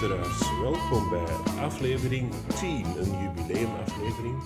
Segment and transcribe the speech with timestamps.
[0.00, 4.42] luisteraars, welkom bij aflevering 10, een jubileumaflevering.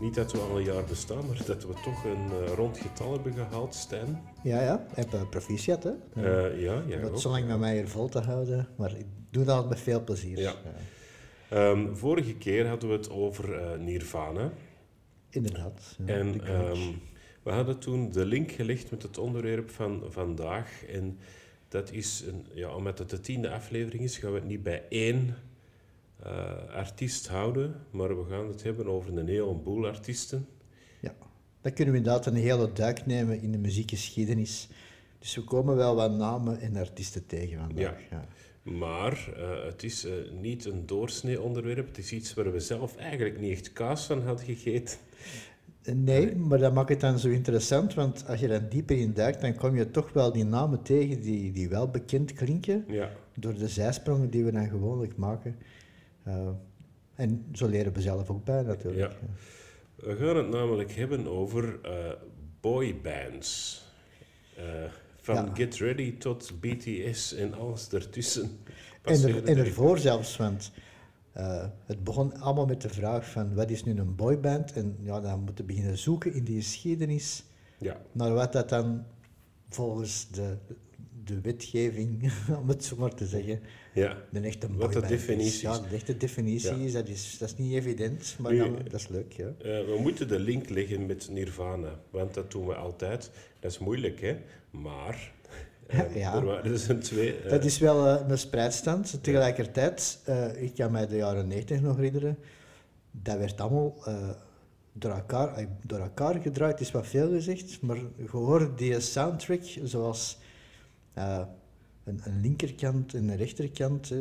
[0.00, 3.12] Niet dat we al een jaar bestaan, maar dat we toch een uh, rond getal
[3.12, 4.22] hebben gehaald, Stijn.
[4.42, 5.90] Ja, ja, heb uh, proficiat, hè?
[6.16, 7.00] Uh, ja, ja.
[7.00, 10.04] Wat zo lang met mij hier vol te houden, maar ik doe dat met veel
[10.04, 10.38] plezier.
[10.38, 10.54] Ja.
[11.52, 14.52] Um, vorige keer hadden we het over Nirvana.
[15.30, 15.96] Inderdaad.
[16.06, 17.00] Ja, en um,
[17.42, 20.84] we hadden toen de link gelegd met het onderwerp van vandaag.
[20.84, 21.18] En
[21.68, 24.82] dat is, een, ja, omdat het de tiende aflevering is, gaan we het niet bij
[24.88, 25.36] één
[26.26, 30.48] uh, artiest houden, maar we gaan het hebben over een heleboel artiesten.
[31.00, 31.14] Ja,
[31.60, 34.68] dan kunnen we inderdaad een hele duik nemen in de muziekgeschiedenis.
[35.18, 38.00] Dus we komen wel wat namen en artiesten tegen vandaag.
[38.10, 38.16] Ja.
[38.16, 38.26] ja.
[38.72, 41.86] Maar uh, het is uh, niet een doorsnee onderwerp.
[41.86, 44.98] Het is iets waar we zelf eigenlijk niet echt kaas van hadden gegeten.
[45.94, 49.40] Nee, maar dat maakt het dan zo interessant, want als je dan dieper in duikt,
[49.40, 53.10] dan kom je toch wel die namen tegen die, die wel bekend klinken, ja.
[53.34, 55.56] door de zijsprongen die we dan gewoonlijk maken.
[56.28, 56.48] Uh,
[57.14, 59.12] en zo leren we zelf ook bij natuurlijk.
[59.12, 59.18] Ja.
[59.94, 61.90] We gaan het namelijk hebben over uh,
[62.60, 63.84] boybands.
[64.58, 64.64] Uh,
[65.20, 65.50] van ja.
[65.54, 68.50] Get Ready tot BTS en alles ertussen.
[69.02, 70.72] En, er, en ervoor zelfs, want
[71.38, 74.72] uh, het begon allemaal met de vraag van wat is nu een boyband?
[74.72, 77.44] En ja, dan moeten we beginnen zoeken in die geschiedenis
[77.78, 78.00] ja.
[78.12, 79.04] naar wat dat dan
[79.68, 80.56] volgens de,
[81.24, 83.60] de wetgeving, om het zo maar te zeggen,
[83.94, 84.16] ja.
[84.30, 85.60] de echte Wat de definitie is.
[85.60, 86.84] Ja, de echte definitie ja.
[86.84, 89.32] is, dat is, dat is niet evident, maar nu, dan, dat is leuk.
[89.32, 89.46] Ja.
[89.46, 93.30] Uh, we moeten de link leggen met Nirvana, want dat doen we altijd.
[93.60, 94.36] Dat is moeilijk, hè?
[94.70, 95.32] Maar
[96.14, 96.42] ja.
[96.42, 97.44] waren een twee.
[97.44, 99.22] Uh, dat is wel uh, een spreidstand.
[99.22, 100.18] Tegelijkertijd,
[100.56, 102.38] ik kan mij de jaren 90 nog herinneren,
[103.10, 103.94] dat werd allemaal
[104.92, 110.38] door, elkaar, door elkaar gedraaid, is wat veel gezegd, maar je hoorde die soundtrack zoals
[111.14, 114.14] een, een, linkerkant en een rechterkant,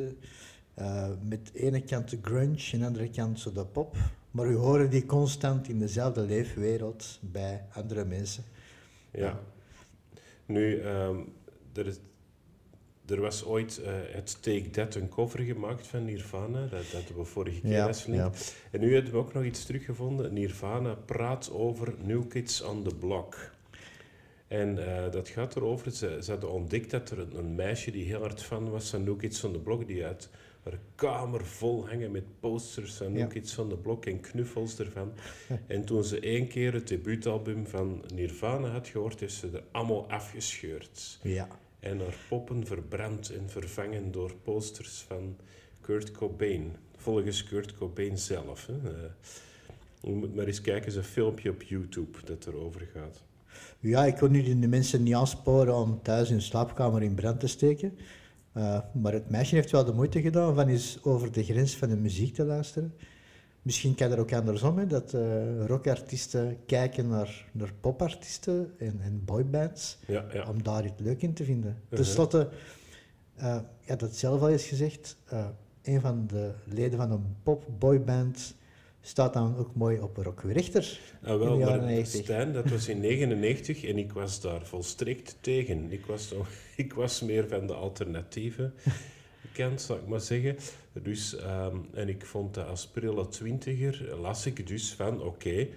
[1.22, 3.96] met de ene kant de grunge en de andere kant zo de pop,
[4.32, 8.44] maar je hoorde die constant in dezelfde leefwereld bij andere mensen.
[9.12, 9.40] Ja.
[10.46, 11.34] Nu, um,
[11.78, 12.00] er, is,
[13.06, 16.62] er was ooit uh, het Take That een cover gemaakt van Nirvana.
[16.62, 17.72] Dat, dat hebben we vorige keer
[18.08, 18.32] ja.
[18.72, 20.34] En nu hebben we ook nog iets teruggevonden.
[20.34, 23.54] Nirvana praat over New Kids on the Block.
[24.48, 28.06] En uh, dat gaat erover, ze, ze hadden ontdekt dat er een, een, meisje die
[28.06, 30.30] heel hard fan was van New Kids on the Block, die had
[30.64, 33.28] haar kamer vol hangen met posters van New Ja.
[33.28, 35.14] Kids on the Block en knuffels ervan.
[35.68, 40.10] En toen ze één keer het debuutalbum van Nirvana had gehoord, heeft ze er allemaal
[40.10, 41.20] afgescheurd.
[41.22, 41.48] Ja.
[41.86, 45.38] En haar poppen verbrand en vervangen door posters van
[45.82, 46.76] Kurt Cobain.
[46.96, 48.66] Volgens Kurt Cobain zelf.
[48.66, 48.74] Hè.
[48.74, 49.10] Uh,
[50.02, 53.24] je moet maar eens kijken, is een filmpje op YouTube dat erover gaat.
[53.80, 57.48] Ja, ik kon nu de mensen niet aansporen om thuis hun slaapkamer in brand te
[57.48, 57.98] steken.
[58.58, 61.90] Uh, maar het meisje heeft wel de moeite gedaan van eens over de grens van
[61.90, 62.94] de muziek te luisteren.
[63.66, 69.22] Misschien kan er ook andersom, hè, dat uh, rockartiesten kijken naar, naar popartiesten en, en
[69.26, 70.50] boybands, Ja, ja.
[70.50, 71.72] om daar iets leuk in te vinden.
[71.84, 71.96] Uh-huh.
[71.96, 72.50] Ten slotte,
[73.38, 75.46] uh, ja, dat zelf al is gezegd, uh,
[75.84, 78.56] een van de leden van een pop-boyband
[79.02, 82.22] staat dan ook mooi op Rock Richter Ah, in wel, de jaren maar 90.
[82.24, 85.92] Stijn, dat was in 99 en ik was daar volstrekt tegen.
[85.92, 86.46] Ik was, zo,
[86.84, 88.72] ik was meer van de alternatieve
[89.56, 90.58] kant, zou ik maar zeggen.
[90.94, 95.72] Dus, um, en ik vond dat als prille twintiger las ik dus van, oké, okay,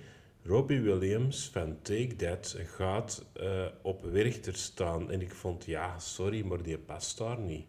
[0.44, 5.10] Robbie Williams van Take That gaat uh, op Werchter staan.
[5.10, 7.66] En ik vond, ja, sorry, maar die past daar niet.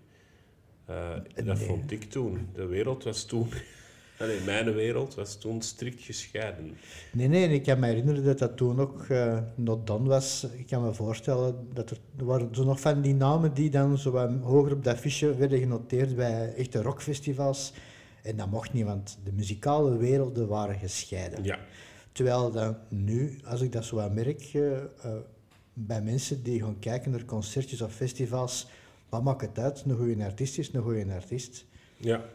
[0.90, 1.16] Uh,
[1.46, 2.50] dat vond ik toen.
[2.53, 3.50] De wereld was toen...
[4.46, 6.78] Mijn wereld was toen strikt gescheiden.
[7.12, 10.47] Nee, nee, ik kan me herinneren dat dat toen ook uh, not done was.
[10.57, 13.97] Ik kan me voorstellen dat er, er waren zo nog van die namen die dan
[13.97, 17.74] zo wat hoger op dat fiche werden genoteerd bij echte rockfestivals.
[18.24, 21.43] En dat mocht niet, want de muzikale werelden waren gescheiden.
[21.43, 21.59] Ja.
[22.11, 24.82] Terwijl dan nu, als ik dat zo wat merk, uh, uh,
[25.73, 28.67] bij mensen die gaan kijken naar concertjes of festivals,
[29.09, 29.84] wat maakt het uit?
[29.88, 31.66] Een goede artiest is een goede artiest.
[31.97, 32.26] Ja.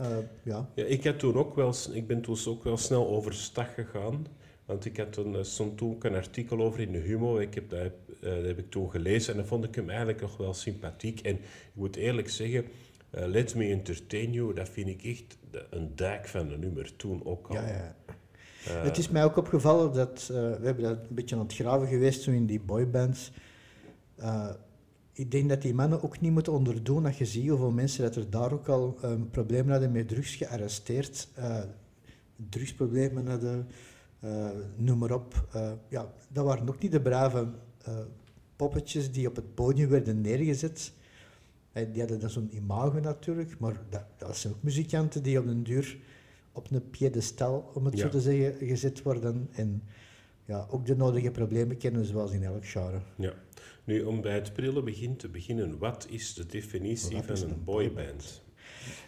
[0.00, 0.68] Uh, ja.
[0.74, 4.26] ja, ik, had toen ook wel, ik ben toen ook wel snel overstag gegaan.
[4.64, 7.38] Want ik had toen, stond toen ook een artikel over in de Humo.
[7.38, 10.20] Ik heb dat, uh, dat heb ik toen gelezen en dan vond ik hem eigenlijk
[10.20, 11.20] nog wel sympathiek.
[11.20, 11.40] En ik
[11.72, 12.64] moet eerlijk zeggen,
[13.14, 15.38] uh, Let Me Entertain You, dat vind ik echt
[15.70, 16.96] een dijk van een nummer.
[16.96, 17.54] Toen ook al.
[17.54, 17.94] Ja, ja.
[18.68, 21.54] Uh, het is mij ook opgevallen dat, uh, we hebben dat een beetje aan het
[21.54, 23.32] graven geweest toen in die boybands.
[25.12, 28.16] Ik denk dat die mannen ook niet moeten onderdoen dat je ziet hoeveel mensen dat
[28.16, 31.28] er daar ook al um, problemen hadden met drugs gearresteerd.
[32.48, 33.68] drugsproblemen hadden,
[34.76, 35.46] noem maar op.
[35.88, 37.48] ja, dat waren ook niet de brave
[38.56, 40.92] poppetjes die op het podium werden neergezet.
[41.72, 45.62] die hadden dan zo'n imago natuurlijk, maar dat, dat zijn ook muzikanten die op den
[45.62, 45.98] duur
[46.52, 49.48] op een piedestal, om het zo te zeggen, gezet worden.
[49.52, 49.82] En
[50.44, 53.00] ja, ook de nodige problemen kennen, zoals in elk genre.
[53.16, 53.32] Ja.
[53.84, 57.42] Nu, om bij het prille begin te beginnen, wat is de definitie Wat van een
[57.50, 57.96] een boyband?
[57.96, 58.42] boyband?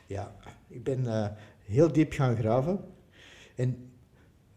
[0.07, 0.37] Ja,
[0.69, 1.29] ik ben eh,
[1.65, 2.81] heel diep gaan graven.
[3.55, 3.91] En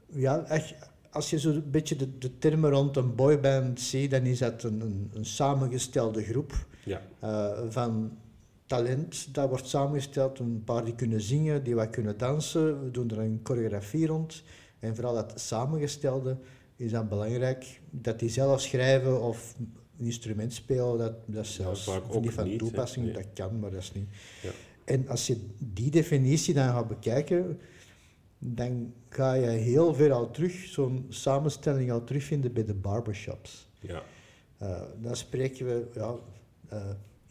[0.05, 0.75] ja, echt,
[1.11, 4.81] als je zo'n beetje de, de termen rond een boyband ziet, dan is dat een,
[4.81, 6.53] een, een samengestelde groep
[6.83, 8.17] Ja, eh, van
[8.65, 9.33] talent.
[9.33, 12.83] Dat wordt samengesteld, een paar die kunnen zingen, die wat kunnen dansen.
[12.83, 14.43] We doen er een choreografie rond.
[14.79, 16.37] En vooral dat samengestelde
[16.75, 17.81] is dan belangrijk.
[17.89, 19.55] Dat die zelf schrijven of
[19.99, 21.89] een instrument spelen, dat, dat is zelfs
[22.21, 23.05] niet van niet, toepassing.
[23.05, 23.13] Nee.
[23.13, 24.07] Dat kan, maar dat is niet.
[24.43, 24.49] Ja.
[24.85, 27.59] En als je die definitie dan gaat bekijken,
[28.39, 33.67] dan ga je heel veel al terug, zo'n samenstelling al terugvinden bij de barbershops.
[33.79, 34.01] ja,
[34.57, 36.15] Eh, dan spreken we ja,
[36.69, 36.81] eh,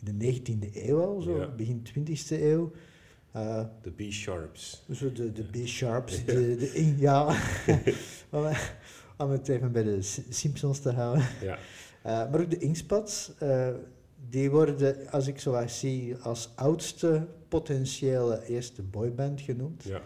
[0.05, 1.49] in de 19e eeuw al, zo, Ja.
[1.49, 2.73] begin 20e eeuw.
[3.33, 4.85] Eh, de B-sharps.
[4.93, 7.37] zo de, de B-sharps, de, de in- ja,
[8.31, 8.45] om,
[9.27, 11.27] om het even bij de Simpsons te houden.
[11.43, 11.59] Ja,
[12.06, 13.69] maar ook de Inkspots, eh,
[14.29, 19.82] die worden, als ik zo zie, als oudste potentiële eerste boyband genoemd.
[19.82, 20.00] ja,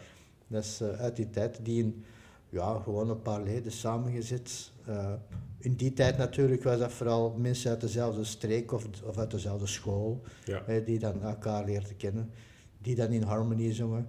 [0.47, 2.05] Dat is eh, uit die tijd, die in
[2.49, 4.73] ja, gewoon een paar leden samengezet.
[4.87, 5.13] Eh,
[5.59, 9.67] in die tijd natuurlijk was dat vooral mensen uit dezelfde streek of, of uit dezelfde
[9.67, 10.63] school, ja.
[10.63, 12.31] eh, die dan elkaar leerden kennen,
[12.79, 14.07] die dan in harmonie zongen.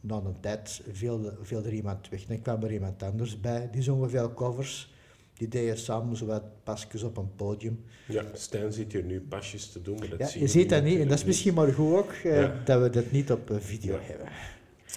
[0.00, 3.82] Na een tijd viel, viel er iemand weg, dan kwam er iemand anders bij, die
[3.82, 4.91] zongen veel covers.
[5.42, 7.84] Die deden samen zo wat pasjes op een podium.
[8.08, 10.82] Ja, Stijn zit hier nu pasjes te doen, maar dat Ja, zie je ziet dat
[10.84, 12.60] niet, en dat is misschien maar goed ook, eh, Ja.
[12.64, 14.26] dat we dat niet op eh, video hebben.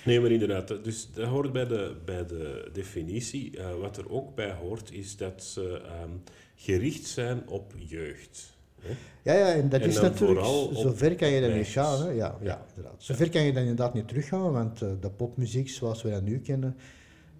[0.05, 0.83] Nee, maar inderdaad.
[0.83, 3.57] Dus dat hoort bij de, bij de definitie.
[3.57, 6.09] Eh, wat er ook bij hoort, is dat ze ehm,
[6.55, 8.57] gericht zijn op jeugd.
[8.81, 8.93] hè.
[9.23, 12.01] Ja, ja, en dat En is natuurlijk, zover kan je dat niet gaan.
[12.01, 12.07] Hè?
[12.09, 12.37] Ja, ja.
[12.41, 12.65] Ja.
[12.75, 13.03] inderdaad.
[13.03, 16.75] Zover kan je dat inderdaad niet teruggaan, want de popmuziek zoals we dat nu kennen,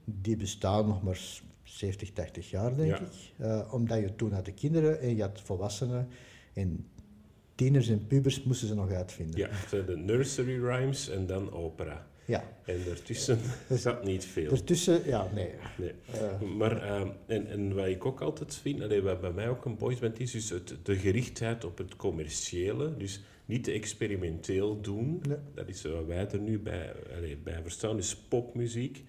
[0.05, 1.19] die bestaat nog maar
[1.65, 2.99] 70, 80 jaar, denk Ja.
[2.99, 3.07] ik.
[3.37, 6.07] Eh, omdat je toen had de kinderen en je had volwassenen
[6.53, 6.87] en
[7.55, 9.37] tieners en pubers moesten ze nog uitvinden.
[9.39, 9.49] Ja,
[9.85, 12.07] de nursery rhymes en dan opera.
[12.25, 12.43] Ja.
[12.65, 13.39] En daartussen
[13.69, 14.51] zat niet veel.
[14.51, 15.49] Ertussen, ja, nee.
[15.77, 15.91] Nee.
[16.11, 19.65] Eh, Maar, ehm, en, en wat ik ook altijd vind, allee, wat bij mij ook
[19.65, 22.97] een boysband is, is het, de gerichtheid op het commerciële.
[22.97, 25.21] Dus niet te experimenteel doen.
[25.27, 25.37] Nee.
[25.55, 29.03] Dat is wat wij er nu bij, allee, bij verstaan, is popmuziek,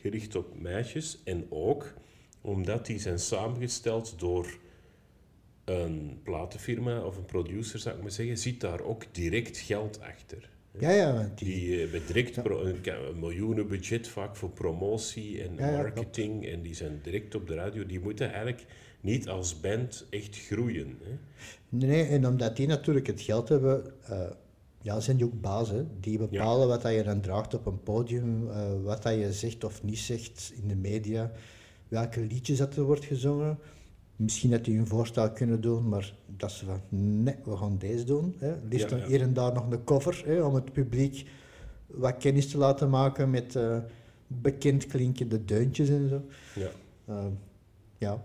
[0.00, 1.18] gericht op meisjes.
[1.24, 1.94] En ook
[2.40, 4.58] omdat die zijn samengesteld door
[5.64, 10.48] een platenfirma of een producer, zou ik maar zeggen, zit daar ook direct geld achter.
[10.78, 12.42] ja, ja, die, Die eh, hebben direct Ja.
[12.42, 12.80] pro- een,
[13.18, 16.46] miljoenen budget vaak voor promotie en Ja, ja, marketing.
[16.46, 17.86] en die zijn direct op de radio.
[17.86, 18.64] Die moeten eigenlijk
[19.00, 20.98] niet als band echt groeien.
[21.02, 21.10] Hè?
[21.68, 24.30] Nee, en omdat die natuurlijk het geld hebben, eh,
[24.82, 25.66] ja, zijn die ook.
[25.66, 25.84] Hè?
[26.00, 29.64] Die bepalen wat dat je dan draagt op een podium, eh, wat dat je zegt
[29.64, 31.32] of niet zegt in de media,
[31.88, 33.58] welke liedjes dat er wordt gezongen.
[34.16, 36.80] Misschien dat die een voorstel kunnen doen, maar dat ze van,
[37.22, 38.34] nee, we gaan deze doen.
[38.38, 38.54] Hè?
[38.68, 39.06] Liefst Ja, dan ja.
[39.06, 41.28] hier en daar nog een cover, hè, om het publiek
[41.86, 43.78] wat kennis te laten maken met eh,
[44.26, 46.22] bekend klinkende deuntjes en zo.
[46.54, 46.70] Ja.
[47.04, 47.26] Eh,
[47.98, 48.22] ja.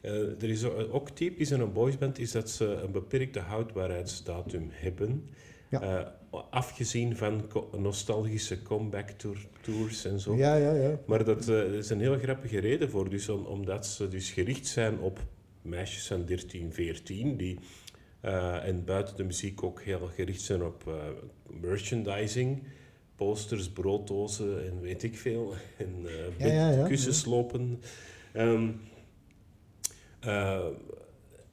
[0.00, 5.28] Eh, er is ook typisch in een boysband is dat ze een beperkte houdbaarheidsdatum hebben.
[5.70, 5.80] Ja.
[5.82, 10.36] Eh, afgezien van co- nostalgische comeback tour, tours en zo.
[10.36, 10.98] ja, ja, ja.
[11.06, 14.66] Maar dat eh, is een heel grappige reden voor, dus om, omdat ze dus gericht
[14.66, 15.18] zijn op
[15.62, 17.58] meisjes van 13, 14, die,
[18.20, 20.90] eh, en buiten de muziek ook heel gericht zijn op
[21.60, 22.62] merchandising,
[23.16, 26.86] posters, brooddozen en weet ik veel, en eh Ja, ja, ja.
[26.86, 27.82] kussenslopen.
[28.32, 28.68] Ehm,
[30.20, 30.66] eh,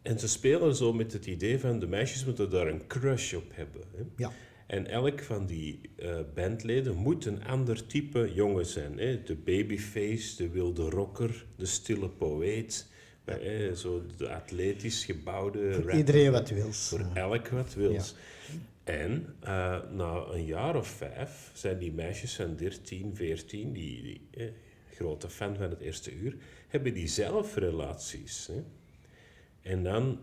[0.07, 3.45] en ze spelen zo met het idee van de meisjes moeten daar een crush op
[3.51, 3.81] hebben.
[3.95, 4.03] Hè?
[4.15, 4.31] Ja.
[4.67, 8.97] En elk van die eh, bandleden moet een ander type jongen zijn.
[8.97, 9.23] Hè?
[9.23, 12.87] De babyface, de wilde rocker, de stille poëet.
[13.25, 15.97] eh, zo de atletisch gebouwde Voor rapper.
[15.97, 16.87] iedereen wat wils.
[16.89, 18.15] Voor elk wat wils.
[18.83, 24.21] En eh, na een jaar of vijf zijn die meisjes van 13, 14, die, die
[24.31, 24.47] eh,
[24.93, 26.35] grote fan van het eerste uur,
[26.67, 28.47] hebben die zelf relaties.
[28.47, 28.63] Hè?
[29.67, 30.19] En dan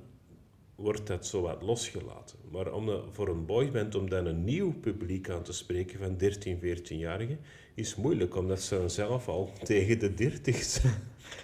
[0.74, 2.38] wordt dat zo wat losgelaten.
[2.50, 6.16] Maar om, de- voor een boyband om dan een nieuw publiek aan te spreken van
[6.16, 7.38] 13, 14-jarigen,
[7.74, 10.94] is moeilijk, omdat ze dan zelf al tegen de 30 zijn.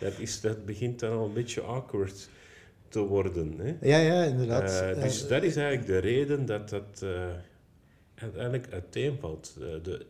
[0.00, 2.28] Dat, is, dat begint dan al een beetje awkward
[2.88, 3.54] te worden.
[3.59, 3.76] Hè?
[3.88, 4.80] Ja, ja, inderdaad.
[4.80, 7.26] Eh, dus dat is eigenlijk de reden dat dat eh,
[8.14, 9.57] uiteindelijk uiteenvalt.
[9.61, 10.07] Eh, de,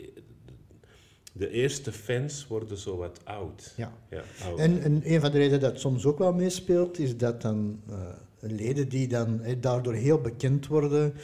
[1.33, 3.75] de eerste fans worden zo wat oud.
[3.77, 3.93] Ja.
[4.11, 4.59] Ja, oud.
[4.59, 7.97] En, en een van de redenen dat soms ook wel meespeelt, is dat dan eh,
[8.39, 11.15] leden die dan daardoor heel bekend worden,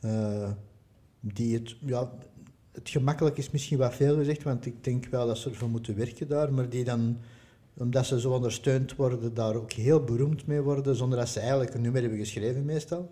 [0.00, 0.50] eh,
[1.20, 2.12] die het, ja,
[2.72, 5.96] het gemakkelijk is misschien wat veel gezegd, want ik denk wel dat ze ervoor moeten
[5.96, 7.18] werken daar, maar die dan,
[7.74, 11.74] omdat ze zo ondersteund worden, daar ook heel beroemd mee worden, zonder dat ze eigenlijk
[11.74, 13.10] een nummer hebben geschreven meestal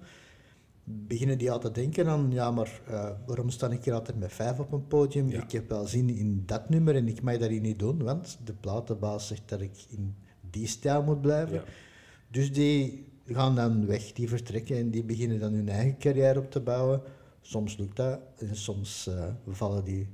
[0.84, 4.58] beginnen die altijd denken aan, ja, maar uh, waarom sta ik hier altijd met vijf
[4.58, 5.28] op een podium?
[5.28, 5.42] Ja.
[5.42, 8.38] Ik heb wel zin in dat nummer en ik mag dat hier niet doen, want
[8.44, 10.14] de platenbaas zegt dat ik in
[10.50, 11.54] die stijl moet blijven.
[11.54, 11.64] Ja.
[12.30, 16.50] Dus die gaan dan weg, die vertrekken en die beginnen dan hun eigen carrière op
[16.50, 17.02] te bouwen.
[17.40, 20.08] Soms lukt dat en soms uh, vallen die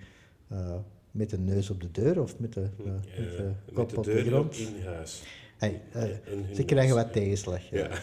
[0.52, 0.74] uh,
[1.10, 4.04] met de neus op de deur of met de, met de kop met de op
[4.04, 4.56] de grond.
[4.58, 5.22] in huis.
[5.56, 5.82] Hey,
[6.54, 7.70] ze krijgen wat tegenslag.
[7.70, 7.88] Ja.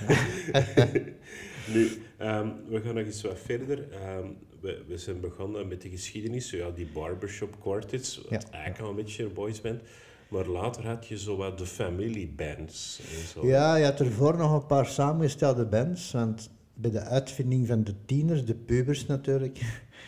[1.73, 1.87] nu,
[2.21, 3.77] um, we gaan nog eens wat verder.
[4.17, 8.51] Um, we, we, zijn begonnen met de geschiedenis, zo ja, die barbershop quartets, wat Ja.
[8.51, 9.81] eigenlijk al een beetje een boysband.
[10.27, 12.99] Maar later had je zo wat de family bands.
[12.99, 13.47] En zo.
[13.47, 17.93] Ja, je had ervoor nog een paar samengestelde bands, want bij de uitvinding van de
[18.05, 19.59] tieners, de pubers natuurlijk,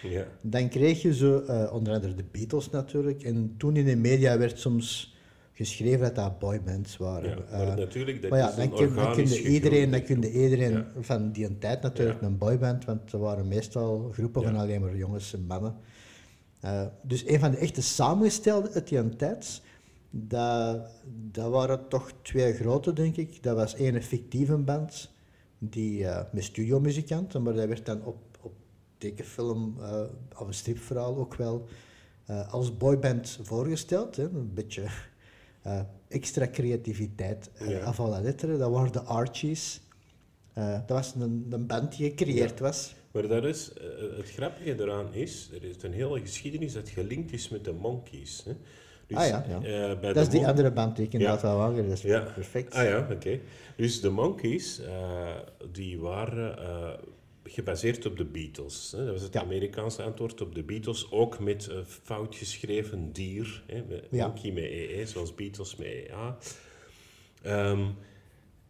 [0.04, 0.28] Ja.
[0.42, 4.38] dan kreeg je zo, eh, onder andere de Beatles natuurlijk, en toen in de media
[4.38, 5.16] werd soms
[5.58, 7.30] geschreven dat dat boybands waren.
[7.30, 9.92] Ja, maar Eh, natuurlijk, dat maar ja, is dan, een kun, dan organisch kunde iedereen,
[9.92, 10.92] dan kunde iedereen Ja.
[11.00, 15.34] van die tijd natuurlijk een boyband, want er waren meestal groepen van alleen maar jongens
[15.34, 15.76] en mannen.
[16.60, 19.62] Eh, dus een van de echte samengestelde uit die tijd,
[20.10, 20.90] dat,
[21.32, 23.44] dat waren toch twee grote, denk ik.
[23.44, 25.12] Dat was één fictieve band,
[25.58, 28.54] die, eh, met studiomuzikanten, maar dat werd dan op, op
[28.98, 29.76] tekenfilm
[30.38, 31.66] of een stripverhaal ook wel
[32.50, 34.16] als boyband voorgesteld.
[34.16, 34.24] Hè.
[34.24, 34.84] Een beetje
[35.68, 37.80] eh, extra creativiteit uh, Ja.
[37.80, 38.58] af la lettre.
[38.58, 39.82] Dat waren de Archies.
[40.54, 42.96] Eh, dat was een, een band die gecreëerd was.
[43.12, 47.32] Maar dat is, eh, het grappige eraan is, er is een hele geschiedenis dat gelinkt
[47.32, 48.44] is met de Monkeys.
[48.46, 48.52] Hè.
[49.08, 49.56] Dus, Ah ja, ja.
[49.92, 51.48] eh, bij Dat is die andere band die ik inderdaad Ja.
[51.54, 52.20] al Dat is Ja.
[52.36, 52.74] perfect.
[52.74, 53.40] Ah ja, oké.
[53.76, 55.36] Dus de Monkeys, eh,
[55.72, 56.90] die waren eh,
[57.48, 58.92] gebaseerd op de Beatles.
[58.96, 59.04] Hè.
[59.06, 59.42] Dat was het Ja.
[59.42, 63.64] Amerikaanse antwoord op de Beatles, ook met een fout geschreven dier.
[63.68, 64.28] Hè, met Ja.
[64.28, 66.38] Monkey met EE, zoals Beatles met EA.
[67.42, 67.86] Ehm,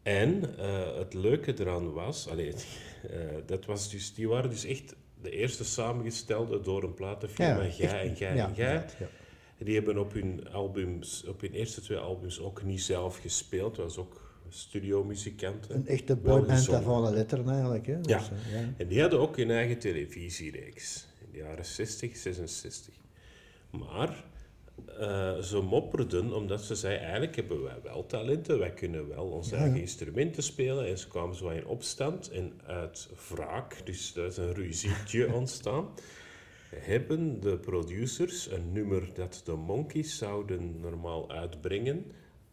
[0.04, 2.54] en eh, het leuke eraan was, allee,
[3.12, 7.68] eh, dat was dus, die waren dus echt de eerste samengestelde door een platenfirma, Ja,
[7.68, 8.86] echt- en ja, en ja.
[9.60, 13.76] Die hebben op hun, albums, op hun eerste twee albums ook niet zelf gespeeld.
[13.76, 15.76] Dat was ook studiomuzikanten.
[15.76, 17.88] Een echte boyband van de letteren eigenlijk.
[17.88, 17.94] Hè.
[17.94, 18.00] Ja.
[18.02, 18.74] Dus, eh, ja.
[18.78, 22.94] En die hadden ook hun eigen televisiereeks in de jaren 60, 66.
[23.72, 24.24] Maar
[25.00, 29.56] eh, ze mopperden omdat ze zeiden, eigenlijk hebben wij wel talenten, wij kunnen wel onze
[29.56, 30.88] Ja, eigen instrumenten spelen.
[30.88, 35.90] En ze kwamen zo in opstand en uit wraak, dus is een ruzietje ontstaan,
[36.76, 42.06] hebben de producers een nummer dat de Monkeys zouden normaal uitbrengen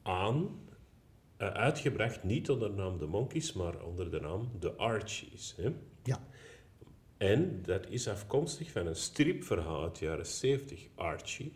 [0.03, 0.49] aan,
[1.53, 5.55] uitgebracht niet onder de naam de Monkeys, maar onder de naam de Archies.
[5.57, 5.73] Hè?
[6.03, 6.27] Ja.
[7.17, 11.53] En dat is afkomstig van een stripverhaal uit de jaren 70, Archie.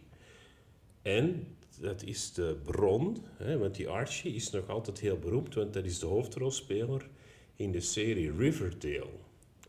[1.02, 5.72] En dat is de bron, hè, want die Archie is nog altijd heel beroemd, want
[5.72, 7.08] dat is de hoofdrolspeler
[7.56, 9.26] in de serie Riverdale.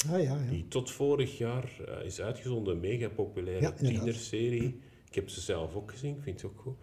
[0.07, 0.49] Ah, ja, ja.
[0.49, 4.79] Die tot vorig jaar eh, is uitgezonden, een mega populaire Ja, tienerserie.
[5.07, 6.77] Ik heb ze zelf ook gezien, ik vind het ook goed.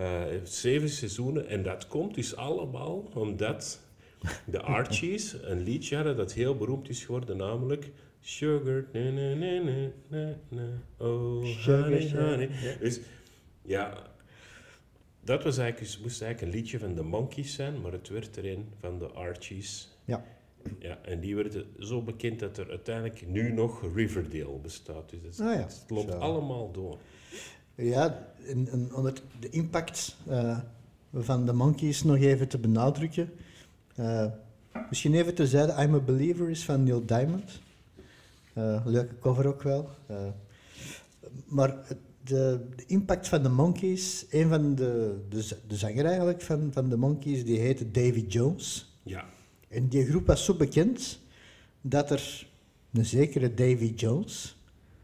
[0.00, 3.80] Eh, zeven seizoenen en dat komt dus allemaal omdat
[4.44, 7.90] de Archies een liedje hadden dat heel beroemd is geworden, namelijk
[8.20, 12.48] Sugar, na, na, na, na, na, na, oh Sugar, honey, honey.
[12.62, 12.74] ja.
[12.80, 13.00] Dus
[13.62, 14.06] ja,
[15.20, 18.36] dat was eigenlijk, dus moest eigenlijk een liedje van de Monkeys zijn, maar het werd
[18.36, 19.88] er een van de Archies.
[20.04, 20.24] Ja.
[20.78, 25.10] Ja, en die werden zo bekend dat er uiteindelijk nu nog Riverdale bestaat.
[25.10, 26.18] Dus het, Ah ja, het loopt zo.
[26.18, 26.98] allemaal door.
[27.80, 30.58] Ja, en, en om het, de impact eh,
[31.14, 33.30] van de Monkeys nog even te benadrukken.
[33.94, 34.26] Eh,
[34.88, 37.60] misschien even terzijde, I'm a Believer is van Neil Diamond.
[38.52, 39.88] Eh, leuke cover ook wel.
[41.46, 41.76] Maar
[42.24, 46.88] de, de impact van de Monkeys, een van de, de, de zanger eigenlijk van, van
[46.88, 48.94] de Monkeys, die heette Davy Jones.
[49.02, 49.24] Ja,
[49.68, 51.20] En die groep was zo bekend
[51.80, 52.46] dat er
[52.92, 54.56] een zekere Davy Jones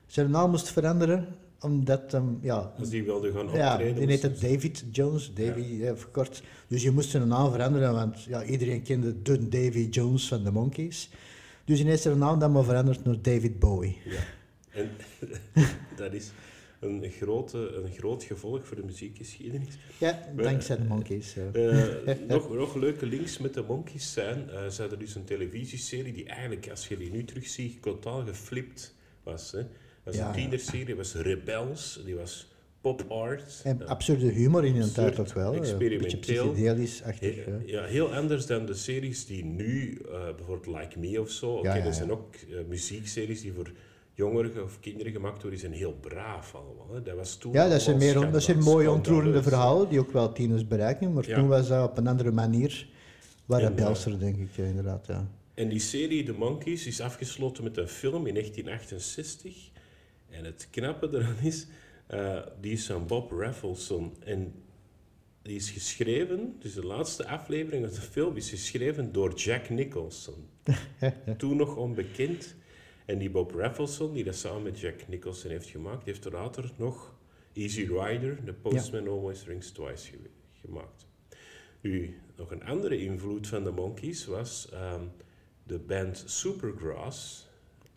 [0.06, 1.28] zijn naam moest veranderen,
[1.60, 3.94] omdat hem, ja, als die wilde gaan ja, optreden.
[3.96, 6.42] die was heette het- David Jones, Davy eh, verkort.
[6.68, 10.50] Dus je moest zijn naam veranderen, want ja, iedereen kende de Davy Jones van de
[10.50, 11.10] Monkeys.
[11.64, 13.96] Dus ineens is zijn naam dan maar veranderd naar David Bowie.
[14.04, 14.20] Ja.
[14.70, 14.90] En
[15.96, 16.30] dat is
[16.80, 19.78] een, grote, een groot gevolg voor de muziekgeschiedenis.
[19.98, 21.34] Ja, dankzij de Monkeys.
[21.34, 21.50] ja.
[21.52, 24.50] Eh, nog, nog leuke links met de Monkeys zijn.
[24.50, 28.94] eh ze hadden dus een televisieserie die eigenlijk, als je die nu terugziet, totaal geflipt
[29.22, 29.52] was.
[29.52, 29.62] Hè.
[30.06, 32.46] Dat was Ja, een tienerserie, die was rebels, die was
[32.80, 33.60] pop art.
[33.64, 35.44] En absurde humor in een tijd ook wel.
[35.52, 36.50] eh, Een beetje experimenteel.
[36.52, 37.44] psychedelisch-achtig.
[37.44, 37.84] He- ja.
[37.84, 41.50] heel anders dan de series die nu, eh, bijvoorbeeld Like Me of zo.
[41.52, 43.70] Oké, Ja, ja, er zijn ook eh, muziekseries die voor
[44.14, 45.50] jongeren of kinderen gemaakt worden.
[45.50, 46.94] Die zijn heel braaf allemaal.
[46.94, 47.02] Hè.
[47.02, 50.32] Dat was toen Ja, dat zijn, meer, dat zijn mooie ontroerende verhalen die ook wel
[50.32, 51.34] tieners bereiken, maar Ja.
[51.34, 52.86] toen was dat op een andere manier
[53.46, 55.06] wat En, rebelser, denk ik, eh, inderdaad.
[55.06, 55.28] Ja.
[55.54, 59.70] En die serie The Monkeys is afgesloten met een film in 1968.
[60.36, 61.66] En het knappe eraan is,
[62.06, 64.16] eh, die is van Bob Raffleson.
[64.24, 64.54] En
[65.42, 70.48] die is geschreven, dus de laatste aflevering van de film is geschreven door Jack Nicholson.
[71.38, 72.54] Toen nog onbekend.
[73.04, 77.14] En die Bob Raffleson, die dat samen met Jack Nicholson heeft gemaakt, heeft later nog
[77.52, 80.30] Easy Rider, The Postman Always Rings Twice ge-
[80.66, 81.06] gemaakt.
[81.80, 85.00] Nu, nog een andere invloed van de Monkeys was ehm,
[85.62, 87.48] de band Supergrass.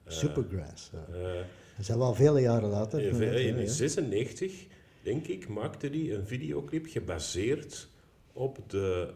[0.03, 0.89] Eh, Supergrass.
[0.93, 1.05] ja.
[1.13, 1.45] eh,
[1.79, 2.99] Dat zijn wel vele jaren later.
[2.99, 3.53] in inderdaad, ja, ja.
[3.53, 4.65] 1996,
[5.03, 7.87] denk ik, maakte hij een videoclip gebaseerd
[8.33, 9.13] op de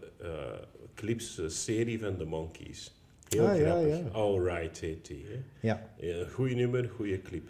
[0.93, 2.93] clips eh, serie van de Monkeys.
[3.29, 3.98] Heel Ah, ja, grappig.
[4.00, 4.08] ja.
[4.12, 5.25] All Right heet die.
[5.27, 5.67] Hè?
[5.67, 5.89] Ja.
[6.00, 7.50] Een goede nummer, goede clip.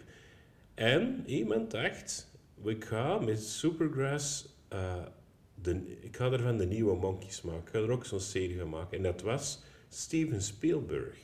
[0.74, 2.30] En iemand dacht,
[2.64, 5.02] ik ga met Supergrass, eh,
[5.62, 7.62] de, ik ga ervan de nieuwe Monkeys maken.
[7.62, 8.96] Ik ga er ook zo'n serie van maken.
[8.96, 11.16] En dat was Steven Spielberg.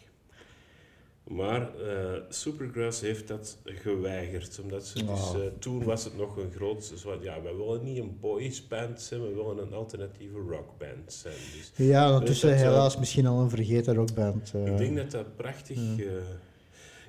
[1.31, 5.35] Maar eh, Supergrass heeft dat geweigerd, omdat ze dus, Oh.
[5.35, 6.93] eh, toen was het nog een groot...
[6.97, 11.35] van, Ja, we willen niet een boys band zijn, we willen een alternatieve rockband zijn.
[11.57, 14.53] Dus Ja, ondertussen dat, eh, helaas misschien al een vergeten rockband.
[14.55, 14.67] eh.
[14.67, 15.79] ik denk dat dat prachtig...
[15.97, 16.05] Ja.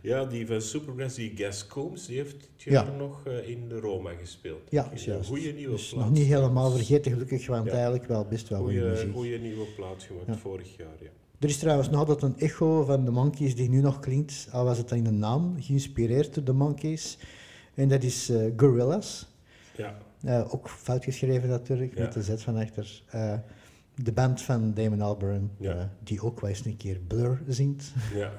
[0.01, 2.71] ja, die van Supergrass, die Gas Combs, die heeft dit Ja.
[2.71, 4.61] jaar nog in de Roma gespeeld.
[4.69, 5.29] Ja, Een is juist.
[5.29, 6.03] goede nieuwe Dus plaat.
[6.03, 7.71] nog niet helemaal vergeten, gelukkig, want Ja.
[7.71, 8.59] eigenlijk wel best wel
[9.13, 10.37] goede nieuwe plaat gemaakt Ja.
[10.37, 11.09] vorig jaar, ja.
[11.41, 14.65] Er is trouwens nog altijd een echo van de Monkeys die nu nog klinkt, al
[14.65, 17.17] was het dan in de naam, geïnspireerd door de Monkeys.
[17.73, 19.25] En dat is eh, Gorillaz.
[19.77, 22.01] Ja, Eh, ook fout geschreven natuurlijk, Ja.
[22.01, 23.03] met de Z van achter.
[23.09, 23.33] Eh,
[23.95, 25.91] de band van Damon Albarn, Ja.
[26.03, 27.91] die ook wel eens een keer Blur zingt.
[28.15, 28.31] ja.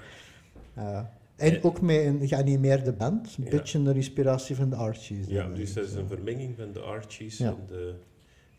[1.36, 5.26] En ook met een geanimeerde band, een beetje een inspiratie van de Archies.
[5.26, 7.94] ja dus dat is een vermenging van de Archies en de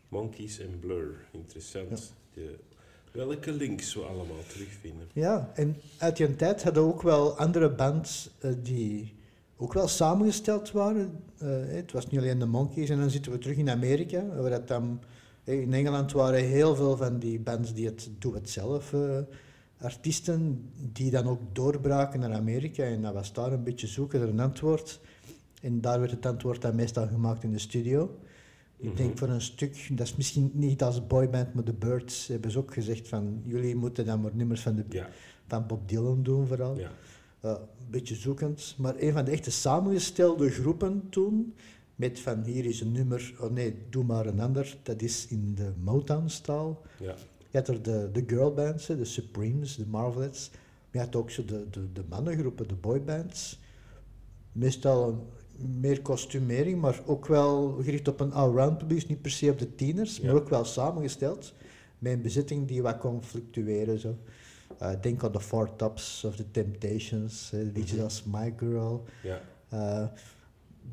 [0.08, 1.14] Monkeys en Blur.
[1.32, 2.14] Interessant.
[2.34, 2.58] De,
[3.14, 5.08] welke links we allemaal terugvinden.
[5.12, 9.14] Ja, en uit die tijd hadden we ook wel andere bands eh, die
[9.56, 11.20] ook wel samengesteld waren.
[11.38, 12.90] Eh, het was niet alleen de Monkeys.
[12.90, 15.00] En dan zitten we terug in Amerika, waar dat dan...
[15.44, 19.18] eh, in Engeland waren heel veel van die bands die het doe-het-zelf eh,
[19.80, 22.82] artiesten, die dan ook doorbraken naar Amerika.
[22.82, 25.00] En dat was daar een beetje zoeken naar een antwoord.
[25.62, 28.18] En daar werd het antwoord dan meestal gemaakt in de studio.
[28.84, 28.96] Ik Mhm.
[29.02, 32.58] denk voor een stuk, dat is misschien niet als boyband, maar de Birds hebben ze
[32.58, 35.08] ook gezegd van jullie moeten dan maar nummers van, de, Ja,
[35.46, 36.78] van Bob Dylan doen vooral.
[36.78, 36.90] ja.
[37.40, 38.74] Eh, een beetje zoekend.
[38.78, 41.54] Maar een van de echte samengestelde groepen toen,
[41.96, 45.54] met van hier is een nummer, oh nee, doe maar een ander, dat is in
[45.54, 46.82] de Motown-staal.
[47.00, 47.14] ja.
[47.50, 50.50] Je had er de, de girlbands, de Supremes, de Marvelettes.
[50.50, 50.58] Maar
[50.90, 53.60] je had ook zo de, de, de mannengroepen, de boybands.
[54.52, 55.18] Meestal een,
[55.58, 59.08] meer kostumering, maar ook wel gericht op een all-round publiek.
[59.08, 60.26] Niet per se op de tieners, Ja.
[60.26, 61.52] maar ook wel samengesteld.
[61.98, 63.98] Met een bezetting die wat kon fluctueren.
[63.98, 64.16] Zo.
[64.78, 69.04] Eh, denk aan de Four Tops of The Temptations, liedjes als My Girl.
[69.22, 69.40] ja.
[69.68, 70.06] Eh,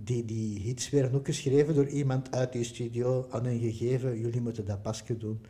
[0.03, 4.41] die, die hits werden ook geschreven door iemand uit die studio aan hen gegeven, jullie
[4.41, 5.41] moeten dat pasje doen.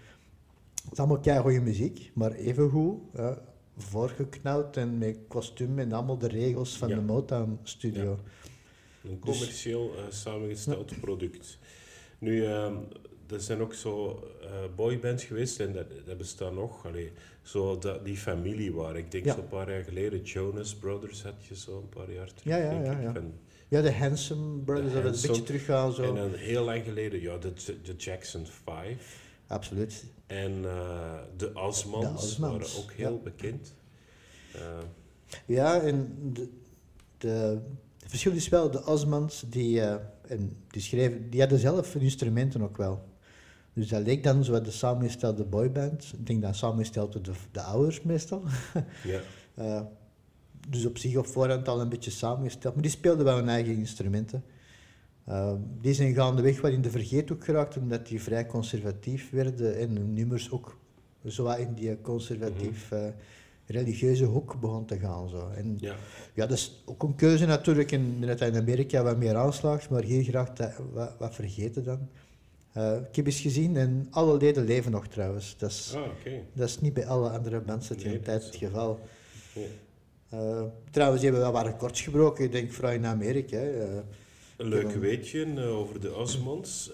[0.83, 2.99] Het is allemaal kei goede muziek, maar evengoed,
[3.77, 6.95] voorgeknauwd en met kostuum en allemaal de regels van Ja.
[6.95, 8.17] de Motown studio.
[9.03, 11.57] Een commercieel eh, samengesteld product.
[12.19, 12.75] Nu, ehm,
[13.29, 16.85] er zijn ook zo eh, boybands geweest en dat, dat bestaat nog.
[16.85, 17.11] Allee,
[17.41, 18.97] zo dat, die familie waar.
[18.97, 19.33] Ik denk Ja.
[19.35, 22.43] zo'n paar jaar geleden, Jonas Brothers had je zo een paar jaar terug.
[22.43, 23.13] Ja, ja, ja, ja.
[23.13, 23.33] van-
[23.67, 26.03] Ja, de Handsome Brothers, dat een beetje teruggaan zo.
[26.03, 29.19] En dan heel lang geleden, ja, de, de Jackson 5.
[29.47, 30.03] Absoluut.
[30.27, 33.17] En eh, de Osmonds waren ook heel ja.
[33.23, 33.73] bekend.
[35.45, 36.49] Ja, en de,
[37.17, 37.59] de,
[38.11, 39.95] verschil is wel, de Osmonds, die, eh,
[40.27, 43.09] en die, schreven, die hadden zelf hun instrumenten ook wel.
[43.73, 46.11] Dus dat leek dan zo de samengestelde boyband.
[46.17, 48.43] Ik denk dan samengesteld door de, de ouders meestal.
[49.03, 49.19] ja,
[49.55, 49.81] Eh,
[50.69, 52.73] dus op zich op voorhand al een beetje samengesteld.
[52.73, 54.43] Maar die speelden wel hun eigen instrumenten.
[55.23, 59.95] Eh, die zijn gaandeweg wat in de vergeethoek geraakt, omdat die vrij conservatief werden en
[59.95, 60.77] hun nummers ook
[61.25, 63.07] zo in die conservatief eh,
[63.65, 65.29] religieuze hoek begon te gaan.
[65.29, 65.49] Zo.
[65.55, 65.95] En ja,
[66.33, 70.03] ja, dat is ook een keuze natuurlijk in, dat in Amerika wat meer aanslaagt, maar
[70.03, 70.49] hier graag
[70.93, 72.09] wat, wat vergeten dan.
[72.73, 75.57] Eh, ik heb eens gezien en alle leden leven nog trouwens.
[75.57, 78.99] Dat is, ah, dat is niet bij alle andere die Nee, tijd het geval.
[80.29, 83.57] Eh, trouwens, die hebben wel wat records gebroken, ik denk vooral in Amerika.
[83.57, 83.97] Eh,
[84.57, 86.91] Een leuk weetje over de Osmonds.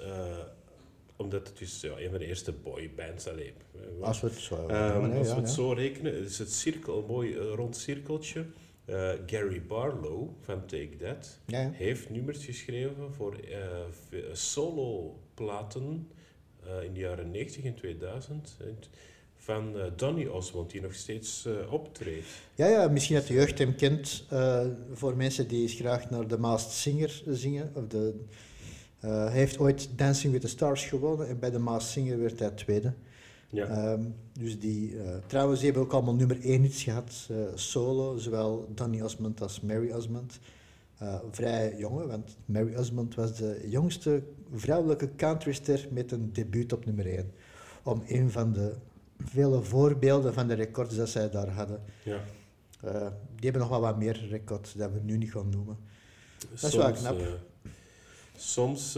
[1.18, 3.54] Omdat het dus ja, een van de eerste boybands alleen.
[4.02, 7.34] Als we het zo, um, als we het zo rekenen, is het cirkel, een mooi
[7.34, 8.46] uh, rond cirkeltje.
[8.86, 11.72] Uh, Gary Barlow van Take That ja.
[11.74, 16.08] heeft nummers geschreven voor uh, solo-platen
[16.84, 18.58] in de jaren 90 en 2000
[19.36, 22.28] van Donny Osmond, die nog steeds optreedt.
[22.56, 24.26] Ja, ja, misschien dat de jeugd hem kent
[24.94, 27.72] voor mensen die graag naar de Masked Singer zingen.
[27.74, 28.14] Of de,
[29.00, 32.50] hij heeft ooit Dancing with the Stars gewonnen en bij de Masked Singer werd hij
[32.50, 32.94] tweede.
[33.50, 33.92] Ja.
[33.92, 38.18] Um, dus die, uh, trouwens, die hebben ook allemaal nummer 1 iets gehad, uh, solo,
[38.18, 40.40] zowel Donny Osmond als Mary Osmond.
[41.02, 46.86] Uh, vrij jonge, want Mary Osmond was de jongste vrouwelijke countryster met een debuut op
[46.86, 47.32] nummer 1.
[47.84, 48.74] Om een van de
[49.18, 51.82] vele voorbeelden van de records dat zij daar hadden.
[52.04, 52.20] Ja.
[53.36, 55.78] die hebben nog wel wat meer records dat we nu niet gaan noemen.
[56.50, 57.20] Dat is wel knap.
[58.38, 58.98] Soms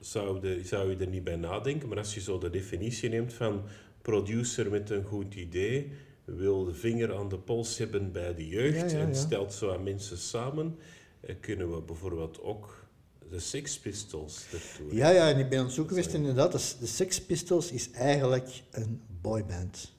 [0.00, 1.88] zou, de, zou je er niet bij nadenken.
[1.88, 3.62] Maar als je zo de definitie neemt van
[4.02, 5.92] producer met een goed idee,
[6.24, 9.72] wil de vinger aan de pols hebben bij de jeugd Ja, ja, en stelt zo
[9.72, 10.78] aan mensen samen,
[11.20, 12.88] eh, kunnen we bijvoorbeeld ook
[13.30, 14.96] de Sex Pistols ertoe.
[14.96, 16.52] Ja, ja, en ik ben aan het zoeken geweest inderdaad.
[16.52, 19.92] dus De Sex Pistols is eigenlijk een boyband.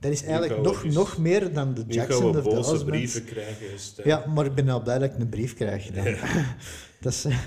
[0.00, 2.84] Dat is eigenlijk nog, dus- nog meer dan de Jackson of de Osmonds.
[2.84, 3.66] brieven krijgen.
[4.04, 5.90] Ja, maar ik ben al blij dat ik een brief krijg.
[5.90, 6.04] Dan.
[7.00, 7.38] dat is eh,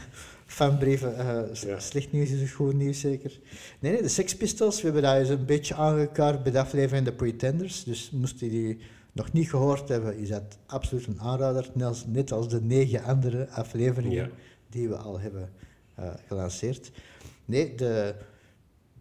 [0.68, 1.18] fanbrieven.
[1.18, 1.80] eh, s- Ja.
[1.80, 3.40] Slecht nieuws is goed nieuws, zeker.
[3.80, 7.06] Nee, nee, de Sex Pistols, we hebben dat eens een beetje aangekaart bij de aflevering
[7.06, 7.84] The Pretenders.
[7.84, 8.78] Dus moest je die
[9.12, 11.70] nog niet gehoord hebben, is dat absoluut een aanrader.
[12.08, 14.30] Net als, de negen andere afleveringen Ja.
[14.70, 15.50] die we al hebben
[15.96, 16.92] eh, gelanceerd.
[17.46, 18.16] Nee, de,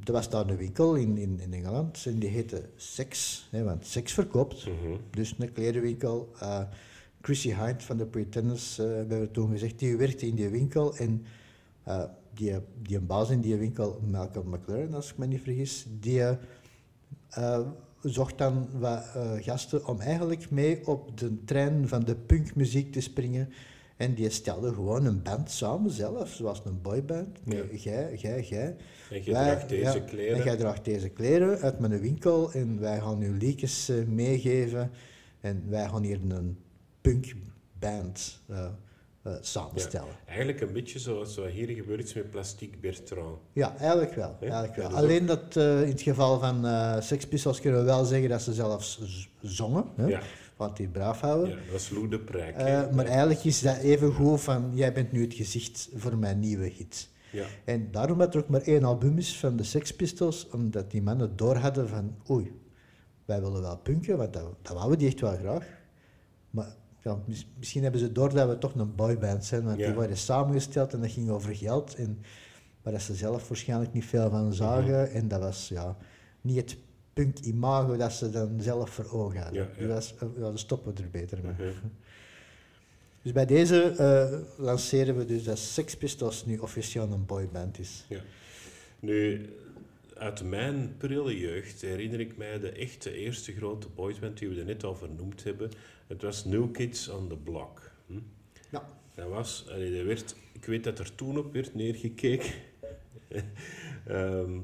[0.05, 3.87] er was daar een winkel in, in, in Engeland en die heette Sex, hè, want
[3.87, 4.67] seks verkoopt.
[4.67, 4.97] Mhm.
[5.11, 6.33] Dus een klerenwinkel.
[6.41, 6.61] eh
[7.23, 10.97] Chrissy Hind van de Pretenders, eh hebben we toen gezegd, die werkte in die winkel.
[10.97, 11.25] En
[11.89, 15.87] eh, die, die een baas in die winkel, Malcolm McLaren, als ik me niet vergis,
[16.01, 16.23] die
[17.29, 17.61] eh,
[18.03, 23.01] zocht dan wat eh, gasten om eigenlijk mee op de trein van de punkmuziek te
[23.01, 23.53] springen.
[23.97, 27.39] En die stelde gewoon een band samen zelf, zoals een boyband.
[27.45, 27.63] Ja.
[27.73, 28.77] jij, jij, jij.
[29.11, 30.39] En je Wij- draagt deze ja, kleren.
[30.39, 34.91] En jij draagt deze kleren uit mijn winkel en wij gaan u liedjes meegeven.
[35.41, 36.59] En wij gaan hier een
[37.01, 38.69] punkband eh
[39.29, 40.09] eh, samenstellen.
[40.27, 43.39] Eigenlijk een beetje zoals wat hier gebeurd is met Plastic Bertrand.
[43.53, 44.37] Ja, eigenlijk wel.
[44.41, 44.89] Eigenlijk wel.
[44.89, 48.29] is Alleen dat eh, in het geval van eh Sex Pistols kunnen we wel zeggen
[48.29, 49.01] dat ze zelfs
[49.43, 49.85] zongen.
[49.97, 50.07] Hè?
[50.07, 50.21] Ja,
[50.57, 51.49] Want die braaf houden.
[51.49, 52.57] ja, dat Lou de Prijk.
[52.57, 56.39] Eh, maar eigenlijk is dat even goed van, jij bent nu het gezicht voor mijn
[56.41, 57.09] nieuwe hit.
[57.33, 60.91] Ja, En daarom dat er ook maar één album is van de Sex Pistols, omdat
[60.91, 62.53] die mannen door hadden van, oei,
[63.25, 65.67] wij willen wel punken, want dat, dat wouden die echt wel graag.
[66.51, 66.77] Maar
[67.09, 69.87] ja, mis- misschien hebben ze door dat we toch een boyband zijn, want Ja.
[69.87, 71.95] die worden samengesteld en dat ging over geld.
[71.95, 72.19] En,
[72.83, 75.11] waar dat ze zelf waarschijnlijk niet veel van zagen.
[75.11, 75.97] En dat was ja,
[76.41, 76.77] niet het
[77.13, 79.63] punk-imago dat ze dan zelf voor ogen hadden.
[79.63, 79.87] Ja, ja.
[79.87, 81.53] Dus dat ja, dan stoppen we er beter mee.
[81.53, 81.87] Mhm.
[83.23, 88.05] Dus bij deze eh, lanceren we dus dat Sex Pistols nu officieel een boyband is.
[89.01, 89.49] Nu,
[90.15, 94.65] uit mijn prille jeugd herinner ik mij de echte eerste grote boysband die we er
[94.65, 95.71] net al vernoemd hebben.
[96.09, 97.91] Het was New Kids on the Block.
[98.07, 98.19] Hm?
[98.71, 98.89] Ja.
[99.15, 102.53] Dat was, allee, dat werd, ik weet dat er toen op werd neergekeken.
[104.07, 104.59] Ehm,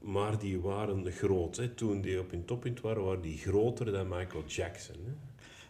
[0.00, 1.56] maar die waren groot.
[1.56, 1.68] Hè.
[1.68, 4.96] Toen die op hun toppunt waren, waren die groter dan Michael Jackson.
[5.04, 5.12] Hè.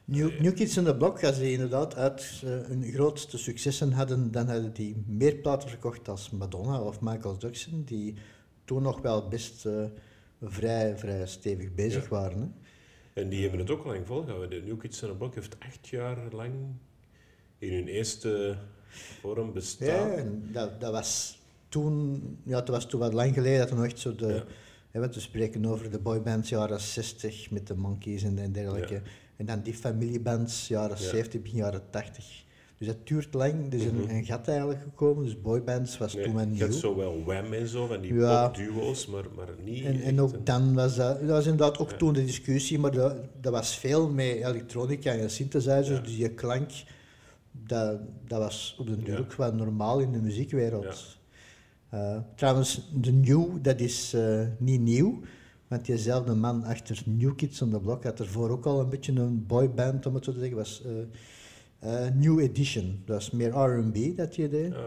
[0.05, 4.31] New, New Kids on the Block, als die inderdaad uit eh, hun grootste successen hadden,
[4.31, 8.15] dan hadden die meer platen verkocht als Madonna of Michael Jackson, die
[8.65, 9.85] toen nog wel best eh,
[10.43, 12.09] vrij, vrij stevig bezig Ja.
[12.09, 12.41] waren.
[12.41, 12.47] Hè.
[13.17, 14.51] En die hebben het ook al lang volgehouden.
[14.51, 16.53] De New Kids on the Block heeft acht jaar lang
[17.59, 18.57] in hun eerste
[19.21, 20.11] vorm bestaan.
[20.11, 23.85] Ja, dat, dat was toen, ja, het was toen wat lang geleden dat er nog
[23.85, 24.45] echt zo de, Ja.
[24.91, 28.95] hè, want we spreken over de boybands jaren 60 met de Monkeys en, en dergelijke.
[28.95, 29.03] Ja.
[29.37, 31.09] En dan die familiebands jaren Ja.
[31.09, 32.45] 70, begin jaren 80.
[32.79, 33.97] Dus dat duurt lang, er is Mhm.
[34.01, 36.79] een, een gat eigenlijk gekomen, dus boybands was Nee, toen wel je had nieuw.
[36.79, 38.49] zo wel Wham en zo, van die Ja.
[38.49, 41.91] popduo's, maar, maar niet En, en ook een- dan was dat, dat was inderdaad ook
[41.91, 41.97] Ja.
[41.97, 46.01] toen de discussie, maar dat, dat was veel met elektronica en synthesizers, Ja.
[46.01, 46.71] dus je klank,
[47.67, 51.19] dat, dat was op de duur ook wel normaal in de muziekwereld.
[51.91, 55.21] Eh, trouwens, de New, dat is eh, niet nieuw,
[55.69, 59.13] want diezelfde man achter New Kids on the Block had ervoor ook al een beetje
[59.13, 60.91] een boyband, om het zo te zeggen, was eh,
[61.79, 63.03] eh, New Edition.
[63.05, 64.75] Dat was meer R&B dat je deed.
[64.75, 64.85] Ah.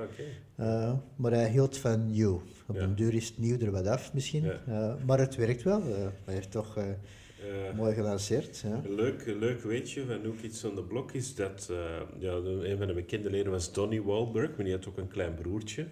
[0.59, 2.41] Uh, maar hij hield van nieuw.
[2.67, 2.81] Op Ja.
[2.81, 4.43] een duur is het nieuw er wat af misschien.
[4.43, 4.59] Ja.
[4.67, 5.83] Uh, maar het werkt wel.
[5.83, 8.59] Hij heeft toch Eh, Mooi gelanceerd.
[8.59, 8.81] Ja.
[8.85, 11.71] Een leuk, leuk weetje van New Kids on the Block is dat
[12.19, 15.33] ja, een van de bekende leden was Donnie Wahlberg, maar die had ook een klein
[15.35, 15.85] broertje,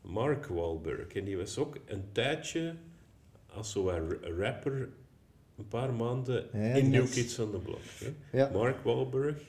[0.00, 1.06] Mark Wahlberg.
[1.12, 2.74] En die was ook een tijdje
[3.46, 3.90] als zo'n
[4.38, 4.88] rapper,
[5.58, 7.10] een paar maanden in New.
[7.10, 7.80] Kids on the Block.
[8.30, 8.50] Hè.
[8.52, 9.42] Mark Wahlberg,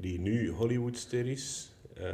[0.00, 2.04] die nu Hollywoodster is, eh,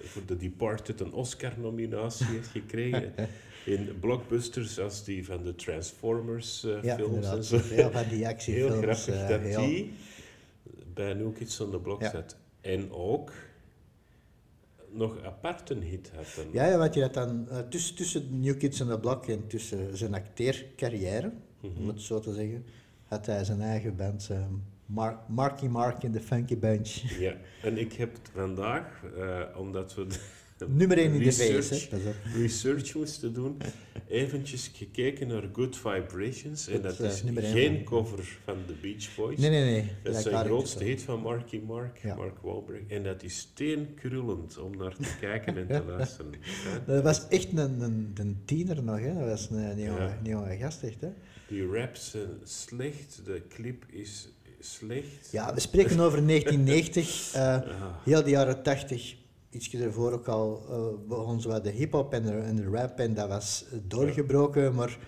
[0.00, 3.12] voor The Departed een Oscar-nominatie heeft gekregen.
[3.64, 7.58] in blockbusters als die van de Transformers eh, Ja, en zo.
[7.58, 9.02] Veel van die Heel actiefilms.
[9.02, 9.92] grappig eh, dat heel- die
[10.94, 12.10] bij New Kids on the Block Ja.
[12.10, 12.36] zat.
[12.60, 13.32] En ook
[14.92, 16.46] nog apart een hit had.
[16.52, 19.96] Ja, ja, want je had dan tussen, tussen New Kids on the Block en tussen
[19.96, 21.76] zijn acteercarrière, Mhm.
[21.80, 22.64] om het zo te zeggen,
[23.04, 24.38] had hij zijn eigen band, eh,
[24.86, 27.18] Mar Marky Mark in the Funky Bunch.
[27.18, 30.06] Ja, en ik heb het vandaag, eh, omdat we
[30.56, 31.98] de Nummer 1 in de VS, hè.
[32.36, 33.56] Research moesten doen,
[34.08, 36.68] eventjes gekeken naar Good Vibrations.
[36.68, 37.20] En Dat, eh, is
[37.52, 39.38] geen van- cover van de Beach Boys.
[39.38, 39.90] Nee, nee, nee.
[40.02, 42.14] Dat is zijn grootste hit van Marky Mark, Ja.
[42.14, 42.80] Mark Wahlberg.
[42.88, 46.32] En dat is steenkrullend om naar te kijken en te luisteren.
[46.86, 49.14] Dat was echt een, een, een tiener nog, hè.
[49.14, 50.18] Dat was een, een jonge, Ja.
[50.22, 51.08] een jonge gast, echt, hè.
[51.48, 54.28] Die raps zijn slecht, de clip is
[54.64, 55.30] slecht.
[55.30, 57.58] Ja, we spreken over 1990, eh,
[58.04, 59.16] heel de jaren 80.
[59.50, 63.14] Ietsje ervoor ook al eh, begon zo de hip-hop en de, en de rap en
[63.14, 64.98] dat was eh, doorgebroken, maar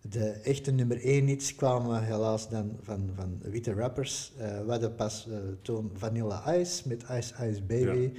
[0.00, 4.32] de echte nummer 1 hits kwamen helaas dan van, van witte rappers.
[4.38, 5.28] Eh we hadden pas
[5.62, 8.12] toen Vanilla Ice met Ice Ice Baby.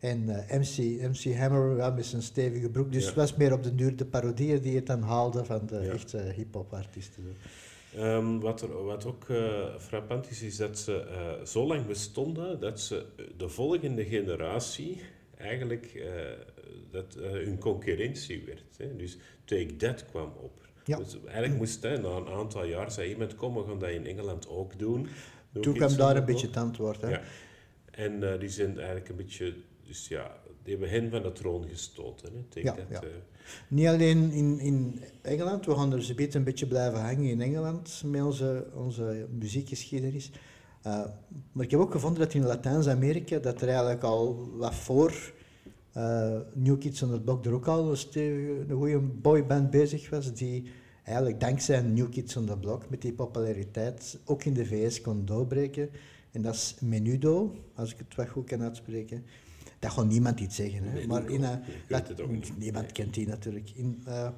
[0.00, 0.76] En MC,
[1.10, 2.92] MC Hammer ja, met zijn stevige broek.
[2.92, 3.06] Dus Ja.
[3.08, 6.18] het was meer op de duur de parodieën die het dan haalden van de echte
[6.18, 7.22] hip-hop artiesten.
[7.96, 12.60] Ehm, wat, er, wat ook eh, frappant is, is dat ze eh, zo lang bestonden
[12.60, 13.04] dat ze
[13.36, 15.00] de volgende generatie
[15.36, 16.10] eigenlijk eh,
[16.90, 18.76] dat, hun concurrentie werd.
[18.76, 18.96] Hè.
[18.96, 20.60] Dus Take That kwam op.
[20.84, 20.96] Ja.
[20.96, 24.06] Dus eigenlijk moest hè, na een aantal jaar zei iemand, kom, we gaan dat in
[24.06, 25.08] Engeland ook doen.
[25.50, 27.00] Doe Toen kwam daar een beetje het antwoord.
[27.00, 27.08] Hè?
[27.08, 27.22] Ja.
[27.90, 29.54] En die zijn eigenlijk een beetje,
[29.86, 32.32] dus ja, die hebben hen van de troon gestoten.
[32.32, 32.60] Hè.
[32.60, 33.02] Ja, ja.
[33.02, 33.08] eh,
[33.68, 38.02] Niet alleen in, in Engeland, we gaan er zometeen een beetje blijven hangen in Engeland
[38.06, 40.30] met onze, onze muziekgeschiedenis.
[40.82, 41.04] Eh,
[41.52, 45.32] maar ik heb ook gevonden dat in Latijns-Amerika, dat er eigenlijk al wat voor
[45.92, 47.98] eh, New Kids on the Block er ook al een,
[48.68, 50.70] een goede boyband bezig was, die
[51.02, 55.24] eigenlijk dankzij New Kids on the Block met die populariteit ook in de VS kon
[55.24, 55.90] doorbreken.
[56.32, 59.24] En dat is Menudo, als ik het wat goed kan uitspreken.
[59.78, 61.06] Dat gaat niemand iets zeggen, hè?
[61.06, 63.70] Maar in een, niemand kent die natuurlijk.
[63.74, 64.28] In, eh,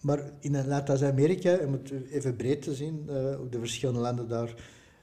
[0.00, 4.54] maar in Latijns-Amerika, om het even breed te zien, eh, ook de verschillende landen daar,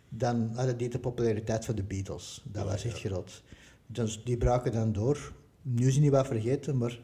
[0.10, 2.42] dan hadden die de populariteit van de Beatles.
[2.52, 3.10] Dat Ja, was echt ja.
[3.10, 3.44] groot.
[3.88, 5.34] Dus die braken dan door.
[5.62, 7.00] Nu is hij niet wat vergeten, maar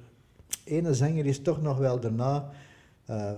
[0.64, 2.50] ene zanger is toch nog wel daarna
[3.06, 3.32] eh,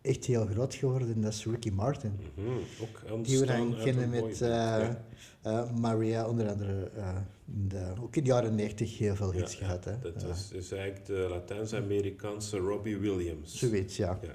[0.00, 1.14] echt heel groot geworden.
[1.14, 2.12] En dat is Ricky Martin.
[2.34, 2.48] mhm,
[2.82, 5.04] ook Die we dan kennen met ja.
[5.42, 6.90] Eh, Maria, onder andere.
[6.96, 7.08] eh,
[7.54, 9.84] in de, ook in de jaren 90 heel veel hits Ja, gehad.
[9.84, 9.92] Hè?
[10.02, 10.28] Dat Ja.
[10.28, 13.58] is, is eigenlijk de Latijns-Amerikaanse Robbie Williams.
[13.58, 14.18] Zoiets, ja.
[14.22, 14.28] Ja.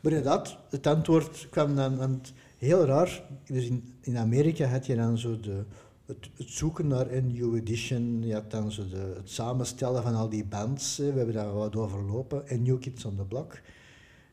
[0.00, 4.96] Maar inderdaad, het antwoord kwam dan, want heel raar, dus in, in Amerika had je
[4.96, 5.62] dan zo de,
[6.06, 10.14] het, het zoeken naar een new edition, je had dan zo de, het samenstellen van
[10.14, 11.10] al die bands, hè.
[11.12, 13.60] we hebben daar wat overlopen, en New Kids on the Block.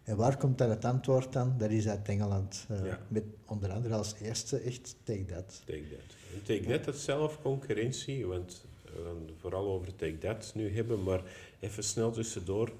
[0.03, 1.53] En waar komt dan het antwoord dan?
[1.57, 2.99] Dat is uit Engeland, eh, Ja.
[3.07, 5.61] met onder andere als eerste echt Take That.
[5.65, 6.15] Take That.
[6.33, 10.75] En Take That had zelf concurrentie, want we gaan het vooral over Take That nu
[10.75, 11.21] hebben, maar
[11.59, 12.71] even snel tussendoor.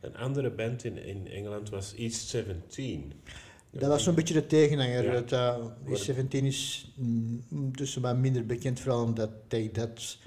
[0.00, 3.12] Een andere band in, in Engeland was East 17.
[3.70, 5.04] Dat was zo'n beetje de tegenhanger.
[5.04, 5.56] Ja.
[5.56, 10.18] Uh, Maar- 17 is mm, tussen wat minder bekend, vooral omdat Take That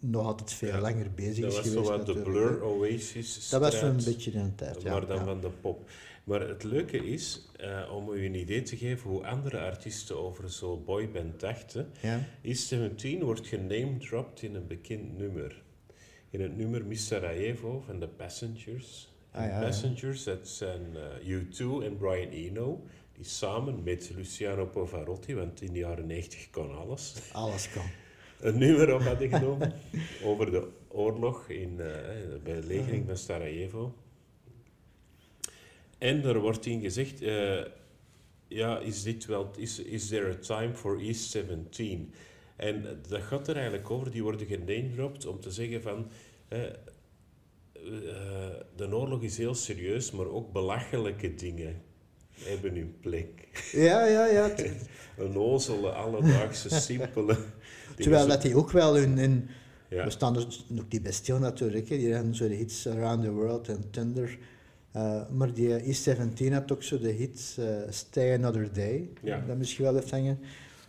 [0.00, 0.80] nog altijd veel Ja.
[0.80, 1.86] langer bezig Dat is was geweest.
[1.86, 2.22] zo wat de.
[2.22, 4.90] Blur Oasis Dat was zo'n beetje een tijd, ja.
[4.92, 5.24] maar dan ja.
[5.24, 5.90] van de pop.
[6.24, 10.50] Maar het leuke is, eh, om u een idee te geven hoe andere artiesten over
[10.50, 12.20] zo'n boyband dachten, Ja.
[12.42, 15.62] East 17 wordt genamedropped in een bekend nummer.
[16.30, 19.12] In het nummer Miss Sarajevo van The Passengers.
[19.30, 19.60] Ah, ja.
[19.60, 25.72] Passengers, dat zijn eh, U2 en Brian Eno, die samen met Luciano Pavarotti, want in
[25.72, 27.84] de jaren 90 kon alles, Alles kan.
[28.44, 29.72] Een nummer op hadden genomen
[30.22, 31.76] over de oorlog in, eh,
[32.42, 33.94] bij de belegering van Sarajevo.
[35.98, 37.64] En er wordt in gezegd, eh,
[38.48, 42.12] ja, is dit wel, is, is there a time for East 17?
[42.56, 46.08] En dat gaat er eigenlijk over, die worden genamedropt om te zeggen van,
[46.48, 46.72] eh, eh,
[48.76, 51.82] de oorlog is heel serieus, maar ook belachelijke dingen
[52.38, 53.48] hebben hun plek.
[53.72, 54.50] Ja, ja, ja.
[55.18, 57.36] Een ozele, alledaagse, simpele.
[57.96, 59.18] Terwijl dat die ook wel hun...
[59.18, 59.48] hun
[59.88, 60.04] Ja.
[60.04, 60.46] We staan er
[60.78, 61.88] ook niet bij stil natuurlijk.
[61.88, 61.96] Hè.
[61.96, 64.38] Die hebben zo de hits Around the World en Thunder.
[64.96, 69.44] Uh, maar die E17 had ook zo de hit uh, Stay Another Day, Ja.
[69.46, 70.38] dat misschien wel heeft hangen.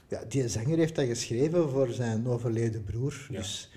[0.07, 3.27] Ja, die zanger heeft dat geschreven voor zijn overleden broer.
[3.29, 3.37] Ja.
[3.37, 3.69] Dus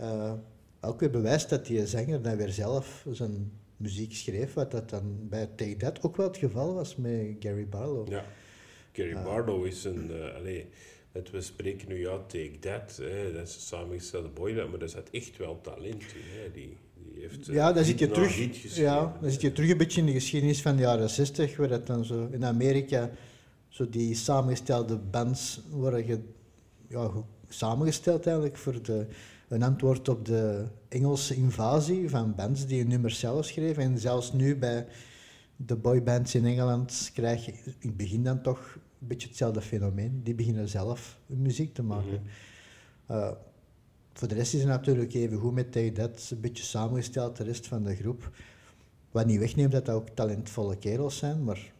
[0.00, 0.32] uh,
[0.80, 5.28] ook weer bewijst dat die zanger dan weer zelf zijn muziek schreef, wat dat dan
[5.28, 8.08] bij Take That ook wel het geval was met Gary Barlow.
[8.08, 8.24] Ja.
[8.92, 9.24] Gary Ah.
[9.24, 10.10] Barlow is een...
[10.36, 10.66] allee,
[11.12, 14.88] het, we spreken nu, ja, Take That, hè, dat is een samengestelde boyband, maar daar
[14.88, 16.40] zit echt wel talent in.
[16.40, 16.50] Hè.
[16.52, 18.74] Die, die heeft, Ja, dan zit je terug.
[18.76, 21.68] Ja, dan zit je terug een beetje in de geschiedenis van de jaren 60, waar
[21.68, 23.10] dat dan zo in Amerika
[23.68, 26.20] zo die samengestelde bands worden ge,
[26.88, 27.10] ja,
[27.48, 29.06] samengesteld eigenlijk voor de,
[29.50, 33.82] een antwoord op de Engelse invasie van bands die een nummer zelf schreven.
[33.82, 34.86] En zelfs nu bij
[35.56, 40.20] de boybands in Engeland krijg je in het begin dan toch een beetje hetzelfde fenomeen.
[40.22, 42.22] Die beginnen zelf hun muziek te maken.
[43.06, 43.18] Mhm.
[43.18, 43.30] Uh,
[44.12, 47.44] voor de rest is het natuurlijk even goed met Take That, een beetje samengesteld, de
[47.44, 48.30] rest van de groep.
[49.10, 51.72] Wat niet wegneemt dat dat ook talentvolle kerels zijn, maar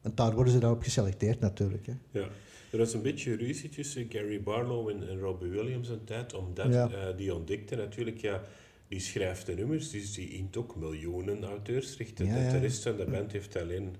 [0.00, 1.86] want daar worden ze dan op geselecteerd natuurlijk.
[1.86, 1.94] Hè.
[2.10, 2.28] Ja.
[2.76, 6.72] Er was een beetje ruzie tussen Gary Barlow en, en Robbie Williams een tijd, omdat
[6.72, 6.90] Ja.
[6.90, 8.42] eh, die ontdekte natuurlijk, ja,
[8.88, 12.26] die schrijft de nummers, dus die int ook miljoenen auteursrechten.
[12.26, 12.50] Ja, De- ja.
[12.50, 13.96] De rest van de band heeft alleen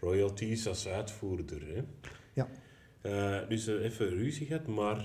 [0.00, 1.62] royalties als uitvoerder.
[1.74, 1.82] Hè.
[2.34, 2.48] Ja.
[3.00, 4.98] Eh, dus eh, even ruzie gehad, maar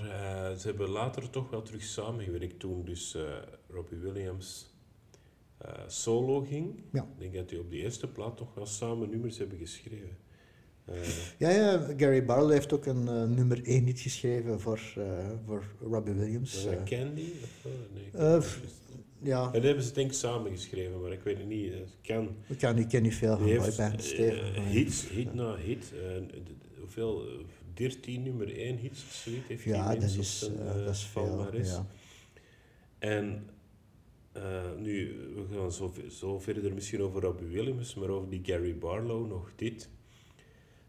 [0.58, 3.16] ze hebben later toch wel terug samengewerkt toen dus
[3.68, 4.74] Robbie Williams
[5.86, 6.82] solo ging.
[6.92, 7.02] Ja.
[7.02, 10.16] Ik denk dat die op die eerste plaat nog wel samen nummers hebben geschreven.
[10.86, 10.94] Eh,
[11.38, 15.64] Ja, ja, Gary Barlow heeft ook een eh, nummer 1 lied geschreven voor, eh, voor
[15.80, 16.64] Robbie Williams.
[16.64, 16.82] Was dat.
[16.84, 17.24] Candy?
[17.42, 18.58] Of, nee, niet.
[19.22, 21.72] ja, dat hebben ze denk ik samen geschreven, maar ik weet het niet.
[22.02, 22.28] Kan.
[22.48, 24.62] ik ken, ik ken niet veel van boybands, eh, Steven.
[24.62, 25.92] hits, hit na hit.
[26.80, 27.26] hoeveel?
[27.28, 27.44] eh,
[27.74, 31.02] 13 nummer 1 hits of zoiets heeft Ja, die op is, zijn, eh, dat is
[31.04, 31.48] veel.
[31.62, 31.86] Ja.
[32.98, 33.46] En
[34.32, 38.78] eh, nu, we gaan zo, zo verder misschien over Robbie Williams, maar over die Gary
[38.78, 39.88] Barlow nog dit.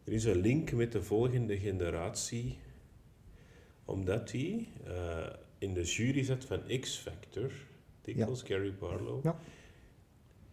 [0.08, 2.58] Er is een link met de volgende generatie,
[3.86, 5.26] omdat hij eh,
[5.58, 7.52] in de jury zat van X Factor,
[8.02, 9.24] dikwijls Gary Barlow.
[9.24, 9.40] Ja.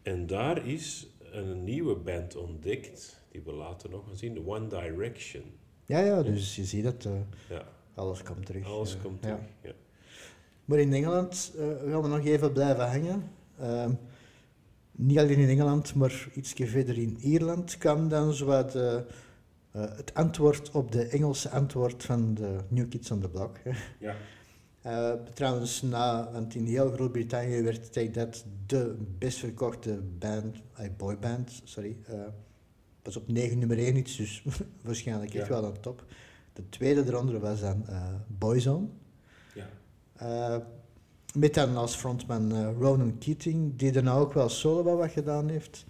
[0.02, 5.42] En daar is een nieuwe band ontdekt, die we later nog gaan zien, One Direction.
[5.86, 7.12] Ja, ja, dus je ziet dat eh,
[7.48, 8.66] Ja, alles komt terug.
[8.66, 9.28] alles eh, komt ja.
[9.28, 9.50] terug.
[9.62, 9.72] Ja.
[10.64, 13.30] Maar in Engeland gaan we nog even blijven hangen.
[13.58, 13.92] Ehm,
[14.92, 18.76] niet alleen in Engeland, maar iets verder in Ierland kwam dan zowat
[19.74, 23.58] eh, het antwoord op de Engelse antwoord van de New Kids on the Block.
[23.62, 23.70] hè.
[23.98, 24.14] Ja.
[24.82, 30.56] Eh, trouwens, na, want in heel Groot-Brittannië werd Take That de best verkochte band,
[30.96, 31.96] boyband, sorry.
[32.06, 32.14] eh
[33.02, 34.44] was op 9 nummer 1 iets, dus
[34.82, 36.04] waarschijnlijk echt wel aan top.
[36.52, 37.86] De tweede eronder was dan
[38.26, 38.86] Boyzone.
[39.54, 40.62] Ja.
[41.34, 45.84] Met dan als frontman Ronan Keating, die daarna ook wel solo wat gedaan heeft.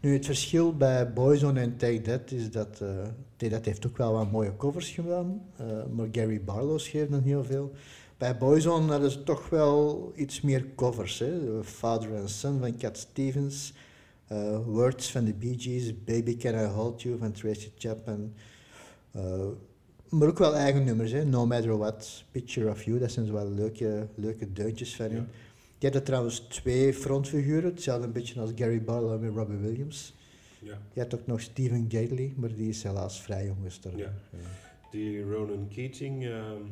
[0.00, 2.88] Nu, het verschil bij Boyzone en Take That is dat eh
[3.36, 7.22] Take That heeft ook wel wat mooie covers gedaan, eh, maar Gary Barlow schreef dan
[7.22, 7.72] heel veel.
[8.18, 11.18] Bij Boyzone hadden ze toch wel iets meer covers.
[11.18, 11.64] Hè?
[11.64, 13.72] Father and Son van Cat Stevens,
[14.26, 18.32] eh, Words van de Bee Gees, Baby Can I Hold You van Tracy Chapman.
[20.08, 21.24] maar ook wel eigen nummers, hè?
[21.24, 25.10] No Matter What, Picture of You, dat zijn wel leuke, leuke deuntjes van.
[25.10, 25.26] Ja.
[25.80, 30.14] Die hadden trouwens twee frontfiguren, hetzelfde een beetje als Gary Barlow en Robbie Williams.
[30.62, 30.78] Ja.
[30.92, 34.00] Je had ook nog Stephen Gately, maar die is helaas vrij jong gestorven.
[34.00, 34.12] Ja.
[34.90, 36.62] Die Ronan Keating, ehm,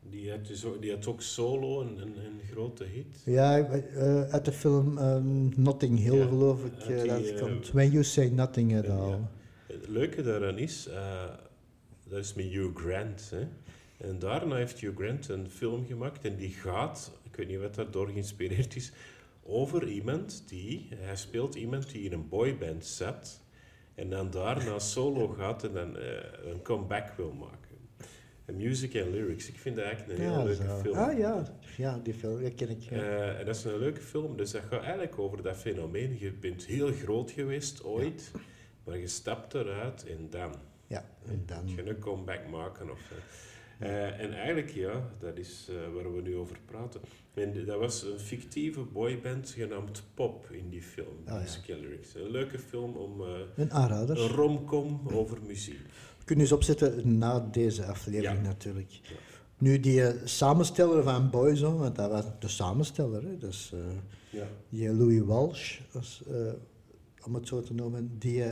[0.00, 3.22] die, had dus ook, die had ook solo een, een, een grote hit.
[3.24, 7.40] Ja, eh, uit de film ehm, Notting Hill Ja, geloof ik eh, die, dat eh,
[7.40, 7.70] komt.
[7.70, 8.88] When You Say Nothing at.
[8.88, 9.18] All.
[9.66, 10.88] Het leuke daaraan is,
[12.08, 13.30] dat is met Hugh Grant.
[13.30, 13.46] Hè.
[13.98, 17.74] En daarna heeft Hugh Grant een film gemaakt en die gaat, ik weet niet wat
[17.74, 18.92] daardoor geïnspireerd is,
[19.42, 23.40] over iemand die, hij speelt iemand die in een boyband zat
[23.94, 26.06] en dan daarna solo gaat en dan eh,
[26.44, 27.68] een comeback wil maken.
[28.44, 30.78] En music en lyrics, ik vind dat eigenlijk een heel leuke zo.
[30.78, 30.96] film.
[30.96, 31.44] Ah ja,
[31.76, 32.80] ja die film, dat ken ik.
[32.80, 32.96] Ja.
[32.96, 36.18] Eh, en dat is een leuke film, dus dat gaat eigenlijk over dat fenomeen.
[36.18, 38.30] Je bent heel groot geweest ooit,
[38.84, 40.54] maar je stapt eruit en dan.
[40.86, 41.68] ja, en dan.
[41.68, 43.00] Je een comeback maken of.
[43.78, 47.00] Eh, en eigenlijk, ja, dat is eh, waar we nu over praten.
[47.34, 51.74] En dat was een fictieve boyband genaamd Pop in die film, Ah, ja.
[51.74, 54.20] Een leuke film om eh, Een aanrader.
[54.20, 55.78] een romcom over muziek.
[56.24, 58.46] Kunnen eens opzetten na deze aflevering Ja.
[58.48, 58.90] natuurlijk.
[58.90, 59.16] Ja.
[59.58, 63.72] Nu, die samensteller van Boyzone, want dat was de samensteller, hè, dus
[64.30, 64.46] Ja.
[64.68, 66.22] die Louis Walsh, als,
[67.24, 68.44] om het zo te noemen, die,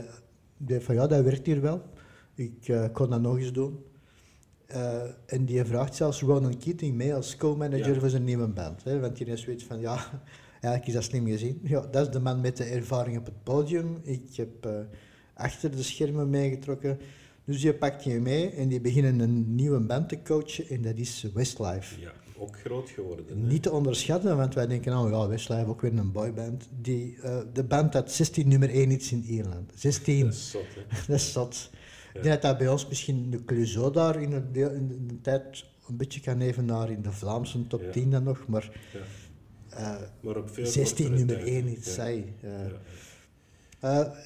[0.57, 1.81] die van ja, dat werkt hier wel.
[2.35, 3.83] Ik kon dat nog eens doen.
[4.67, 7.99] Eh, en die vraagt zelfs Ronan Keating mee als co-manager Ja.
[7.99, 8.83] voor zijn nieuwe band.
[8.83, 10.21] Hè, want die is zoiets van, ja,
[10.61, 11.59] Eigenlijk is dat slim gezien.
[11.63, 13.99] Ja, dat is de man met de ervaring op het podium.
[14.03, 14.71] Ik heb eh,
[15.33, 16.99] achter de schermen meegetrokken.
[17.45, 20.95] Dus die pakt je mee en die beginnen een nieuwe band te coachen en dat
[20.97, 21.99] is Westlife.
[22.01, 23.25] Ja, ook groot geworden.
[23.27, 23.35] hè?
[23.35, 26.67] Niet te onderschatten, want wij denken, oh ja, Westlife, ook weer een boyband.
[26.81, 29.71] Die, eh, de band had 16 nummer 1 iets in Ierland.
[29.75, 30.81] 16, Dat is zot, hè?
[31.07, 31.69] dat is zot.
[32.17, 35.21] Ik denk dat dat bij ons misschien de Clouseau daar in de, deel- in de
[35.21, 37.91] tijd een beetje kan evenaren in de Vlaamse top Ja.
[37.91, 38.71] 10 dan nog, maar
[39.69, 42.33] eh, Maar op veel 16 kortere nummer tijd, 1 iets saai.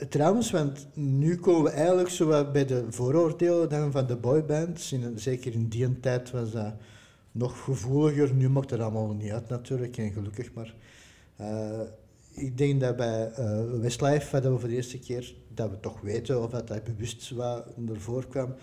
[0.09, 4.91] trouwens, want nu komen we eigenlijk zo bij de vooroordelen dan van de boybands.
[4.91, 6.73] In, zeker in die tijd was dat
[7.31, 8.33] nog gevoeliger.
[8.33, 10.73] Nu maakt het allemaal niet uit natuurlijk, en gelukkig maar.
[11.35, 11.79] Eh,
[12.31, 16.01] ik denk dat bij eh, Westlife hadden we voor de eerste keer dat we toch
[16.01, 18.53] weten of dat hij bewust wat ervoor kwam.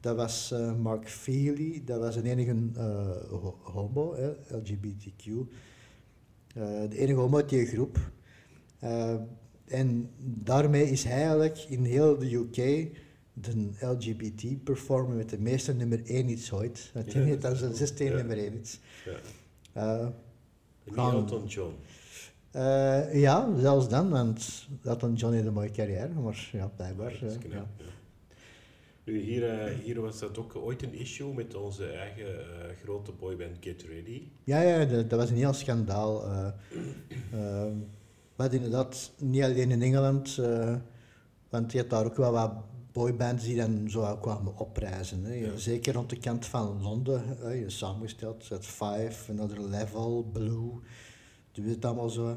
[0.00, 4.14] Dat was eh, Mark Feely, dat was een enige eh, ho- homo,
[4.48, 5.24] LGBTQ.
[6.88, 7.98] De enige homo uit die groep.
[9.66, 12.88] En daarmee is hij eigenlijk in heel de UK
[13.32, 16.90] de LGBT-performer met de meeste nummer 1 iets ooit.
[16.94, 17.76] Dat Ja, dat dan is zijn cool.
[17.86, 18.14] 16 Ja.
[18.16, 18.80] nummer 1 iets.
[19.74, 20.12] Ja.
[20.96, 21.72] Elton John.
[22.52, 27.18] Eh, ja, zelfs dan, want Elton John heeft een mooie carrière, maar ja, blijkbaar.
[27.20, 27.84] Dat is eh, knap, ja.
[27.84, 27.90] ja.
[29.04, 32.44] Nu, hier, eh, hier was dat ook ooit een issue met onze eigen
[32.82, 34.22] grote boyband Get Ready.
[34.44, 36.24] Ja, ja dat, dat was een heel schandaal.
[38.36, 40.40] hadden inderdaad niet alleen in Engeland,
[41.48, 42.52] want je had daar ook wel wat
[42.92, 45.24] boybands die dan zo wat kwamen oprijzen.
[45.24, 45.34] Hè.
[45.34, 45.56] Ja.
[45.56, 50.70] Zeker rond de kant van Londen, hè, je samengesteld, het Five, Another Level, Blue,
[51.52, 52.36] doe het allemaal zo.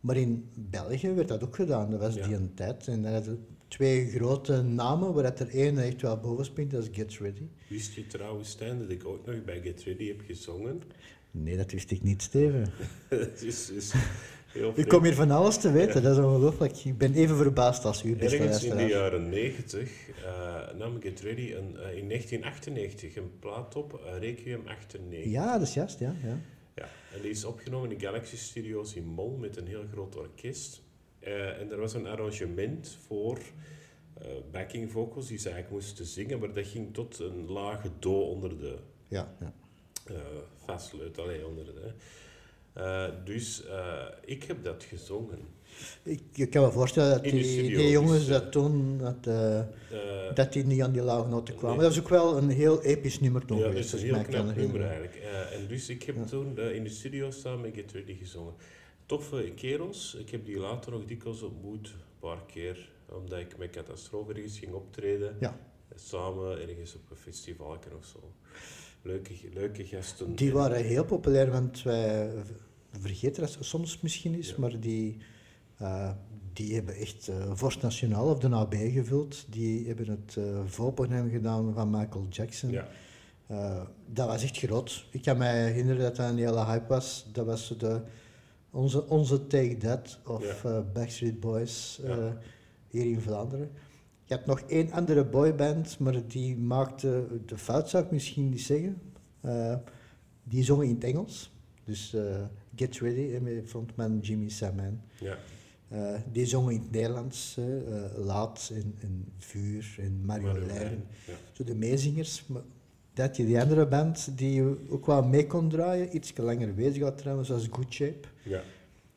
[0.00, 2.26] Maar in België werd dat ook gedaan, dat was Ja.
[2.26, 2.88] die een tijd.
[2.88, 6.82] En dan hadden twee grote namen, waar dat er één echt wel boven springt, dat
[6.82, 7.46] is Get Ready.
[7.68, 10.82] Wist je trouwens, Stijn, dat ik ook nog bij Get Ready heb gezongen?
[11.30, 12.72] Nee, dat wist ik niet, Steven.
[13.08, 13.92] Het is, is
[14.46, 16.84] heel Ik kom hier van alles te weten, dat is ongelooflijk.
[16.84, 19.90] Ik ben even verbaasd als u, beste Ergens in de jaren 90
[20.24, 25.32] eh, nam Get Ready een, eh, in 1998 een plaat op, eh, Requiem 98.
[25.32, 26.14] Ja, dat is juist, ja.
[26.24, 26.38] ja.
[27.14, 30.82] En die is opgenomen in Galaxy Studios in Mol met een heel groot orkest.
[31.18, 33.38] Eh, en er was een arrangement voor
[34.14, 38.20] eh, backing vocals die ze eigenlijk moesten zingen, maar dat ging tot een lage do
[38.20, 39.52] onder de ja, ja.
[40.04, 40.16] eh
[40.56, 41.92] vastleut, allee, onder de...
[43.24, 43.62] Dus
[44.24, 45.40] ik heb dat gezongen.
[46.02, 49.26] Ik, ik kan me voorstellen dat die, studio, die jongens dus, dat eh, toen, dat,
[49.26, 51.76] eh, Eh, dat die niet aan die lage noten kwamen.
[51.76, 51.86] Nee.
[51.86, 54.22] Dat is ook wel een heel episch nummer toen ja, dat is een als heel
[54.42, 55.14] knap nummer eigenlijk.
[55.14, 56.24] Eh, en dus ik heb Ja.
[56.24, 58.54] toen eh, in de studio samen met Get Ready gezongen.
[59.06, 60.14] Toffe kerels.
[60.18, 64.58] Ik heb die later nog dikwijls ontmoet, een paar keer, omdat ik met Catastrofe ergens
[64.58, 65.36] ging optreden.
[65.40, 65.58] Ja.
[65.94, 68.32] Samen ergens op een festival of zo.
[69.02, 70.34] Leuke, leuke gasten.
[70.34, 72.30] Die En- waren heel populair, want wij
[73.00, 74.54] vergeten dat soms misschien is, Ja.
[74.58, 75.16] maar die,
[75.84, 76.10] eh,
[76.52, 79.44] die hebben echt Vorst Nationaal of de AB gevuld.
[79.48, 82.70] Die hebben het uh, voorprogramma gedaan van Michael Jackson.
[82.70, 82.88] Ja,
[84.12, 85.06] dat was echt groot.
[85.10, 87.26] Ik kan me herinneren dat dat een hele hype was.
[87.32, 88.00] Dat was de,
[88.70, 90.80] onze, onze Take That of Ja.
[90.92, 92.38] Backstreet Boys Ja.
[92.88, 93.70] hier in Vlaanderen.
[94.24, 98.62] Je had nog één andere boyband, maar die maakte de fout, zou ik misschien niet
[98.62, 99.02] zeggen.
[100.44, 101.52] Die zongen in het Engels.
[101.84, 102.16] Dus
[102.76, 105.00] Get Ready met frontman Jimmy Saman.
[105.20, 105.36] ja.
[105.94, 107.64] Eh, die zongen in het Nederlands, eh,
[108.24, 111.04] Laat en, en Vuur en Marjolein.
[111.26, 111.32] Ja.
[111.52, 112.46] Zo de meezingers.
[112.46, 112.62] Maar
[113.14, 117.18] dat je die andere band die ook wel mee kon draaien, iets langer bezig had
[117.18, 118.28] trouwens, was Good Shape.
[118.42, 118.62] ja.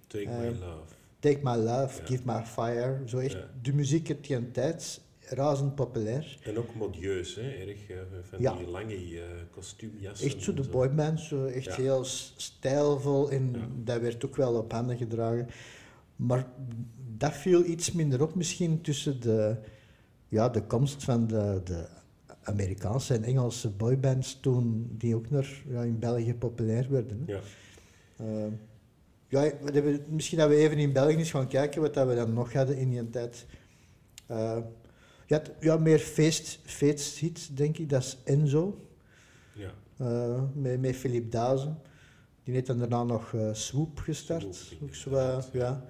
[0.08, 0.94] Take My Eh, Love.
[1.20, 2.06] Take My Love, Ja.
[2.06, 3.02] Give My Fire.
[3.06, 3.50] Zo echt Ja.
[3.62, 6.38] de muziek uit die tijd, razend populair.
[6.44, 7.42] En ook modieus, hè?
[7.50, 7.80] erg
[8.30, 8.54] van Ja.
[8.56, 9.22] die lange eh,
[9.52, 10.28] kostuumjassen.
[10.28, 12.04] Echt zo de boybands, zo echt heel
[12.38, 15.48] stijlvol en dat werd ook wel op handen gedragen.
[16.18, 16.46] Maar
[17.18, 19.56] dat viel iets minder op misschien tussen de,
[20.28, 21.88] ja, de komst van de, de
[22.44, 27.24] Amerikaanse en Engelse boybands toen die ook naar, ja, in België populair werden.
[27.26, 27.34] Hè.
[27.34, 27.40] Ja.
[28.18, 28.52] Eh,
[29.28, 32.34] ja, we misschien dat we even in België eens gaan kijken wat dat we dan
[32.34, 33.46] nog hadden in die tijd.
[34.26, 34.58] Eh,
[35.26, 37.90] je had ja, meer feest, feesthits, denk ik.
[37.90, 38.88] Dat is Enzo,
[39.54, 39.72] Ja.
[39.98, 41.78] eh, met, met Philip Dazen.
[42.48, 44.56] Die heeft dan daarna nog eh, Swoop gestart.
[44.56, 45.86] Swoop, zo, ja.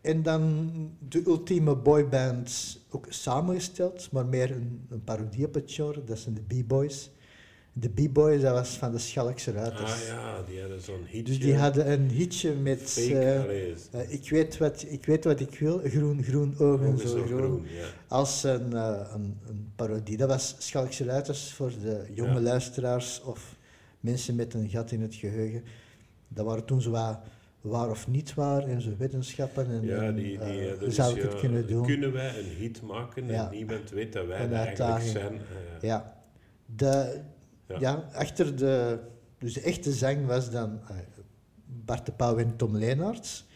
[0.00, 0.70] En dan
[1.08, 6.04] de ultieme boyband, ook samengesteld, maar meer een, een parodie op het genre.
[6.04, 7.10] Dat zijn de B-Boys.
[7.72, 9.92] De B-Boys, dat was van de Schalkse Ruiters.
[9.92, 11.22] Ah ja, die hadden zo'n hitje.
[11.22, 12.80] Dus die hadden een hitje met...
[12.82, 13.70] Fake, eh,
[14.00, 17.38] eh, ik, weet wat, ik weet wat ik wil, groen, groen, ogen, ogen zo groen.
[17.38, 17.64] groen.
[17.64, 17.86] Ja.
[18.08, 20.16] Als een, een, een parodie.
[20.16, 22.40] Dat was Schalkse Ruiters voor de jonge Ja.
[22.40, 23.60] luisteraars of
[24.02, 25.62] mensen met een gat in het geheugen.
[26.28, 27.18] Dat waren toen zo wat
[27.60, 29.66] waar of niet waar en zo wetenschappen.
[29.66, 31.86] En, Ja, die, die, eh, eh, dat hoe is, zou ik ja, het kunnen doen?
[31.86, 33.44] Kunnen wij een hit maken Ja.
[33.44, 35.10] en niemand weet dat wij eigenlijk uitdaging.
[35.10, 35.32] zijn?
[35.34, 35.40] Eh,
[35.80, 36.22] Ja.
[36.66, 37.20] De,
[37.68, 37.76] Ja.
[37.80, 38.04] ja.
[38.12, 38.98] achter de...
[39.38, 40.96] Dus de echte zang was dan eh,
[41.66, 43.46] Bart de Pauw en Tom Leenaerts.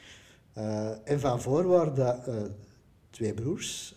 [0.53, 2.35] Eh, en van voor waren dat eh,
[3.11, 3.95] twee broers.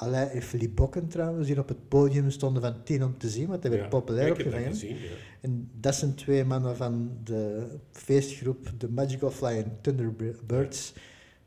[0.00, 3.46] Alain en Philippe Bokken trouwens, die op het podium stonden van tien om te zien,
[3.46, 3.88] want dat werd ja.
[3.88, 5.10] populair gezien, ja.
[5.40, 10.94] En dat zijn twee mannen van de feestgroep The Magical Flying Thunderbirds,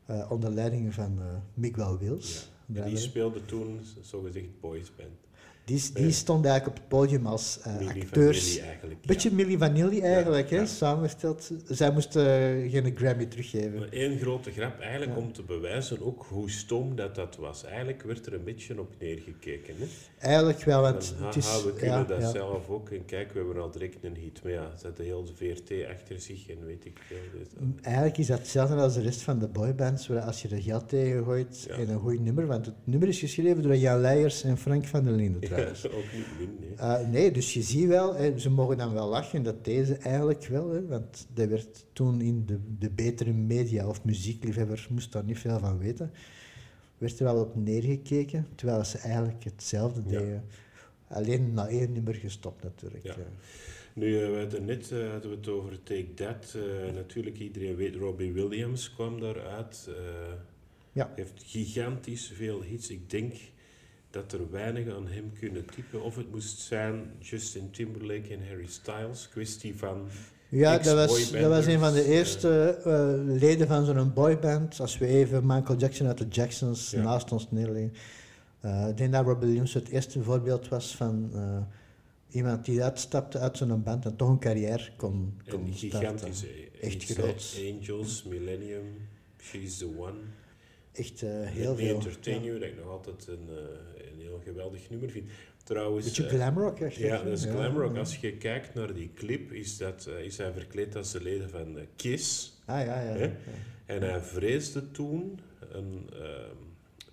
[0.06, 2.50] eh, onder leiding van eh, Miguel Wils.
[2.72, 5.21] En die speelde toen zogezegd boysband.
[5.64, 8.56] Die, die stond eigenlijk op het podium als eh, Milli acteurs.
[8.56, 8.62] Ja.
[9.06, 10.66] Beetje Milli Vanilli eigenlijk, Ja, hè, ja.
[10.68, 11.50] samengesteld.
[11.68, 13.78] Zij moesten eh, geen Grammy teruggeven.
[13.78, 15.18] Maar één grote grap, eigenlijk Ja.
[15.18, 17.64] om te bewijzen ook hoe stom dat dat was.
[17.64, 19.74] Eigenlijk werd er een beetje op neergekeken.
[19.78, 19.84] Hè?
[20.18, 21.62] Eigenlijk wel, want het is...
[21.64, 22.30] we kunnen ja, dat ja.
[22.30, 22.90] zelf ook.
[22.90, 24.42] En kijk, we hebben al direct een hit.
[24.42, 27.16] Maar ja, ze hadden heel de VRT achter zich en weet ik veel.
[27.38, 27.48] Dus
[27.82, 30.88] Eigenlijk is dat hetzelfde als de rest van de boybands, waar als je er geld
[30.88, 31.74] tegen gooit Ja.
[31.74, 35.04] en een goed nummer, want het nummer is geschreven door Jan Leijers en Frank van
[35.04, 36.74] der Linden Ja, ook niet min, nee.
[36.76, 40.46] Eh, nee, dus je ziet wel, hè, ze mogen dan wel lachen dat deze eigenlijk
[40.46, 45.24] wel, hè, want dat werd toen in de, de betere media of muziekliefhebber moest daar
[45.24, 46.10] niet veel van weten,
[46.98, 50.18] werd er wel op neergekeken, terwijl ze eigenlijk hetzelfde Ja.
[50.18, 50.44] deden.
[51.08, 53.04] Alleen na één nummer gestopt natuurlijk.
[53.04, 53.14] Ja.
[53.18, 53.24] ja.
[53.94, 56.54] Nu, eh, we hadden net eh, hadden we het over Take That.
[56.56, 59.86] Eh, natuurlijk, iedereen weet, Robbie Williams kwam daaruit.
[59.88, 59.94] eh
[60.92, 61.12] Ja.
[61.16, 62.90] heeft gigantisch veel hits.
[62.90, 63.34] Ik denk
[64.12, 66.02] dat er weinig aan hem kunnen typen.
[66.02, 69.28] Of het moest zijn Justin Timberlake en Harry Styles.
[69.28, 70.08] Kwestie van...
[70.48, 74.80] Ja, dat was, dat was een van de eerste eh, leden van zo'n boyband.
[74.80, 77.02] Als we even Michael Jackson uit de Jacksons Ja.
[77.02, 77.92] naast ons neerleggen.
[78.60, 81.58] Eh, ik denk dat Robbie Williams het eerste voorbeeld was van eh,
[82.28, 86.46] iemand die uitstapte uit zo'n band en toch een carrière kon, kon En gigantische
[86.80, 87.58] Echt groot.
[87.58, 89.08] Angels, Millennium,
[89.42, 90.18] She's the One.
[90.92, 91.94] Echt heel veel.
[91.94, 92.46] Entertain ja.
[92.46, 93.48] You, dat ik nog altijd een,
[93.96, 95.28] een heel geweldig nummer vind.
[95.64, 96.04] Trouwens...
[96.04, 96.96] Beetje eh, glamrock echt.
[96.96, 97.92] Ja, dat is glamrock.
[97.92, 97.98] ja.
[97.98, 101.50] Als je kijkt naar die clip, is, dat, eh, is hij verkleed als de leden
[101.50, 102.52] van eh, Kiss.
[102.64, 103.14] Ah ja, ja.
[103.14, 103.30] Ja.
[103.86, 105.40] En hij vreesde toen
[105.72, 106.56] een, ehm,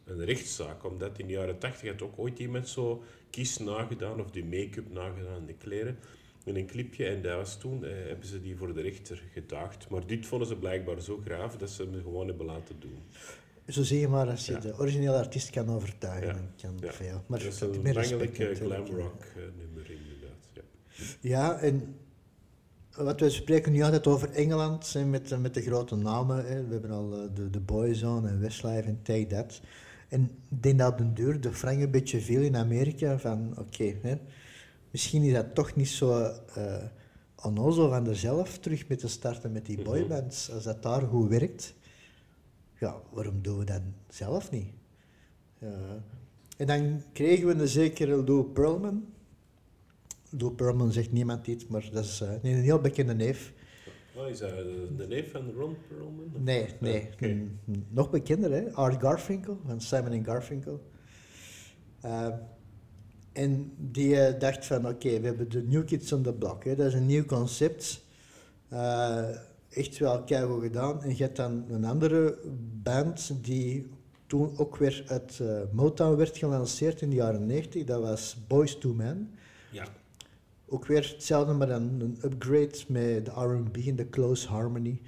[0.05, 4.31] een rechtszaak, omdat in de jaren tachtig had ook ooit iemand zo Kiss nagedaan, of
[4.31, 5.97] die make-up nagedaan, de kleren,
[6.43, 7.05] in een clipje.
[7.05, 9.89] En dat was toen, eh, hebben ze die voor de rechter gedaagd.
[9.89, 12.99] Maar dit vonden ze blijkbaar zo graaf, dat ze hem gewoon hebben laten doen.
[13.69, 14.59] Zo zie je maar als je Ja.
[14.59, 16.27] de originele artiest kan overtuigen.
[16.55, 16.61] Ja.
[16.61, 16.91] Kan Ja.
[16.91, 17.23] veel.
[17.27, 20.47] Maar dat is een bangelijk eh, glamrock eh, nummer, inderdaad.
[20.53, 20.61] Ja.
[21.21, 21.95] Ja, en
[22.95, 26.45] wat we spreken nu altijd over Engeland en met, met de grote namen.
[26.45, 26.65] Hè.
[26.65, 29.61] We hebben al eh, de, de Boyzone en Westlife en Take That.
[30.09, 33.53] En ik denk dat op den duur de frank een beetje veel in Amerika van
[33.59, 34.15] oké, hè,
[34.91, 36.19] misschien is dat toch niet zo
[36.55, 36.83] eh
[37.43, 39.85] onnozel van er zelf terug mee te starten met die Mhm.
[39.85, 40.51] boybands.
[40.51, 41.73] Als dat daar goed werkt,
[42.79, 44.73] ja, waarom doen we dat zelf niet?
[45.57, 46.03] Ja.
[46.57, 49.05] En dan kregen we een zekere Lou Pearlman.
[50.29, 53.53] Lou Pearlman zegt niemand iets, maar dat is eh, een heel bekende neef.
[54.15, 56.31] Oh, is dat de, de neef van Ron Perlman?
[56.43, 57.09] Nee, nee.
[57.23, 58.73] N- n- nog bekender, hè?
[58.73, 60.89] Art Garfinkel, van Simon en Garfinkel.
[62.01, 62.27] Eh,
[63.33, 66.63] en die eh, dacht van, oké, we hebben de New Kids on the Block.
[66.63, 66.75] Hè?
[66.75, 68.05] Dat is een nieuw concept.
[68.69, 69.29] Eh,
[69.69, 71.03] echt wel keigoed gedaan.
[71.03, 72.37] En je hebt dan een andere
[72.83, 73.89] band die
[74.27, 77.83] toen ook weer uit eh, Motown werd gelanceerd in de jaren 90.
[77.83, 79.31] Dat was Boys to Men.
[79.71, 79.87] Ja.
[80.67, 85.01] Ook weer hetzelfde, maar dan een upgrade met de R&B en de close harmony.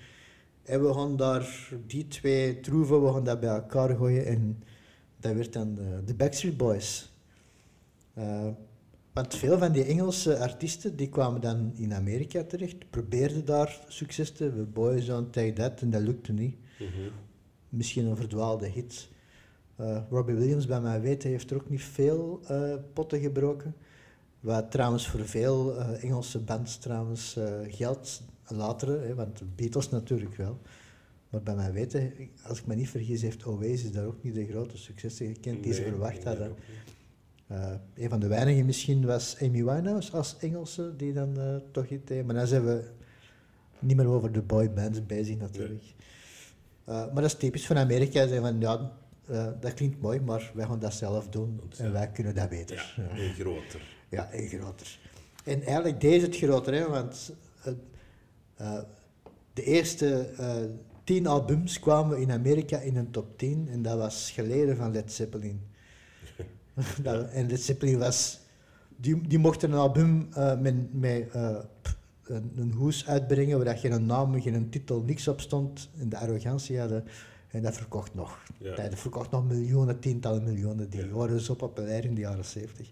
[0.64, 4.64] En we gaan daar die twee troeven, we gaan dat bij elkaar gooien en
[5.20, 7.12] dat werd dan de, de Backstreet Boys.
[8.14, 8.48] Eh,
[9.14, 14.32] want veel van die Engelse artiesten die kwamen dan in Amerika terecht, probeerden daar succes
[14.32, 16.56] te hebben, Boyzone, Take That, en dat lukte niet.
[16.80, 17.10] Mhm.
[17.70, 19.10] Misschien een verdwaalde hit.
[19.76, 23.76] Eh, Robbie Williams, bij mij weten, heeft er ook niet veel eh, potten gebroken.
[24.40, 27.38] Wat trouwens voor veel eh, Engelse bands trouwens
[27.68, 30.60] geldt, latere, hè, want de Beatles natuurlijk wel.
[31.30, 34.48] Maar bij mij weten, als ik me niet vergis, heeft Oasis daar ook niet de
[34.48, 36.56] grote successen gekend die ze verwacht hadden.
[37.96, 42.06] Een van de weinigen misschien was Amy Winehouse als Engelse, die dan eh, toch iets
[42.06, 42.26] deed.
[42.26, 42.84] Maar dan zijn we
[43.80, 45.84] niet meer over de boybands bezig natuurlijk.
[46.86, 48.28] Eh, maar dat is typisch van Amerika.
[48.28, 48.92] Zijn van, ja,
[49.28, 51.92] eh, dat klinkt mooi, maar wij gaan dat zelf doen Want, en ja.
[51.92, 52.94] wij kunnen dat beter.
[52.98, 53.82] Ja, en groter.
[54.10, 55.00] Ja, en groter.
[55.44, 57.34] En eigenlijk deze het groter, hè, want
[57.64, 57.74] eh,
[58.56, 58.84] eh,
[59.54, 60.56] de eerste eh,
[61.04, 65.12] tien albums kwamen in Amerika in een top 10 en dat was geleden van Led
[65.12, 65.62] Zeppelin.
[67.02, 68.40] Dat, en Led Zeppelin was,
[68.98, 71.56] die, die mochten een album eh, met, met eh,
[72.24, 75.90] een, een hoes uitbrengen waar geen naam, geen titel, niks op stond.
[76.00, 77.04] En de arrogantie hadden.
[77.48, 78.40] En dat verkocht nog.
[78.58, 78.76] Ja.
[78.76, 80.90] Dat verkocht nog miljoenen, tientallen miljoenen.
[80.90, 81.08] Die Ja.
[81.12, 82.90] waren zo populair in de jaren 70.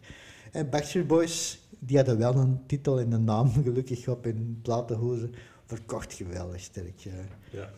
[0.51, 5.33] En Backstreet Boys, die hadden wel een titel en een naam gelukkig op in platenhoezen.
[5.65, 6.97] Verkocht geweldig sterk.
[6.97, 7.11] ja.
[7.51, 7.69] Ja.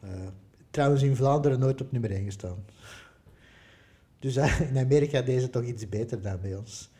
[0.00, 0.08] Eh,
[0.70, 2.64] trouwens in Vlaanderen nooit op nummer 1 gestaan.
[4.24, 6.90] Dus eh, in Amerika deden ze toch iets beter dan bij ons.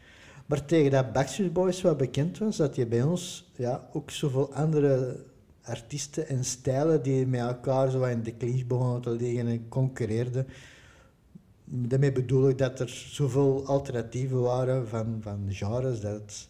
[0.46, 4.54] Maar tegen dat Backstreet Boys wat bekend was, dat je bij ons ja, ook zoveel
[4.54, 5.24] andere
[5.62, 10.46] artiesten en stijlen die met elkaar zo in de clinch begonnen te liggen en concurreerden.
[11.64, 16.48] Daarmee bedoel ik dat er zoveel alternatieven waren van, van genres dat het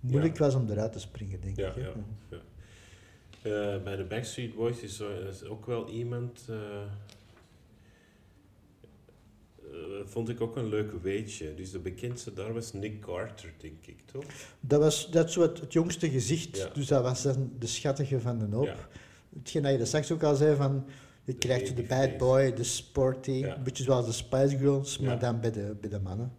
[0.00, 1.76] moeilijk was om eruit te springen, denk Ja, ik.
[1.76, 1.92] ja,
[2.30, 2.36] ja.
[3.42, 6.46] Eh, bij de Backstreet Boys is, is ook wel iemand.
[6.48, 6.82] eh, eh,
[10.04, 11.54] vond ik ook een leuk weetje.
[11.54, 14.24] Dus de bekendste daar was Nick Carter, denk ik, toch?
[14.60, 16.68] Dat was dat is het, het jongste gezicht, Ja.
[16.68, 18.64] dus dat was dan de schattige van de hoop.
[18.66, 18.88] Ja.
[19.38, 20.84] Hetgeen dat je er straks ook al zei van,
[21.24, 23.56] je De krijgt de bad boy, de sporty, Ja.
[23.56, 25.16] een beetje zoals de Spice Girls, maar Ja.
[25.20, 26.32] dan bij de, bij de mannen.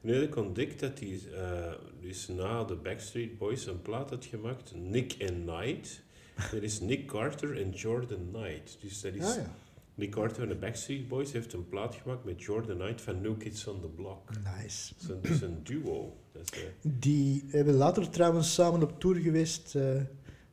[0.00, 4.24] Nu heb ik ontdekt dat hij eh, dus na de Backstreet Boys een plaat had
[4.24, 6.00] gemaakt, Nick and Knight.
[6.56, 8.76] Er is Nick Carter en Jordan Knight.
[8.80, 9.54] Dus dat is Ah, ja.
[9.94, 13.38] Nick Carter en de Backstreet Boys heeft een plaat gemaakt met Jordan Knight van New
[13.38, 14.30] Kids on the Block.
[14.60, 14.94] Nice.
[14.94, 16.16] Dat is een, dat is een duo.
[16.32, 20.00] Dat is, eh, Die hebben later trouwens samen op tour geweest, eh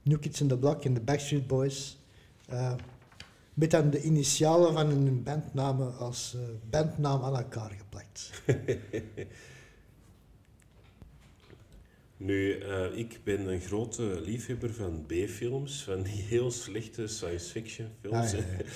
[0.02, 1.98] New Kids in the Block en de Backstreet Boys.
[2.48, 2.74] Eh,
[3.54, 6.38] met dan de initialen van hun bandnamen als
[6.70, 8.32] bandnaam aan elkaar geplakt.
[12.22, 17.88] Nu, eh, ik ben een grote liefhebber van B-films, van die heel slechte science fiction
[18.02, 18.18] films.
[18.18, 18.64] Ah, ja, ja.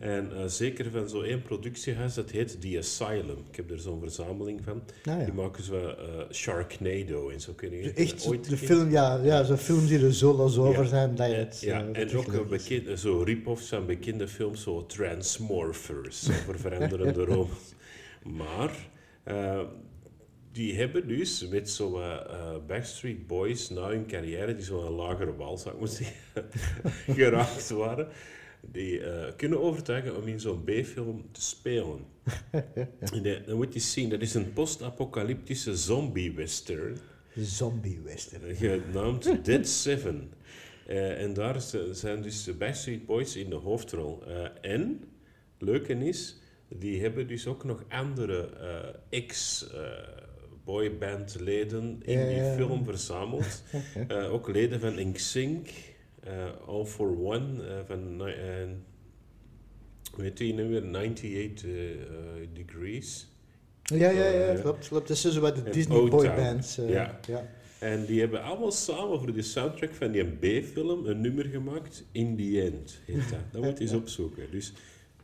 [0.00, 3.38] En eh, zeker van zo'n één productiehuis, dat heet The Asylum.
[3.50, 4.82] Ik heb er zo'n verzameling van.
[5.02, 5.24] Ja.
[5.24, 5.94] Die maken zo eh,
[6.32, 10.14] Sharknado en zo kun je Echt, ooit de film, ja, ja zo'n films die er
[10.14, 10.88] zo los over Ja.
[10.88, 11.60] zijn dat je En- het...
[11.60, 16.58] ja, eh, en dat ook een bekend, zo rip-offs van bekende films, zo Transmorphers, over
[16.68, 17.74] veranderende robots.
[18.22, 18.70] Maar
[20.56, 25.36] die hebben dus met zo'n eh, eh, Backstreet Boys na hun carrière, die zo'n lagere
[25.36, 26.44] wal, zou ik maar zeggen,
[27.18, 28.08] geraakt waren,
[28.60, 32.04] die eh, kunnen overtuigen om in zo'n B-film te spelen.
[33.12, 36.96] En, eh, dan moet je zien, dat is een post-apocalyptische zombie-western.
[37.34, 38.56] Zombie western.
[38.56, 40.32] genaamd Dead Seven.
[40.86, 41.60] En daar
[41.92, 44.22] zijn dus de Backstreet Boys in de hoofdrol.
[44.60, 45.04] En,
[45.58, 46.36] leuke is,
[46.68, 49.18] die hebben dus ook nog andere eh,
[50.66, 52.54] ex-boybandleden in Ja, die ja.
[52.54, 53.62] film verzameld.
[54.08, 55.68] Eh, ook leden van NSYNC,
[56.20, 56.32] eh
[56.66, 58.18] All for One, eh, van...
[60.12, 60.82] hoe heet die nu weer?
[60.82, 61.98] 98 eh, eh,
[62.52, 63.28] Degrees.
[63.82, 65.08] Ja, ja, ja, klopt, klopt.
[65.08, 66.76] Dat is zo wat de Disney boybands.
[66.76, 67.20] Ja.
[67.26, 67.48] ja.
[67.78, 72.04] En die hebben allemaal samen voor de soundtrack van die B-film een nummer gemaakt.
[72.12, 73.38] In the End heet dat.
[73.52, 74.50] Dat moet je eens opzoeken.
[74.50, 74.72] Dus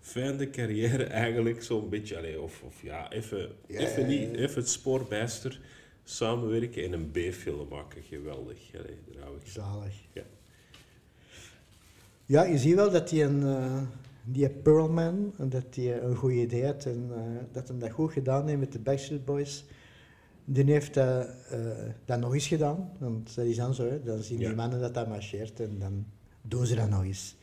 [0.03, 2.17] fijn de carrière eigenlijk zo'n beetje.
[2.17, 5.61] Allee, of, of ja, even, Ja, even, niet, even het spoorbijster
[6.05, 8.03] samenwerken en een B-film maken.
[8.03, 8.59] Geweldig.
[8.71, 8.83] Daar
[9.23, 9.47] hou ik.
[9.47, 9.95] Zalig.
[10.13, 10.23] Ja.
[12.27, 13.43] Ja, je ziet wel dat hij een...
[13.43, 13.83] eh,
[14.25, 17.23] die Pearlman, en dat hij een goed idee had en eh,
[17.53, 19.65] dat hij dat goed gedaan heeft met de Backstreet Boys.
[20.45, 21.59] Die heeft dat, eh,
[22.05, 24.03] dat nog eens gedaan, want dat is dan zo, hè.
[24.03, 24.47] dan zien Ja.
[24.47, 26.07] die mannen dat dat marcheert en dan
[26.43, 27.37] doen ze dat nog eens.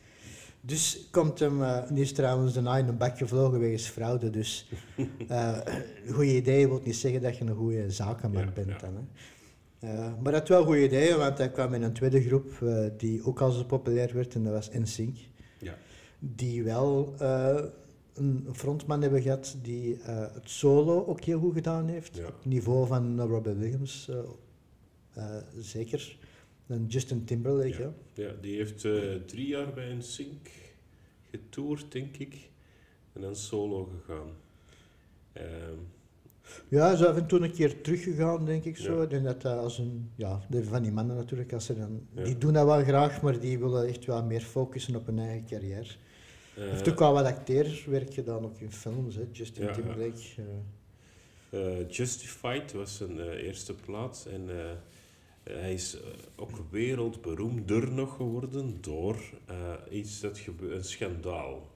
[0.60, 4.68] Dus komt hem, eh die is trouwens daarna in een bak gevlogen wegens fraude, dus
[5.28, 5.58] eh
[6.06, 8.78] een goed idee wil niet zeggen dat je een goede zakenman Ja, bent ja.
[8.78, 8.94] dan.
[8.96, 9.02] Hè.
[9.80, 13.24] Eh, maar dat wel goede ideeën, want hij kwam in een tweede groep eh, die
[13.24, 15.16] ook al zo populair werd en dat was NSYNC.
[15.58, 15.74] Ja.
[16.18, 17.62] Die wel eh,
[18.14, 22.16] een frontman hebben gehad die eh, het solo ook heel goed gedaan heeft.
[22.16, 22.26] Ja.
[22.26, 24.18] Op het niveau van eh, Robert Williams, eh,
[25.12, 26.18] eh, zeker.
[26.70, 27.92] En Justin Timberlake, ja.
[28.14, 30.48] Ja, die heeft eh, drie jaar bij een Sync
[31.30, 32.34] getoerd, denk ik.
[33.12, 34.28] En dan solo gegaan.
[35.32, 35.78] Ehm,
[36.68, 38.96] Ja, zo af en toe een keer teruggegaan, denk ik zo.
[38.96, 39.02] Ja.
[39.02, 42.06] Ik denk dat dat als een, ja, de- van die mannen natuurlijk, als ze dan,
[42.14, 42.22] Ja.
[42.24, 45.46] die doen dat wel graag, maar die willen echt wel meer focussen op hun eigen
[45.46, 45.86] carrière.
[46.54, 49.22] Hij eh, heeft ook wel wat acteerwerk gedaan, ook in films, hè.
[49.32, 49.72] Justin Ja.
[49.72, 50.20] Timberlake.
[50.36, 51.78] eh.
[51.80, 54.70] Eh, Justified was zijn eh, eerste plaats en eh,
[55.42, 56.00] hij is eh,
[56.36, 59.16] ook wereldberoemder nog geworden door
[59.46, 61.68] eh, iets dat een schandaal.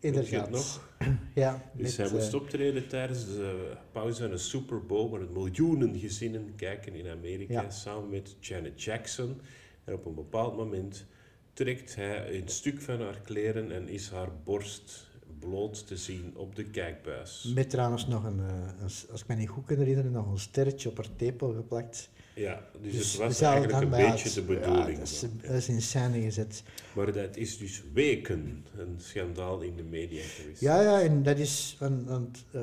[0.00, 0.50] Inderdaad.
[0.50, 0.84] nog?
[1.34, 5.98] Ja, Dus hij moest eh, optreden tijdens de pauze van een Super Bowl, waar miljoenen
[5.98, 7.70] gezinnen kijken in Amerika, Ja.
[7.70, 9.40] samen met Janet Jackson.
[9.84, 11.06] En op een bepaald moment
[11.52, 15.06] trekt hij een stuk van haar kleren en is haar borst
[15.38, 17.52] bloot te zien op de kijkbuis.
[17.54, 20.88] Met trouwens nog een, een als ik me niet goed kan herinneren, nog een sterretje
[20.88, 22.10] op haar tepel geplakt.
[22.36, 24.90] Ja, dus, Dus het was eigenlijk een beetje de bedoeling.
[24.90, 26.62] Ja, dat, is, dat is in scène gezet.
[26.94, 30.60] Maar dat is dus weken een schandaal in de media geweest.
[30.60, 32.62] Ja, ja, en dat is, want, want, eh,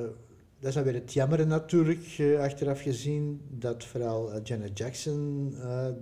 [0.60, 5.54] dat is dan weer het jammeren natuurlijk, eh, achteraf gezien, dat vooral eh, Janet Jackson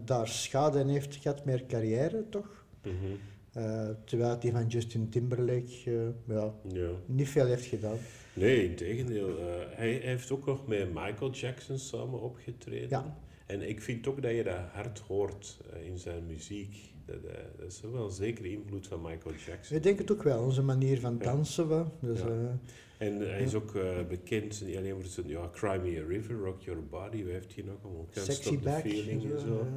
[0.05, 2.65] daar schade aan heeft gehad met haar carrière, toch?
[2.83, 6.89] Mhm, terwijl die van Justin Timberlake ja, ja.
[7.05, 7.97] niet veel heeft gedaan.
[8.33, 9.39] Nee, in tegendeel.
[9.39, 12.89] hij, hij heeft ook nog met Michael Jackson samen opgetreden.
[12.89, 13.17] Ja.
[13.51, 16.75] En ik vind ook dat je dat hard hoort eh, in zijn muziek.
[17.05, 19.77] Dat, eh, dat is wel een zekere invloed van Michael Jackson.
[19.77, 21.91] Ik denk het ook wel, onze manier van dansen.
[21.99, 22.25] Dus, Ja.
[22.27, 26.07] eh, En hij is ook eh, bekend, niet alleen voor zijn ja, Cry Me a
[26.07, 28.07] River, Rock Your Body, hoe heeft hij nog allemaal?
[28.11, 28.81] Can't sexy back.
[28.81, 29.67] Feeling en zo.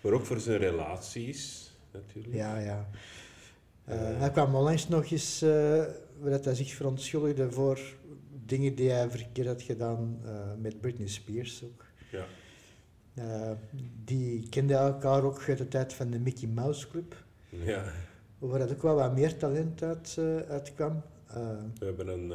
[0.00, 2.34] Maar ook voor zijn relaties, natuurlijk.
[2.34, 2.88] Ja, ja.
[4.18, 5.38] Hij kwam onlangs nog eens,
[6.24, 7.80] dat hij zich verontschuldigde voor
[8.46, 10.20] dingen die hij verkeerd had gedaan
[10.60, 11.84] met Britney Spears ook.
[12.10, 12.24] Ja.
[13.16, 13.50] Eh,
[14.04, 17.84] die kenden elkaar ook uit de tijd van de Mickey Mouse Club, ja.
[18.38, 21.02] waar dat ook wel wat meer talent uit, eh, uitkwam.
[21.26, 21.36] Eh,
[21.78, 22.28] We hebben een...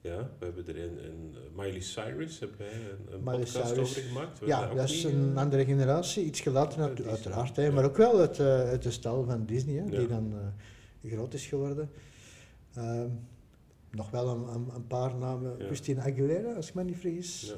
[0.00, 3.78] ja, we hebben er een, een Miley Cyrus, wij een, een podcast Cyrus.
[3.78, 4.38] over gemaakt.
[4.38, 7.72] We ja, dat is een andere generatie, iets gelaten uit Disney, uiteraard, hè, ja.
[7.72, 9.98] maar ook wel uit, uit de stal van Disney, hè, Ja.
[9.98, 10.34] die dan
[11.06, 11.90] groot is geworden.
[12.74, 13.08] Ehm,
[13.90, 15.54] nog wel een, een, een paar namen.
[15.58, 15.66] Ja.
[15.66, 17.54] Christina Aguilera, als ik me niet vergis,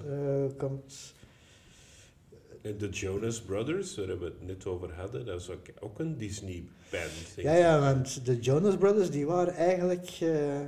[0.57, 1.15] komt.
[2.67, 6.17] En de Jonas Brothers, waar we het net over hadden, dat is ook, ook een
[6.17, 7.13] Disney-band.
[7.37, 10.61] Ja, ja, want de Jonas Brothers die waren eigenlijk eh,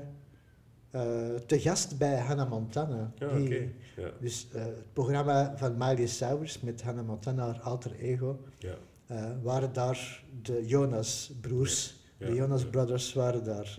[0.90, 3.12] eh, te gast bij Hannah Montana.
[3.18, 3.68] Ja, Die- oké.
[3.96, 8.74] Ja, Dus eh, het programma van Miley Cyrus met Hannah Montana, haar alter ego, ja,
[9.06, 11.94] eh, waren daar de Jonas broers.
[12.18, 12.64] ja, de Jonas.
[12.66, 13.78] Brothers waren daar.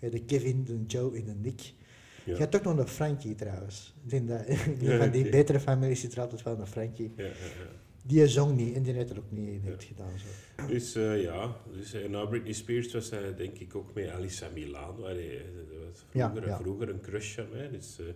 [0.00, 1.72] eh, de Kevin, de Joe en de Nick.
[2.24, 2.32] Ja.
[2.32, 3.94] Je hebt ook nog een Frankie trouwens.
[4.04, 7.14] Ik denk dat een Ja, van die betere families zit er altijd wel een Frankie.
[8.04, 10.18] Die zong niet en die heeft er ook niet in heeft gedaan.
[10.18, 10.66] Zo.
[10.66, 14.46] Dus eh, ja, dus, en na Britney Spears was hij denk ik ook met Alissa
[14.46, 14.70] eh,
[15.90, 17.70] was Ja, vroeger, vroeger een crush van mij.
[17.70, 18.06] Dus, eh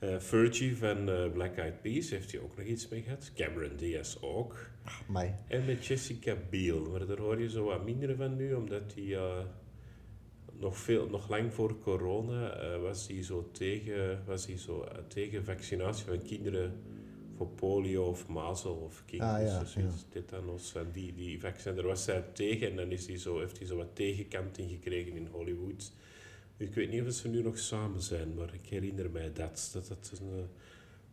[0.00, 3.30] eh, Fergie van eh, Black Eyed Peas heeft hij ook nog iets mee gehad.
[3.34, 4.70] Cameron Diaz ook.
[5.46, 9.16] En met Jessica Biel, maar daar hoor je zo wat minder van nu, omdat die
[9.16, 9.38] eh,
[10.60, 14.98] nog, veel, nog lang voor corona eh, was hij zo, tegen, was hij zo eh,
[15.08, 16.72] tegen vaccinatie van kinderen
[17.36, 19.42] voor polio of mazel of kinderen, Ah,
[19.76, 21.74] ja, tetanos, van die, die vaccin.
[21.74, 25.16] Daar was zij tegen en dan is hij zo, heeft hij zo wat tegenkanting gekregen
[25.16, 25.92] in Hollywood.
[26.56, 29.88] Ik weet niet of ze nu nog samen zijn, maar ik herinner mij dat, dat
[29.88, 30.48] dat een,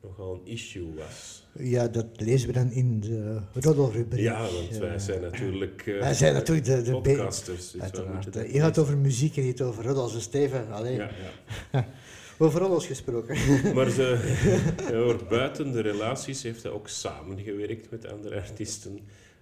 [0.02, 1.46] nogal een issue was.
[1.60, 4.20] Ja, dat lezen we dan in de roddelrubriek.
[4.24, 5.84] Ja, want Eh, wij zijn natuurlijk...
[5.88, 7.72] eh, wij zijn natuurlijk de, de podcasters.
[7.72, 8.36] Dus Uiteraard.
[8.36, 10.14] eh, Je gaat over muziek en niet over roddels.
[10.14, 11.10] Dus Steven, alleen Ja,
[11.72, 11.88] ja.
[12.38, 13.36] over roddels gesproken.
[13.76, 14.36] Maar ze,
[14.92, 19.00] ja, hoor, buiten de relaties heeft hij ook samengewerkt met andere artiesten.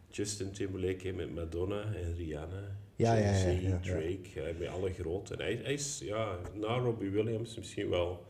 [0.10, 2.78] Justin Timberlake met Madonna en Rihanna.
[2.96, 3.80] Ja, ja, ja, Jay-Z, ja, ja.
[3.82, 5.34] Drake, met alle grote.
[5.34, 8.25] En hij, hij is ja, na Robbie Williams misschien wel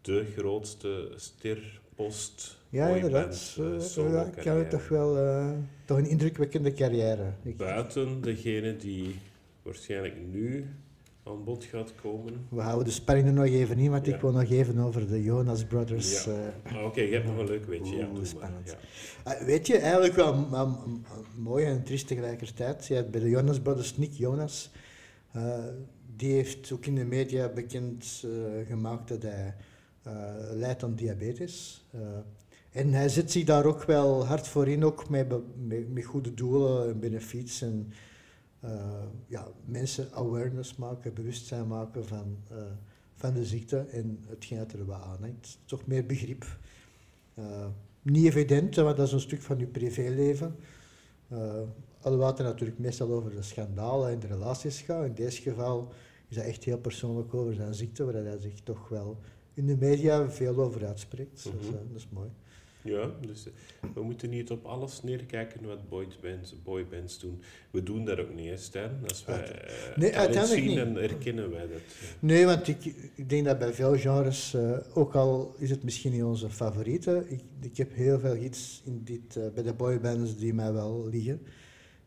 [0.00, 3.54] de grootste ster post Ja, inderdaad.
[3.58, 4.56] eh, Eh, ja, solo-carrière.
[4.56, 5.50] ik het toch wel eh,
[5.84, 7.32] toch een indrukwekkende carrière.
[7.56, 9.14] Buiten degene die
[9.62, 10.66] waarschijnlijk nu
[11.24, 12.46] aan bod gaat komen.
[12.48, 14.14] we houden de spanning er nog even in, want Ja.
[14.14, 16.24] ik wil nog even over de Jonas Brothers.
[16.24, 16.32] Ja.
[16.64, 17.96] eh, Ah, Oké, je hebt nog een leuk weetje.
[17.96, 18.76] Ja, spannend.
[19.24, 19.44] Ja.
[19.44, 21.02] Weet je, eigenlijk wel m-
[21.36, 22.86] mooi en triest tegelijkertijd.
[22.86, 24.70] Je hebt bij de Jonas Brothers Nick Jonas.
[25.32, 25.58] eh,
[26.16, 29.54] die heeft ook in de media bekend eh, gemaakt dat hij
[30.08, 31.84] eh, lijdt aan diabetes.
[31.90, 32.00] Eh,
[32.70, 35.34] en hij zet zich daar ook wel hard voor in, ook met,
[35.88, 37.62] met, goede doelen en benefiets.
[37.62, 37.92] En
[38.60, 42.36] eh, ja, mensen awareness maken, bewustzijn maken van,
[43.14, 45.58] van de ziekte en hetgeen dat er aan hangt.
[45.64, 46.58] Toch meer begrip.
[48.02, 50.56] Niet evident, want dat is een stuk van je privéleven.
[52.00, 55.04] Alhoewel het natuurlijk meestal over de schandalen en de relaties gaat.
[55.04, 55.92] In deze geval
[56.28, 59.18] is dat echt heel persoonlijk over zijn ziekte, waar hij zich toch wel
[59.58, 61.44] in de media veel over uitspreekt.
[61.44, 61.74] dat, is, Mhm.
[61.74, 62.28] eh, dat is mooi.
[62.82, 63.52] Ja, dus eh,
[63.94, 67.42] we moeten niet op alles neerkijken wat boybands, boybands doen.
[67.70, 68.90] We doen dat ook niet, Stijn.
[69.08, 70.76] Als wij Uit- eh, Nee, uiteindelijk zien, niet.
[70.76, 71.80] dan herkennen wij dat.
[72.18, 72.84] Nee, want ik,
[73.14, 74.56] ik denk dat bij veel genres,
[74.94, 79.00] ook al is het misschien niet onze favoriete, ik, ik heb heel veel hits in
[79.04, 81.42] dit, bij de boybands die mij wel liggen.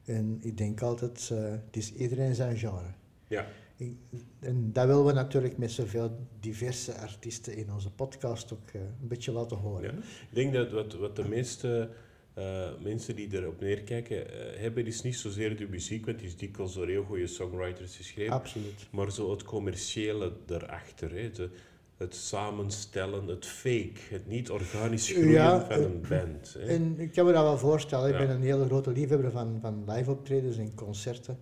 [0.06, 1.30] En ik denk altijd,
[1.66, 2.93] het is iedereen zijn genre.
[3.28, 3.47] Ja,
[3.82, 8.82] Ik- En dat willen we natuurlijk met zoveel diverse artiesten in onze podcast ook eh,
[8.82, 9.84] een beetje laten horen.
[9.84, 9.97] Ja.
[10.29, 11.89] ik denk dat wat, wat de meeste
[12.34, 16.38] eh, mensen die erop neerkijken eh, hebben, is niet zozeer de muziek, want die is
[16.38, 18.34] dikwijls door heel goede songwriters geschreven.
[18.34, 18.88] Absoluut.
[18.91, 21.11] Maar zo het commerciële erachter.
[21.11, 21.32] Hè.
[21.32, 21.49] De,
[21.97, 26.53] het samenstellen, het fake, het niet organisch groeien Ja, van een band.
[26.53, 26.65] Hè.
[26.65, 28.09] En ik kan me dat wel voorstellen.
[28.11, 31.38] Ik ben een hele grote liefhebber van, van live optredens en concerten.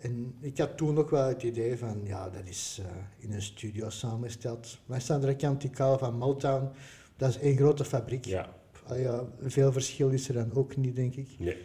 [0.00, 3.42] En ik had toen ook wel het idee van, ja, dat is eh, in een
[3.42, 4.78] studio samengesteld.
[4.86, 6.68] Maar aan de kant, die van Motown,
[7.16, 8.24] dat is één grote fabriek.
[8.24, 11.28] Ja, Ah ja, veel verschil is er dan ook niet, denk ik.
[11.38, 11.56] nee.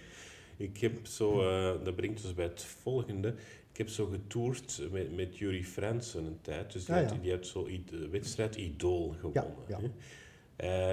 [0.57, 3.27] Ik heb zo, eh, dat brengt ons bij het volgende.
[3.71, 6.71] Ik heb zo getoerd met, met Jury Fransen een tijd.
[6.73, 9.53] Dus die, Ah, had, die had zo de wedstrijd Idol gewonnen.
[9.67, 9.79] ja.
[9.79, 9.89] hè.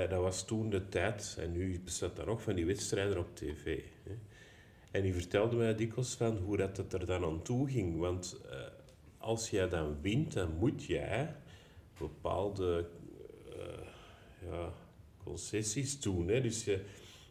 [0.03, 3.37] Eh, dat was toen de tijd, en nu bestaat dat nog, van die wedstrijden op
[3.37, 3.81] tv.
[4.05, 4.13] Hè.
[4.93, 7.99] En die vertelde mij dikwijls van hoe dat het er dan aan toe ging.
[7.99, 8.59] Want eh,
[9.19, 11.35] als jij dan wint, dan moet jij
[11.99, 12.89] bepaalde
[13.53, 13.87] eh,
[14.51, 14.73] ja,
[15.25, 16.29] concessies doen.
[16.29, 16.41] Hè.
[16.41, 16.81] Dus je,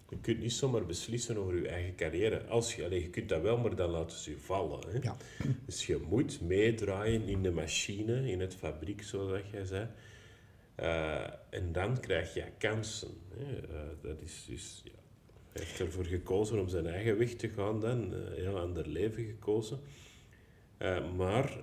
[0.10, 2.46] je kunt niet zomaar beslissen over je eigen carrière.
[2.46, 4.90] Als je, je kunt dat wel, maar dan laten ze je vallen.
[4.90, 5.00] Hè.
[5.02, 5.18] Ja.
[5.66, 9.88] Dus je moet meedraaien in de machine, in het fabriek, zoals jij zei.
[10.76, 13.18] Eh, en dan krijg je kansen.
[13.38, 13.62] Hè.
[14.02, 15.01] Dat is dus, ja,
[15.54, 18.14] hij heeft ervoor gekozen om zijn eigen weg te gaan dan.
[18.14, 19.80] eh, heel ander leven gekozen.
[20.78, 21.58] Eh, maar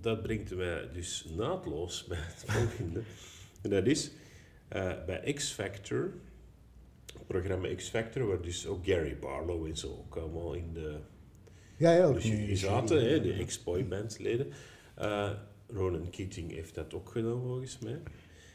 [0.00, 3.00] dat brengt mij dus naadloos bij het volgende.
[3.62, 4.10] En dat is
[4.68, 6.12] eh, bij X Factor,
[7.12, 10.96] het programma X Factor, waar dus ook Gary Barlow en zo ook allemaal in de
[11.76, 14.52] Ja, ja, ook dus zaten, hè, de ex-boybandleden.
[14.94, 15.30] Eh
[15.72, 17.98] Ronan Keating heeft dat ook gedaan, volgens mij.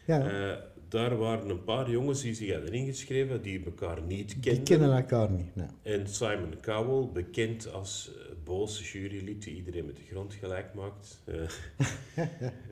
[0.05, 4.39] Ja, Eh, daar waren een paar jongens die zich hadden ingeschreven, die elkaar niet die
[4.39, 4.63] kenden.
[4.63, 5.55] kennen elkaar niet.
[5.55, 5.67] Nee.
[5.81, 11.21] En Simon Cowell, bekend als uh, boze jurylid die iedereen met de grond gelijk maakt,
[11.25, 11.41] eh,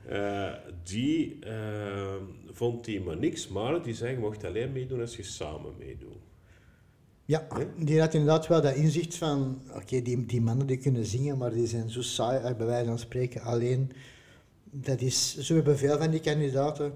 [0.48, 2.14] eh, die eh,
[2.50, 6.22] vond die maar niks, maar die zei, je mocht alleen meedoen als je samen meedoet.
[7.26, 7.46] Ja,
[7.76, 11.50] die had inderdaad wel dat inzicht van, oké, die, die mannen die kunnen zingen, maar
[11.50, 13.92] die zijn zo saai, eh, bij wijze van spreken, alleen.
[14.70, 16.92] Dat is, zo hebben veel van die kandidaten,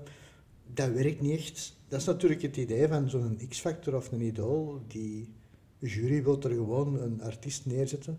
[0.75, 1.77] dat werkt niet echt.
[1.89, 5.33] Dat is natuurlijk het idee van zo'n X-Factor of een idool, die
[5.79, 8.19] jury wil er gewoon een artiest neerzetten.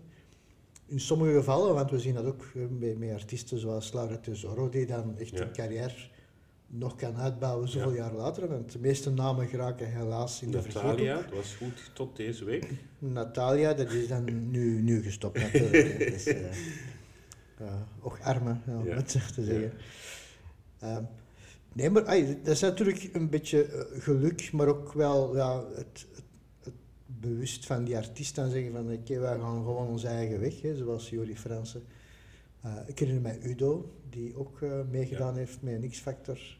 [0.86, 4.68] In sommige gevallen, want we zien dat ook eh, met, met artiesten zoals Laura Tesoro,
[4.68, 5.40] die dan echt Ja.
[5.40, 5.94] een carrière
[6.66, 7.96] nog kan uitbouwen zoveel Ja.
[7.96, 8.48] jaar later.
[8.48, 10.84] Want de meeste namen geraken helaas in de vergeethoek.
[10.90, 12.70] Natalia, dat was goed tot deze week.
[12.98, 15.98] Natalia, dat is dan nu, nu gestopt natuurlijk.
[15.98, 16.10] hè.
[16.10, 16.40] Dus, eh,
[17.60, 18.94] ja, och arme, om Ja.
[18.94, 19.72] het zo te zeggen.
[21.72, 22.04] Nee, maar
[22.42, 26.24] dat is natuurlijk een beetje eh, geluk, maar ook wel ja, het, het,
[26.60, 26.74] het
[27.06, 30.76] bewust van die artiest dan zeggen van oké, wij gaan gewoon onze eigen weg, hè,
[30.76, 31.82] zoals Jori Fransen.
[32.60, 36.58] Eh, ik herinner mij Udo, die ook eh, meegedaan heeft met een X-Factor.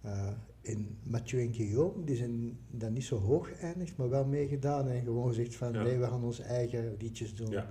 [0.00, 0.28] Eh,
[0.62, 5.02] en Mathieu en Guillaume, die zijn dan niet zo hoog geëindigd, maar wel meegedaan en
[5.04, 5.82] gewoon gezegd van Ja.
[5.82, 7.50] nee, we gaan onze eigen liedjes doen.
[7.50, 7.70] Ja.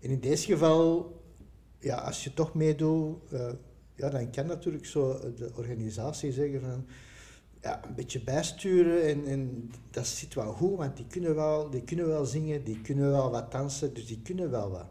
[0.00, 1.14] En in deze geval,
[1.78, 3.16] ja, als je toch meedoet,
[4.00, 6.86] ja, dan kan natuurlijk zo de organisatie zeggen van
[7.62, 11.84] ja, een beetje bijsturen en, en dat zit wel goed, want die kunnen, wel, die
[11.84, 14.86] kunnen wel zingen, die kunnen wel wat dansen, dus die kunnen wel wat.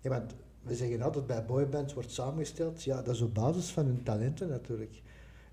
[0.00, 3.86] Ja, want we zeggen altijd bij boybands wordt samengesteld, ja, dat is op basis van
[3.86, 5.02] hun talenten natuurlijk.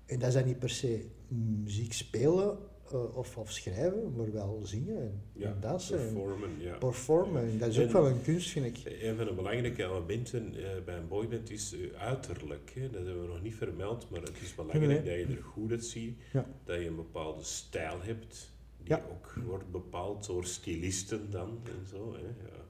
[0.06, 2.58] En dat is niet per se muziek spelen
[2.92, 6.76] eh, of, of schrijven, maar wel zingen en, Ja, en dansen en performen, ja.
[6.76, 7.42] performen.
[7.42, 9.02] En dat is ook En- wel een kunst, vind ik.
[9.02, 12.72] Een van de belangrijke elementen eh, bij een boyband is eh, uiterlijk.
[12.74, 12.90] Hè.
[12.90, 15.70] Dat hebben we nog niet vermeld, maar het is belangrijk Nee, dat je er goed
[15.70, 16.18] uitziet.
[16.32, 16.46] Ja.
[16.64, 22.14] Dat je een bepaalde stijl hebt, die ook wordt bepaald door stylisten dan en zo.
[22.14, 22.20] Hè.
[22.20, 22.62] Ja.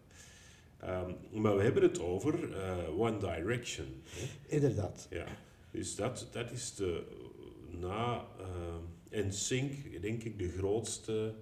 [0.78, 2.34] Ehm, maar we hebben het over
[2.98, 3.86] One Direction.
[4.04, 4.54] Hè.
[4.54, 5.06] Inderdaad.
[5.10, 5.26] Ja.
[5.70, 7.02] Dus dat, dat is de,
[7.80, 8.24] na
[9.14, 11.34] uh, NSYNC, denk ik, de grootste,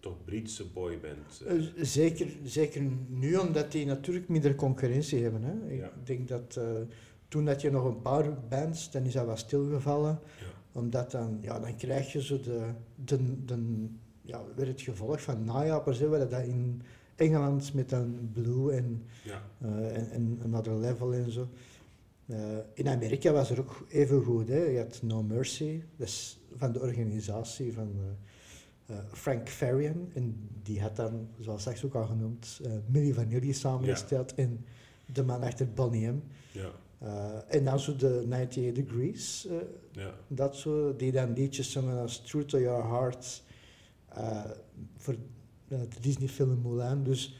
[0.00, 1.42] toch Britse boyband.
[1.46, 1.56] eh.
[1.56, 5.42] Eh, zeker, zeker nu, omdat die natuurlijk minder concurrentie hebben.
[5.42, 5.72] Hè.
[5.74, 6.64] Ik denk dat eh,
[7.28, 10.18] toen had je nog een paar bands, dan is dat wat stilgevallen.
[10.40, 10.80] Ja.
[10.80, 12.70] Omdat dan, ja, dan krijg je zo de,
[13.04, 13.86] de, de
[14.22, 15.98] ja, weer het gevolg van najapers.
[15.98, 16.82] Hè, waar dat in
[17.16, 19.42] Engeland met dan Blue en, ja.
[19.60, 21.48] en, en Another Level en zo.
[22.74, 24.48] In Amerika was er ook even goed.
[24.48, 24.64] Hè.
[24.64, 27.92] Je had No Mercy, is van de organisatie van
[28.86, 30.10] eh, eh, Frank Farian.
[30.14, 34.34] En die had dan, zoals straks ook al genoemd, eh Milli Vanilli samengesteld.
[34.34, 34.64] En
[35.12, 36.22] de man achter Bonnie M.
[36.52, 36.70] Ja.
[37.48, 39.48] En dan zo de 98 Degrees,
[39.92, 40.14] Ja.
[40.28, 43.42] dat zo, die dan liedjes zongen als True to Your Heart
[44.96, 45.16] voor
[45.68, 47.02] de Disney-film Mulan.
[47.02, 47.36] Dus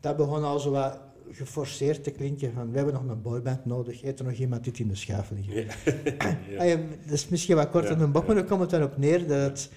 [0.00, 0.98] dat begon al zo wat
[1.32, 4.78] geforceerd te klinken van we hebben nog een boyband nodig, heeft er nog iemand dit
[4.78, 5.54] in de schuif liggen.
[6.50, 6.58] Ja.
[6.58, 8.32] Ah, ja, dat is misschien wat kort Ja, aan de bocht, ja.
[8.34, 9.70] maar dan komt het erop neer dat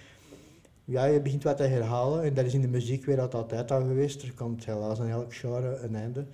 [0.86, 4.22] ja, je begint wat te herhalen en dat is in de muziekwereld altijd al geweest.
[4.24, 6.26] Er komt helaas aan elk genre een einde.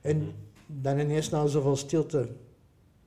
[0.00, 0.26] En Mhm.
[0.66, 2.28] dan ineens na zoveel stilte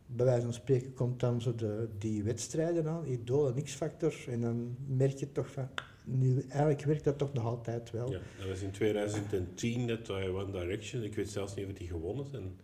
[0.06, 4.42] bij wijze van spreken komt dan zo de, die wedstrijden aan, Idol en X-Factor, en
[4.42, 5.68] dan merk je toch van,
[6.12, 8.12] nu, eigenlijk werkt dat toch nog altijd wel.
[8.12, 11.88] Ja, dat was in 2010 dat wij One Direction, ik weet zelfs niet of die
[11.88, 12.60] gewonnen zijn.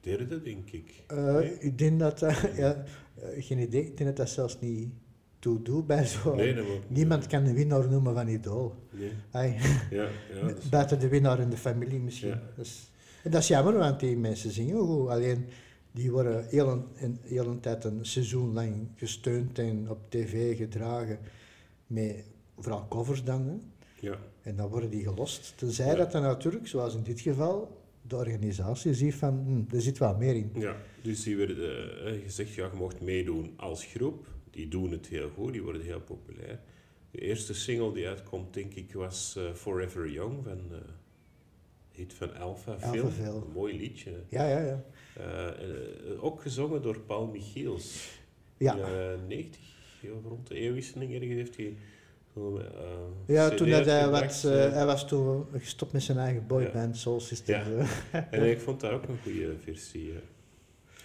[0.00, 1.02] Derde, denk ik.
[1.12, 2.84] Uh, Ik denk dat, uh, ja,
[3.18, 4.88] uh, geen idee, ik denk dat dat zelfs niet
[5.38, 6.34] toe doet bij zo.
[6.34, 8.74] Nee, dat Niemand kan de winnaar noemen van Idol.
[9.32, 9.56] Nee.
[9.90, 12.28] Ja, ja, Buiten de winnaar in de familie misschien.
[12.28, 12.42] Ja.
[12.56, 12.90] Dus,
[13.22, 15.08] en dat is jammer, want die mensen zingen goed.
[15.08, 15.46] Alleen,
[15.92, 21.18] die worden heel een, heel een tijd een seizoen lang gesteund en op tv gedragen.
[21.94, 22.24] Met
[22.58, 23.46] vooral covers dan.
[23.46, 23.54] Hè.
[24.06, 24.18] ja.
[24.42, 25.52] En dan worden die gelost.
[25.56, 25.94] Tenzij Ja.
[25.94, 30.18] dat dan natuurlijk, zoals in dit geval, de organisatie ziet van, hm, er zit wat
[30.18, 30.50] meer in.
[30.54, 34.26] Ja, dus die werden eh, gezegd, ja, je mocht meedoen als groep.
[34.50, 36.60] Die doen het heel goed, die worden heel populair.
[37.10, 40.78] De eerste single die uitkomt, denk ik, was eh, Forever Young van eh
[41.94, 42.78] hit van Alpha.
[42.78, 43.42] Film.
[43.42, 44.10] Een mooi liedje.
[44.28, 44.84] Ja, ja, ja.
[45.16, 48.18] Eh, eh, ook gezongen door Paul Michiels.
[48.56, 49.60] Ja, In de jaren 90,
[50.24, 51.76] rond de eeuwwisseling ergens heeft hij
[52.36, 54.72] eh, ja toen had hij, wat, eh, eh.
[54.72, 57.22] hij was toen gestopt met zijn eigen boyband, Soul.
[57.44, 57.64] Ja.
[57.64, 57.82] zo.
[58.30, 60.12] En ik vond dat ook een goede versie.
[60.12, 60.20] ja.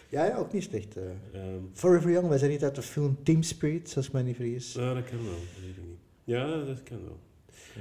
[0.10, 0.98] ja, ja, ook niet slecht.
[0.98, 4.36] Ehm, Forever Young, was dat niet uit de film Team Spirit, als ik me niet
[4.36, 4.74] vergis?
[4.74, 6.00] Ja, dat kan wel, dat weet ik niet.
[6.24, 7.20] Ja, dat kan wel.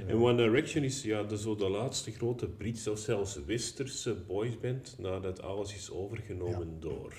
[0.07, 4.95] En One Direction is ja, de, zo de laatste grote Britse of zelfs Westerse boysband
[4.97, 7.13] nadat alles is overgenomen door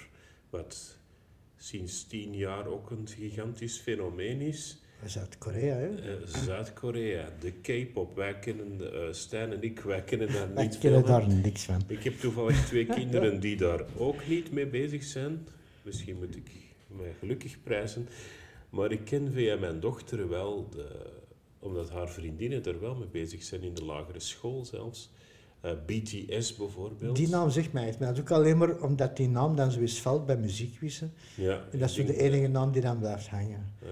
[0.51, 0.99] wat
[1.63, 4.79] sinds tien jaar ook een gigantisch fenomeen is.
[5.07, 5.95] Zuid-Korea, hè?
[5.95, 8.17] Eh, Zuid-Korea, de K-pop.
[8.17, 11.03] Wij kennen, de, eh, Stijn en ik, wij kennen daar niet veel van.
[11.03, 11.83] daar niks van.
[11.87, 15.47] Ik heb toevallig twee kinderen die daar ook niet mee bezig zijn.
[15.83, 16.51] Misschien moet ik
[16.87, 18.09] mij gelukkig prijzen.
[18.71, 20.87] Maar ik ken via mijn dochter wel, de,
[21.59, 25.11] omdat haar vriendinnen er wel mee bezig zijn in de lagere school zelfs.
[25.61, 27.17] Eh, BTS bijvoorbeeld.
[27.17, 29.81] Die naam zegt mij maar dat is ook alleen maar omdat die naam dan zo
[29.81, 31.13] eens valt bij muziekwissen.
[31.37, 33.73] Ja, En dat is zo de enige naam die dan blijft hangen.
[33.83, 33.89] eh,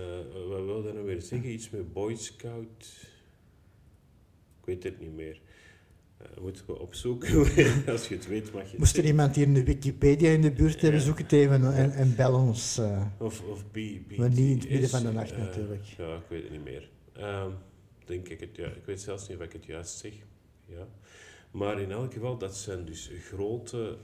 [0.49, 1.51] wat wil dat nou weer zeggen?
[1.51, 2.87] Iets met Boy Scout.
[4.61, 5.41] Ik weet het niet meer.
[6.41, 7.39] Moeten we opzoeken.
[7.89, 10.53] Als je het weet mag je Moest er iemand hier in de Wikipedia in de
[10.53, 12.81] buurt hebben, zoek het even en, en bel ons.
[13.19, 14.17] Of, of B, BTS.
[14.17, 15.85] Maar niet in het midden van de nacht natuurlijk.
[15.85, 16.91] Ja, ik weet het niet meer.
[17.13, 17.51] Ehm,
[18.05, 18.67] denk ik het, ja.
[18.67, 20.13] Ik weet zelfs niet of ik het juist zeg.
[20.67, 20.87] Ja.
[21.51, 23.97] Maar in elk geval, dat zijn dus grote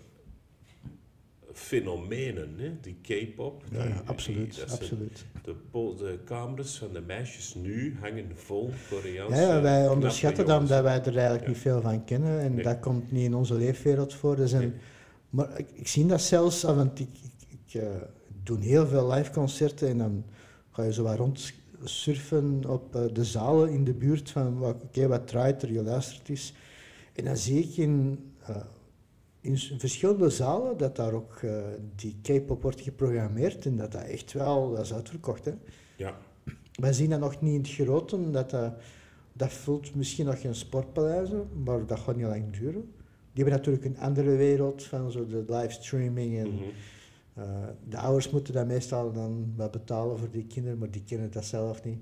[1.53, 2.73] fenomenen, hè?
[2.81, 3.63] die K-pop.
[3.71, 5.25] Ja, absoluut, absoluut.
[5.43, 5.55] De,
[5.99, 10.99] de kamers van de meisjes nu hangen vol Koreaanse Ja, wij onderschatten dan dat wij
[11.01, 11.49] er eigenlijk Ja.
[11.49, 12.65] niet veel van kennen en Nee.
[12.65, 14.49] dat komt niet in onze leefwereld voor.
[14.49, 14.73] Zijn, Nee.
[15.31, 17.89] Maar ik, ik zie dat zelfs, ah, want ik, ik, ik eh,
[18.43, 20.25] doe heel veel live concerten en dan
[20.71, 25.07] ga je zo wat rondsurfen op eh, de zalen in de buurt van wat- oké,
[25.07, 26.55] wat draait er, je luistert eens.
[27.15, 28.57] En dan zie ik in, eh,
[29.41, 31.63] in verschillende zalen dat daar ook eh,
[31.95, 35.45] die K-pop wordt geprogrammeerd en dat dat echt wel, dat is uitverkocht.
[35.45, 35.53] Hè.
[35.97, 36.17] Ja,
[36.73, 38.73] Wij zien dat nog niet in het grote, dat, dat,
[39.33, 42.93] dat vult misschien nog geen sportpaleizen, maar dat gaat niet lang duren.
[43.33, 46.65] Die hebben natuurlijk een andere wereld van zo de livestreaming en mhm.
[47.35, 51.31] eh, de ouders moeten dat meestal dan wat betalen voor die kinderen, maar die kennen
[51.31, 51.99] dat zelf niet.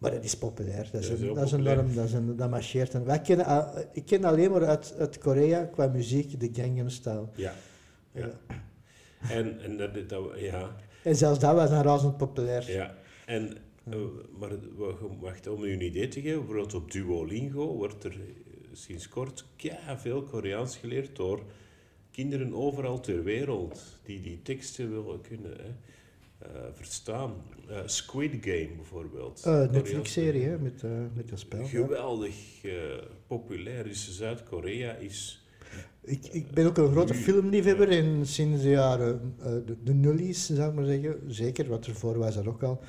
[0.00, 2.36] Maar dat is populair, dat is, Dat is een, dat is enorm, dat, is een,
[2.36, 2.94] dat marcheert.
[2.94, 3.46] En wij kennen,
[3.92, 7.28] ik ken alleen maar uit, uit Korea qua muziek de Gangnam Style.
[7.34, 7.54] ja.
[8.12, 8.30] ja.
[8.48, 9.30] Ja.
[9.30, 12.70] En, en dat, dat, ja, En zelfs dat was dan razend populair.
[12.72, 12.94] Ja,
[13.26, 13.56] en,
[13.90, 13.96] eh,
[14.38, 18.18] maar wa- wacht, om u een idee te geven, bijvoorbeeld op Duolingo wordt er eh,
[18.72, 19.44] sinds kort
[19.96, 21.42] veel Koreaans geleerd door
[22.10, 25.70] kinderen overal ter wereld die die teksten willen kunnen hè,
[26.72, 27.32] verstaan.
[27.68, 29.42] Eh, Squid Game bijvoorbeeld.
[29.44, 31.64] Eh, Netflix-serie hè, met, eh, met dat spel.
[31.64, 32.72] Geweldig eh,
[33.26, 33.84] populair.
[33.84, 35.44] Dus Zuid-Korea is...
[36.02, 40.46] Ik, ik ben ook een grote filmliefhebber en sinds de jaren eh, de, de nullies,
[40.46, 42.80] zou ik maar zeggen, zeker, wat ervoor was er ook al,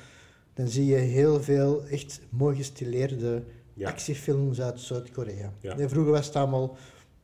[0.54, 3.42] dan zie je heel veel echt mooi gestileerde
[3.74, 5.52] Ja, actiefilms uit Zuid-Korea.
[5.60, 5.74] Ja.
[5.74, 6.76] Nee, vroeger was het allemaal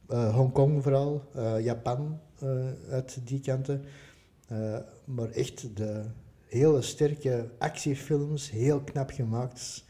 [0.08, 2.48] eh, Hongkong vooral, eh, Japan eh,
[2.90, 3.84] uit die kanten,
[4.48, 6.04] Eh, maar echt de
[6.46, 9.84] hele sterke actiefilms, heel knap gemaakt,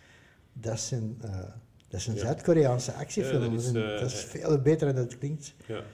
[0.53, 1.53] dat zijn, eh,
[1.89, 2.23] dat zijn Ja.
[2.23, 3.65] Zuid-Koreaanse actiefilms.
[3.67, 5.55] is, eh, dat is veel beter dan dat klinkt.
[5.67, 5.85] ja.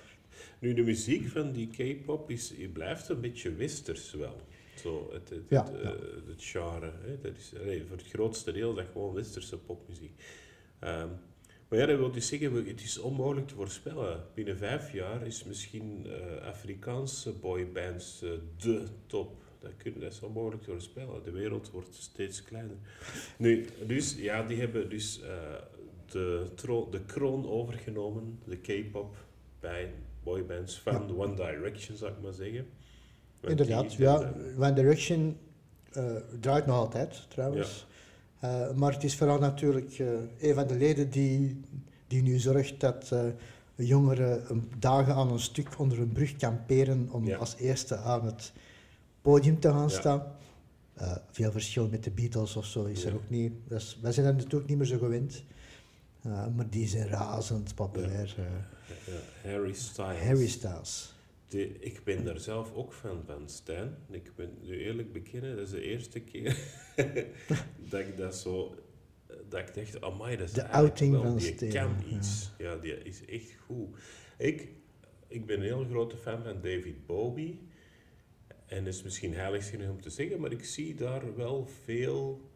[0.58, 2.32] Nu, de muziek van die K-pop
[2.72, 4.36] blijft een beetje westers wel.
[4.82, 6.92] Zo, het, het, Ja, het, het genre.
[7.02, 7.20] Hè.
[7.20, 10.22] Dat is, allee, voor het grootste deel is dat gewoon westerse popmuziek.
[10.78, 11.08] Ehm,
[11.74, 14.22] maar ja, dat wil dus zeggen, het is onmogelijk te voorspellen.
[14.34, 19.42] Binnen vijf jaar is misschien eh, Afrikaanse boybands eh de top.
[19.60, 21.22] Dat, kun, dat is onmogelijk te voorspellen.
[21.22, 22.76] De wereld wordt steeds kleiner.
[23.38, 25.28] Nu, dus, ja, die hebben dus eh,
[26.06, 26.46] de,
[26.90, 29.16] de kroon overgenomen, de K-pop
[29.60, 32.66] bij boybands van One Direction, zou ik maar zeggen.
[33.40, 34.34] Want Inderdaad, ja.
[34.58, 35.38] One Direction
[36.40, 37.86] draait nog altijd, trouwens.
[38.44, 40.06] Eh, maar het is vooral natuurlijk eh,
[40.40, 41.60] een van de leden die,
[42.06, 43.20] die nu zorgt dat eh,
[43.74, 47.36] jongeren een- dagen aan een stuk onder een brug kamperen om Ja.
[47.36, 48.52] als eerste aan het
[49.22, 50.22] podium te gaan staan.
[51.30, 53.52] Veel verschil met de Beatles of zo is er ook niet.
[53.68, 55.42] Is- wij zijn er natuurlijk niet meer zo gewend.
[56.22, 58.36] Maar die zijn razend populair.
[59.44, 60.18] Harry Styles.
[60.22, 61.13] Harry Styles.
[61.48, 63.96] De- ik ben daar zelf ook fan van, Stijn.
[64.10, 66.56] Ik ben nu eerlijk bekennen, dat is de eerste keer
[67.90, 68.74] dat ik dat zo...
[69.48, 71.68] Dat ik dacht, amai, dat is De outing wel, van die kan
[72.08, 72.16] ja.
[72.16, 72.50] iets.
[72.58, 72.76] Ja.
[72.76, 73.96] die is echt goed.
[74.38, 74.68] Ik,
[75.28, 77.60] ik ben een heel grote fan van David Bowie.
[78.66, 82.50] En is misschien heilig genoeg om te zeggen, maar ik zie daar wel veel...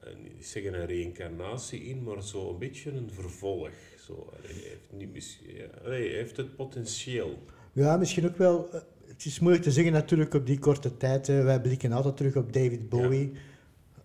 [0.00, 3.70] eh, niet zeggen een reïncarnatie in, maar zo een beetje een vervolg.
[4.06, 7.38] Zo, hij, heeft niet, mis- ja, hij heeft het potentieel.
[7.72, 8.68] Ja, misschien ook wel.
[8.72, 11.26] eh, Het is moeilijk te zeggen natuurlijk op die korte tijd.
[11.26, 11.42] hè.
[11.42, 13.32] Wij blikken altijd terug op David Bowie.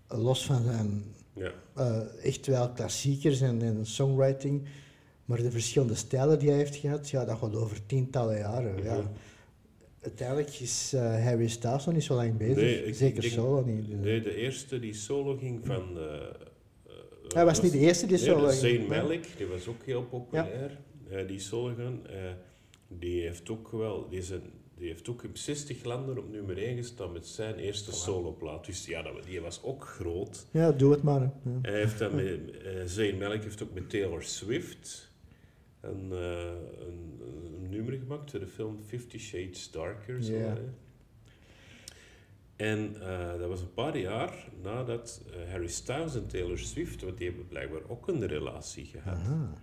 [0.07, 1.03] Los van zijn
[1.36, 1.51] Ja.
[1.76, 4.64] eh, echt wel klassiekers en, en songwriting.
[5.26, 8.84] Maar de verschillende stijlen die hij heeft gehad, ja, dat gaat over tientallen jaren.
[8.84, 9.11] Ja.
[10.01, 12.55] Uiteindelijk is eh, Harry Styles nog niet zo lang bezig.
[12.55, 14.01] Nee, ik- Zeker ik solo niet.
[14.01, 15.97] Nee, de eerste die solo ging van...
[17.28, 18.59] hij was niet de eerste die nee, solo ging.
[18.59, 20.78] Zayn Malik, die was ook heel populair.
[21.28, 21.99] Die solo gaan.
[22.99, 24.09] Die heeft ook wel...
[24.09, 27.55] Die, is een, die heeft ook in 60 landen op nummer 1 gestaan met zijn
[27.55, 28.65] eerste soloplaat.
[28.65, 30.45] Dus ja, dat, die was ook groot.
[30.51, 31.19] Ja, doe het maar.
[31.21, 31.25] hè.
[31.49, 31.59] Ja.
[31.61, 32.51] Hij heeft dan met...
[32.61, 35.11] eh Zayn Malik heeft ook met Taylor Swift...
[35.81, 36.45] Een, eh,
[36.79, 40.23] een, een nummer gemaakt voor de film Fifty Shades Darker.
[40.23, 40.33] Zo.
[42.55, 47.27] En eh, dat was een paar jaar nadat Harry Styles en Taylor Swift, want die
[47.27, 49.17] hebben blijkbaar ook een relatie gehad.
[49.17, 49.53] Aha.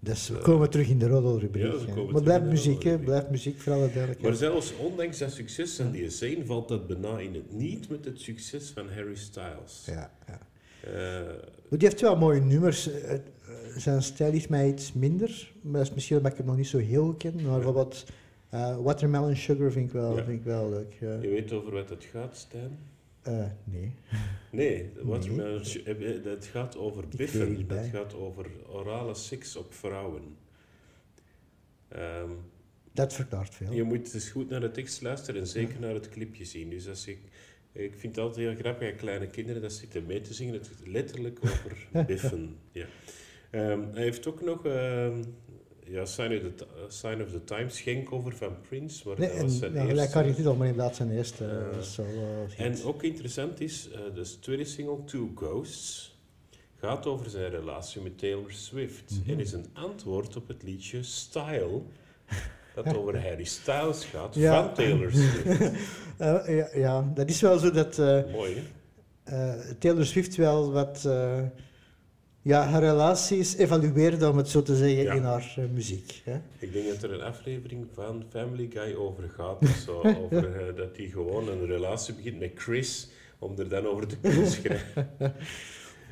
[0.00, 1.72] Dus we komen terug in de roddelrubriek.
[1.86, 2.98] ja, maar blijft muziek, hè.
[2.98, 3.90] Blijft muziek, voor alle
[4.22, 8.04] Maar zelfs ondanks dat succes van die scene valt dat bijna in het niet met
[8.04, 9.82] het succes van Harry Styles.
[9.86, 10.38] Ja, ja.
[10.80, 11.26] Eh,
[11.68, 12.90] Maar die heeft wel mooie nummers.
[12.90, 13.20] Eh, eh,
[13.76, 15.52] Zijn stijl is mij iets minder.
[15.60, 17.34] Maar dat is misschien omdat ik hem nog niet zo heel ken.
[17.34, 18.04] Maar bijvoorbeeld
[18.82, 20.24] Watermelon Sugar vind ik wel, Ja.
[20.24, 20.96] vind ik wel leuk.
[21.00, 21.12] ja.
[21.20, 22.78] je weet over wat het gaat, Stijn?
[23.22, 23.92] Eh, nee.
[24.50, 24.90] Nee,
[26.24, 27.66] het gaat over biffen.
[27.68, 30.36] Het gaat over orale seks op vrouwen.
[31.88, 32.30] Ehm,
[32.92, 33.72] Dat verklaart veel.
[33.72, 36.70] Je moet dus goed naar de tekst luisteren en zeker naar het clipje zien.
[36.70, 37.18] Dus als ik,
[37.72, 40.54] ik vind het altijd heel grappig dat kleine kinderen dat zitten mee te zingen.
[40.54, 42.56] Het gaat letterlijk over biffen.
[42.72, 42.86] Ja.
[43.50, 45.22] Ehm, hij heeft ook nog ehm,
[45.90, 49.28] ja, Sign, of the, Ti- Sign of the Times, geen cover van Prince, maar Nee,
[49.28, 50.24] dat was zijn ja, eerste.
[50.24, 52.56] je titel, maar inderdaad zijn eerste Eh, uh, solo hit.
[52.56, 56.16] En ook interessant is, eh de tweede single, Two Ghosts,
[56.80, 59.18] gaat over zijn relatie met Taylor Swift.
[59.20, 59.30] Mhm.
[59.30, 61.80] En is een antwoord op het liedje Style,
[62.74, 64.64] dat over Harry Styles gaat, Ja.
[64.64, 65.70] van Taylor Swift.
[66.18, 68.54] Eh, ja, ja, dat is wel zo dat eh, Mooi,
[69.24, 69.54] hè?
[69.54, 71.08] eh, Taylor Swift wel wat...
[72.48, 75.12] ja, haar relaties evalueerde, om het zo te zeggen, Ja.
[75.12, 76.20] in haar eh, muziek.
[76.24, 76.40] Hè?
[76.58, 79.62] Ik denk dat er een aflevering van Family Guy over gaat.
[79.62, 83.86] of zo, over eh, dat hij gewoon een relatie begint met Chris, om er dan
[83.86, 85.10] over te kunnen schrijven.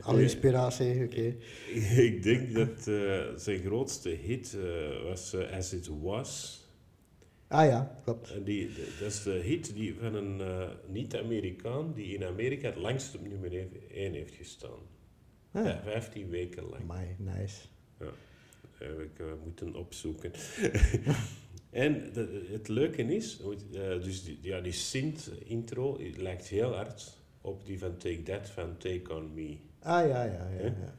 [0.01, 1.35] Alle inspiratie, oké.
[2.11, 4.57] Ik denk dat eh, zijn grootste hit
[5.05, 6.61] was As It Was.
[7.49, 8.31] Ah ja, klopt.
[8.31, 8.71] En die,
[9.01, 10.43] dat is de hit die van een
[10.89, 13.53] niet-Amerikaan die in Amerika het langst op nummer
[13.91, 14.95] 1 heeft gestaan.
[15.65, 16.83] Ja, 15 weken lang.
[16.83, 17.61] amai, nice.
[18.79, 20.33] Heb ik eh, moeten opzoeken.
[21.71, 23.41] en de- het leuke is,
[23.73, 28.77] eh, dus die, ja, die synth-intro lijkt heel hard op die van Take That van
[28.77, 29.57] Take On Me.
[29.83, 30.65] Ah ja, ja, ja.
[30.65, 30.95] Ja.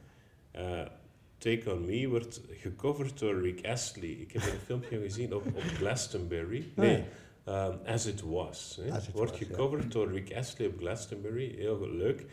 [0.50, 0.90] Eh,
[1.38, 4.08] Take On Me wordt gecoverd door Rick Astley.
[4.10, 6.58] Ik heb een filmpje gezien op, op Glastonbury.
[6.76, 7.02] Ah, Nee,
[7.46, 7.68] ja.
[7.70, 8.78] ehm, As It Was.
[8.82, 8.92] Hè.
[8.92, 9.46] As It wordt Was, ja.
[9.46, 11.54] gecoverd door Rick Astley op Glastonbury.
[11.56, 12.24] Heel leuk.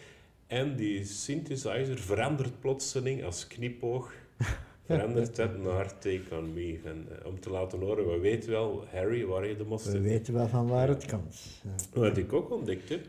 [0.48, 4.14] En die synthesizer verandert plotseling als knipoog.
[4.86, 6.80] Verandert dat naar Take On Me.
[6.84, 10.02] Van, eh, om te laten horen, we weten wel, Harry, waar je de We mosterd
[10.04, 11.62] weten wel van waar het komt.
[11.64, 13.06] Ja, Wat ik ook ontdekt heb,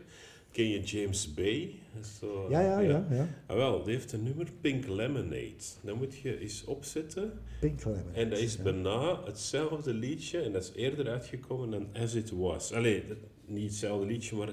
[0.51, 1.71] ken je James Bay?
[2.19, 2.79] Zo, ja, ja.
[2.79, 3.27] ja, ja.
[3.45, 5.53] Ah, wel, die heeft een nummer Pink Lemonade.
[5.81, 7.31] Dat moet je eens opzetten.
[7.59, 8.13] Pink Lemon.
[8.13, 8.63] En dat is Ja.
[8.63, 10.39] bijna hetzelfde liedje.
[10.39, 12.73] En dat is eerder uitgekomen dan As It Was.
[12.73, 13.03] Allee,
[13.45, 14.49] niet hetzelfde liedje, maar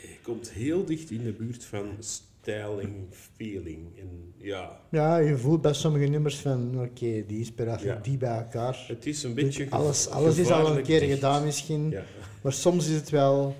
[0.00, 2.94] het komt heel dicht in de buurt van styling,
[3.36, 3.98] feeling.
[3.98, 7.98] En ja, Ja, je voelt bij sommige nummers van, oké, die inspiratie, Ja.
[8.02, 8.84] die bij elkaar.
[8.88, 11.12] het is een beetje alles alles is al een keer dicht.
[11.14, 12.04] gedaan misschien, Ja.
[12.42, 13.56] maar soms is het wel...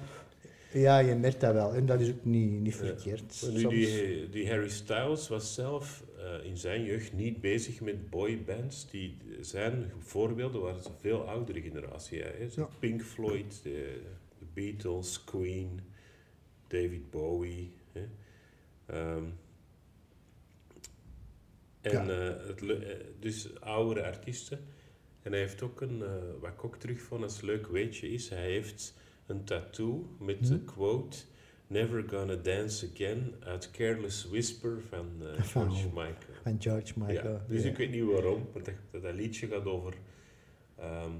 [0.72, 1.74] Ja, je merkt dat wel.
[1.74, 3.48] En dat is ook niet, niet verkeerd.
[3.52, 8.90] Nu, die, die Harry Styles was zelf eh, in zijn jeugd niet bezig met boybands.
[8.90, 12.22] Die zijn voorbeelden waren ze veel oudere generatie.
[12.22, 12.64] Hè?
[12.78, 14.00] Pink Floyd, de,
[14.38, 15.80] de Beatles, Queen,
[16.68, 17.72] David Bowie.
[17.92, 18.06] Hè?
[18.86, 19.24] Ehm,
[21.80, 22.08] en Ja.
[22.08, 24.58] eh, het, eh, dus oudere artiesten.
[25.22, 26.08] En hij heeft ook een, eh,
[26.40, 28.94] wat ik ook terugvond als leuk weetje is, hij heeft
[29.26, 30.64] een tattoo met de Hm.
[30.64, 31.16] quote
[31.70, 35.86] Never gonna dance again uit Careless Whisper van Van George?
[35.88, 36.34] Michael.
[36.42, 37.32] Van George Michael.
[37.32, 37.68] Ja, dus Ja.
[37.68, 39.94] ik weet niet waarom, maar dat, dat, dat liedje gaat over
[40.76, 41.12] ehm,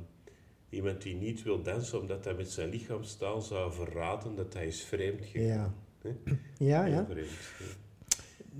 [0.70, 4.82] iemand die niet wil dansen omdat hij met zijn lichaamstaal zou verraden dat hij is
[4.82, 5.74] vreemd gegaan.
[6.02, 6.10] Ja.
[6.58, 7.04] Ja, ja.
[7.10, 7.28] vreemd,
[7.58, 7.64] ja.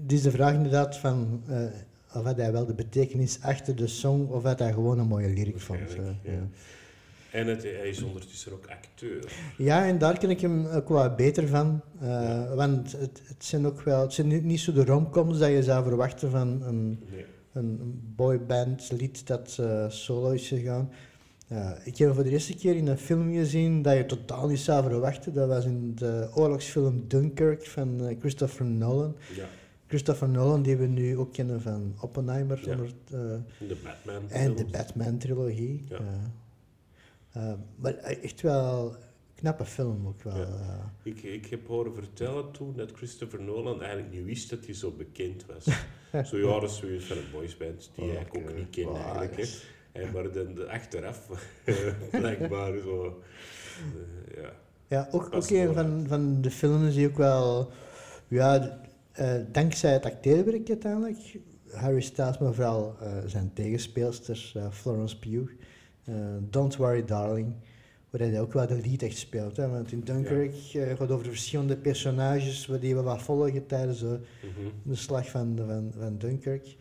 [0.03, 1.63] Het is de vraag inderdaad van eh,
[2.15, 5.29] of had hij wel de betekenis achter de song of had hij gewoon een mooie
[5.29, 5.81] lyric vond.
[5.81, 6.15] Eh, ja.
[6.23, 6.49] ja.
[7.33, 9.33] En het, hij is ondertussen ook acteur.
[9.59, 11.81] Ja, en daar ken ik hem ook wat beter van.
[12.01, 12.55] eh, Ja.
[12.55, 15.85] Want het, het zijn ook wel, het zijn niet, zo de romcoms dat je zou
[15.85, 17.25] verwachten van een, Nee.
[17.53, 19.59] een boyband lied dat
[19.89, 20.91] solo is gegaan.
[21.49, 24.59] Eh, ik heb voor de eerste keer in een film gezien dat je totaal niet
[24.59, 25.35] zou verwachten.
[25.35, 29.17] Dat was in de oorlogsfilm Dunkirk van eh, Christopher Nolan.
[29.37, 29.47] Ja,
[29.87, 32.71] Christopher Nolan, die we nu ook kennen van Oppenheimer Ja.
[32.73, 34.65] onder, eh, de Batman en de.
[34.65, 35.85] Batman-trilogie.
[35.89, 35.99] Ja.
[37.33, 38.97] Eh, maar echt wel een
[39.35, 40.37] knappe film ook wel.
[40.37, 40.93] Ja.
[41.03, 44.91] Ik, ik heb horen vertellen toen dat Christopher Nolan eigenlijk niet wist dat hij zo
[44.91, 45.65] bekend was.
[46.29, 49.37] zo ja, is zoiets van een boysband die hij eigenlijk ook niet kende Wow, eigenlijk.
[49.37, 49.67] Yes.
[50.13, 51.29] Maar dan de achteraf
[52.11, 53.23] blijkbaar zo...
[54.27, 54.53] eh, ja.
[54.89, 57.71] Ja, ook, ook een van, van de films die ook wel,
[58.29, 58.79] ja,
[59.13, 61.39] eh, dankzij het acteerwerk uiteindelijk,
[61.73, 65.53] Harry Styles, maar vooral eh, zijn tegenspeelster eh, Florence Pugh,
[66.51, 67.53] Don't Worry Darling,
[68.11, 69.57] waar hij ook wel de lead echt speelt.
[69.57, 73.67] Hè, want in Dunkirk eh, gaat over de verschillende personages waar die we wat volgen
[73.67, 74.07] tijdens de,
[74.43, 74.69] Mhm.
[74.83, 76.77] de slag van, van, van Dunkirk.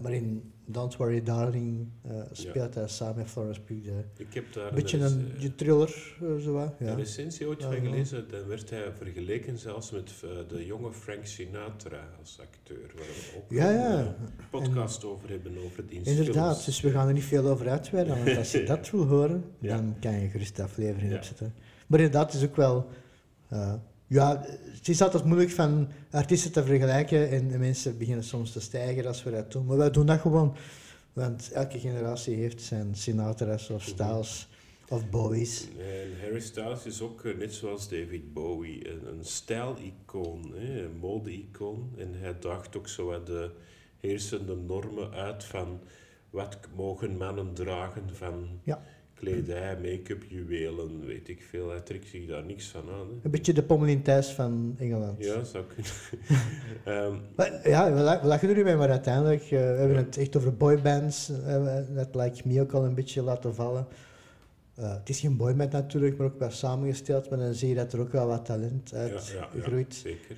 [0.00, 4.68] Maar in Don't Worry Darling eh, speelt hij samen met Florence Pugh Ik heb daar
[4.68, 6.86] een beetje een, een, een thriller, eh, zo wat, ja.
[6.90, 7.90] een recensie ooit Ja, van ja.
[7.90, 8.24] gelezen.
[8.30, 12.90] Dan werd hij vergeleken zelfs met eh, de jonge Frank Sinatra als acteur.
[12.96, 13.98] Waar we ook Ja, een ja.
[14.00, 14.06] eh,
[14.50, 18.36] podcast over hebben, over het Inderdaad, dus we gaan er niet veel over uitweiden, want
[18.36, 19.76] als je dat wil horen, Ja.
[19.76, 21.16] dan kan je gerust de aflevering Ja.
[21.16, 21.54] opzetten.
[21.86, 22.86] Maar inderdaad, het is ook wel...
[24.10, 28.60] ja, het is altijd moeilijk van artiesten te vergelijken en de mensen beginnen soms te
[28.60, 29.66] stijgen als we dat doen.
[29.66, 30.56] Maar wij doen dat gewoon,
[31.12, 33.90] want elke generatie heeft zijn Sinatra's of Mhm.
[33.90, 34.48] Styles
[34.88, 35.66] of Bowie's.
[35.78, 41.90] En Harry Styles is ook, eh, net zoals David Bowie, een, een stijlicoon, een mode-icoon.
[41.98, 43.50] En hij daagt ook zo wat de
[44.00, 45.80] heersende normen uit van
[46.30, 48.82] wat mogen mannen dragen van Ja.
[49.20, 51.70] Kledij, make-up, juwelen, weet ik veel.
[51.70, 53.06] Hij trekt zich daar niks van aan.
[53.08, 53.14] Hè.
[53.22, 55.24] Een beetje de Pommelin Thijs van Engeland.
[55.24, 55.92] Ja, zou kunnen.
[56.84, 59.96] Ehm, Maar, ja, we, la- we lachen er nu mee, maar uiteindelijk, eh, we hebben
[59.96, 61.30] het echt over boybands.
[61.46, 63.86] eh, dat lijkt me ook al een beetje laten vallen.
[64.74, 67.30] Eh, het is geen boyband natuurlijk, maar ook wel samengesteld.
[67.30, 69.94] Maar dan zie je dat er ook wel wat talent uit ja, ja, ja, groeit.
[69.94, 70.36] zeker.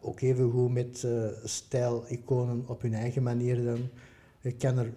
[0.00, 1.06] Ook even goed met
[1.44, 3.88] stijl-iconen op hun eigen manier dan.
[4.40, 4.90] Ik kan er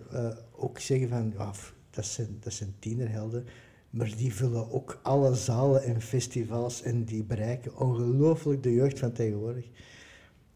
[0.56, 1.52] ook zeggen van, ja,
[1.96, 3.46] dat zijn, dat zijn tienerhelden.
[3.90, 9.12] Maar die vullen ook alle zalen en festivals en die bereiken ongelooflijk de jeugd van
[9.12, 9.66] tegenwoordig.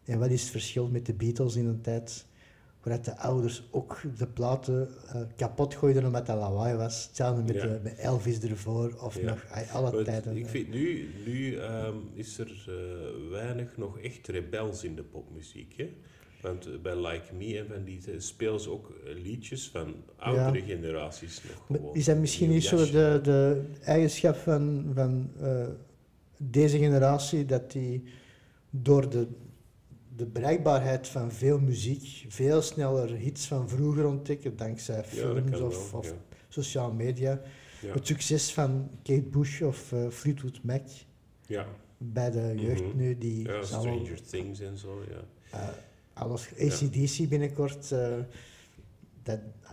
[0.06, 2.26] En wat is het verschil met de Beatles in een tijd
[2.84, 7.06] waar de ouders ook de platen eh, kapot gooiden omdat dat lawaai was.
[7.08, 7.68] Hetzelfde met, Ja.
[7.68, 9.30] eh, met Elvis ervoor of Ja.
[9.30, 10.38] nog eh, alle Maar tijden.
[10.38, 12.66] ik vind nu, nu ehm, is er
[13.30, 15.74] weinig nog echt rebels in de popmuziek.
[15.78, 15.90] Hè?
[16.42, 19.96] Want eh, bij Like Me en van die eh, spelen ze ook eh, liedjes van
[20.16, 21.96] oudere generaties nog gewoon.
[21.96, 25.32] Is dat misschien niet zo de, de eigenschap van, van
[26.38, 28.04] deze generatie dat die
[28.70, 29.28] door de,
[30.16, 36.00] de bereikbaarheid van veel muziek veel sneller hits van vroeger ontdekken, dankzij films of, wel,
[36.00, 36.16] of ja.
[36.48, 37.42] sociale media.
[37.86, 40.88] Het succes van Kate Bush of Fleetwood Mac
[41.48, 41.68] Ja,
[41.98, 42.98] bij de jeugd Mhm.
[42.98, 45.74] nu, die ja Stranger Things en zo, ja.
[46.20, 48.14] Alles, ACDC binnenkort, eh,
[49.24, 49.72] dat, eh,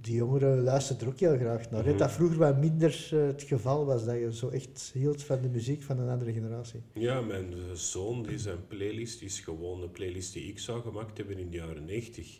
[0.00, 1.84] die jongeren luisteren er ook heel graag naar.
[1.86, 1.96] Mhm.
[1.96, 5.48] Dat vroeger wat minder eh, het geval was, dat je zo echt hield van de
[5.48, 6.80] muziek van een andere generatie.
[6.92, 11.38] Ja, mijn zoon, die zijn playlist is gewoon een playlist die ik zou gemaakt hebben
[11.38, 12.38] in de jaren 90.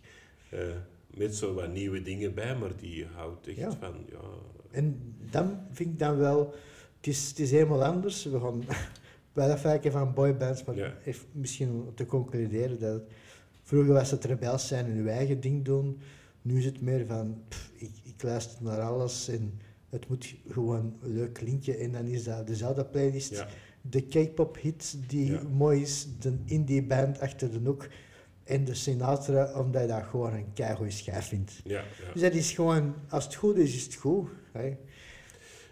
[0.50, 0.58] Eh,
[1.16, 3.70] met zo wat nieuwe dingen bij, maar die houdt echt Ja.
[3.80, 4.18] van, ja...
[4.70, 6.54] En dan vind ik dan wel,
[6.96, 8.24] het is, het is helemaal anders.
[8.24, 8.62] We gaan
[9.32, 10.94] wel afwijken van boybands, maar Ja.
[11.04, 13.02] even misschien te concluderen dat
[13.66, 15.98] vroeger was het rebels zijn en uw eigen ding doen.
[16.42, 19.60] Nu is het meer van, pff, ik, ik luister naar alles en
[19.90, 23.30] het moet gewoon leuk klinken en dan is dat dezelfde playlist.
[23.30, 23.48] Ja,
[23.80, 25.42] De K-pop hit die Ja.
[25.42, 27.88] mooi is, de indie band achter de hoek.
[28.44, 31.60] En de Sinatra, omdat je dat gewoon een keigoed schijf vindt.
[31.64, 34.28] Ja, Dus dat is gewoon, als het goed is, is het goed.
[34.52, 34.76] Hè.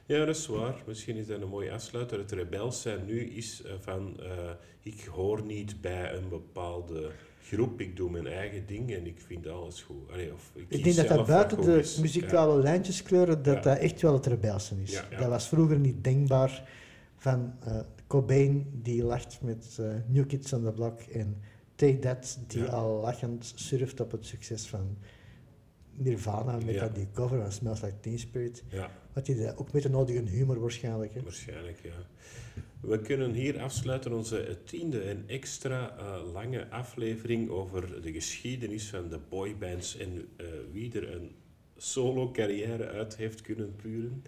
[0.06, 0.82] ja, dat is waar.
[0.86, 2.18] Misschien is dat een mooie afsluiter.
[2.18, 4.20] Het rebels zijn nu is eh, van...
[4.20, 4.50] eh,
[4.80, 7.10] ik hoor niet bij een bepaalde
[7.44, 7.80] groep.
[7.80, 10.10] Ik doe mijn eigen ding en ik vind alles goed.
[10.12, 11.98] Allee, of ik Ik denk dat dat buiten de is.
[11.98, 13.60] muzikale lijntjes kleuren, dat Ja.
[13.60, 14.92] dat echt wel het rebelse is.
[14.92, 15.18] Ja, ja.
[15.18, 16.68] Dat was vroeger niet denkbaar
[17.16, 21.36] van eh Cobain die lacht met eh, New Kids on the Block en
[21.74, 22.66] Take That die Ja.
[22.66, 24.96] al lachend surft op het succes van
[25.96, 26.80] Nirvana met Ja.
[26.80, 28.62] dat die cover van Smells Like Teen Spirit.
[28.68, 28.90] Ja.
[29.12, 31.14] Wat die ook met de nodige humor waarschijnlijk.
[31.14, 31.22] Hè.
[31.22, 31.90] Waarschijnlijk, ja.
[32.86, 39.08] We kunnen hier afsluiten onze tiende en extra eh, lange aflevering over de geschiedenis van
[39.08, 41.30] de boybands en eh, wie er een
[41.76, 44.22] solo-carrière uit heeft kunnen puren.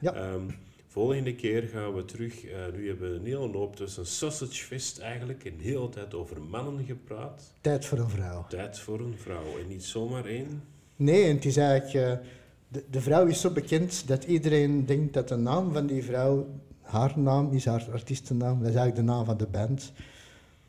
[0.00, 0.14] Ja.
[0.14, 0.42] Ehm,
[0.86, 2.44] volgende keer gaan we terug.
[2.44, 6.42] eh, nu hebben we een hele hoop tussen Sausage Fest eigenlijk, een hele tijd over
[6.42, 7.52] mannen gepraat.
[7.60, 8.46] Tijd voor een vrouw.
[8.48, 10.62] Tijd voor een vrouw en niet zomaar één.
[10.96, 12.20] Nee, en het is eigenlijk...
[12.68, 16.46] de, de vrouw is zo bekend dat iedereen denkt dat de naam van die vrouw...
[16.88, 18.58] Haar naam is haar artiestennaam.
[18.58, 19.92] Dat is eigenlijk de naam van de band.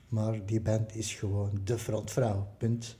[0.09, 2.47] Maar die band is gewoon de frontvrouw.
[2.57, 2.97] Punt.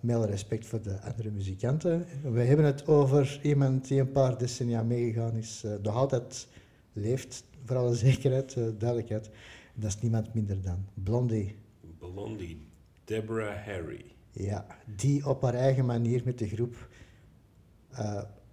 [0.00, 2.06] Met alle respect voor de andere muzikanten.
[2.22, 5.62] We hebben het over iemand die een paar decennia meegegaan is.
[5.64, 6.48] eh, nog altijd
[6.92, 9.30] leeft, voor alle zekerheid, eh, duidelijkheid.
[9.74, 11.56] Dat is niemand minder dan Blondie.
[11.98, 12.66] Blondie,
[13.04, 14.04] Deborah Harry.
[14.32, 14.66] Ja,
[14.96, 16.88] die op haar eigen manier met de groep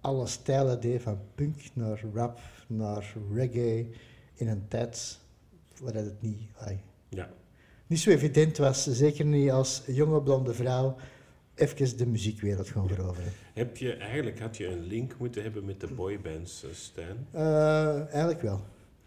[0.02, 3.86] alle stijlen deed, van punk naar rap, naar reggae,
[4.34, 5.18] in een tijd
[5.80, 6.40] waar het niet,
[7.08, 7.30] Ja.
[7.86, 10.96] niet zo evident was, zeker niet als jonge blonde vrouw,
[11.54, 13.32] even de muziekwereld gaan veroveren.
[13.54, 17.26] Heb je, eigenlijk had je een link moeten hebben met de boybands, eh, Stijn.
[17.30, 18.60] Eh, eigenlijk wel.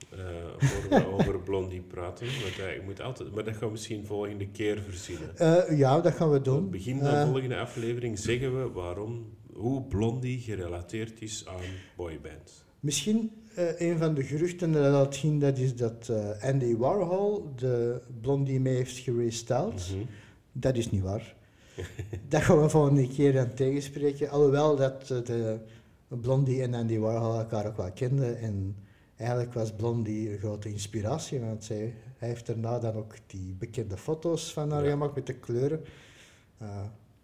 [0.10, 0.20] eh
[0.58, 2.26] voor we over Blondie praten.
[2.26, 2.56] Want
[2.86, 5.38] moet altijd, maar dat gaan we misschien volgende keer verzinnen.
[5.38, 6.62] Eh, ja, dat gaan we doen.
[6.62, 11.62] het begin van de volgende aflevering zeggen we waarom, hoe Blondie gerelateerd is aan
[11.96, 12.64] boybands.
[12.80, 17.52] Misschien eh, een van de geruchten dat dat ging, dat is dat eh, Andy Warhol
[17.56, 19.90] de blondie mee heeft gerestyled.
[19.92, 20.06] Mhm.
[20.52, 21.36] Dat is niet waar.
[22.30, 24.30] dat gaan we volgende keer dan tegenspreken.
[24.30, 25.60] Alhoewel dat eh, de
[26.08, 28.38] Blondie en Andy Warhol elkaar ook wel kenden.
[28.40, 28.76] En
[29.16, 31.40] eigenlijk was Blondie een grote inspiratie.
[31.40, 34.90] Want zij, hij heeft daarna dan ook die bekende foto's van haar Ja.
[34.90, 35.82] gemaakt met de kleuren.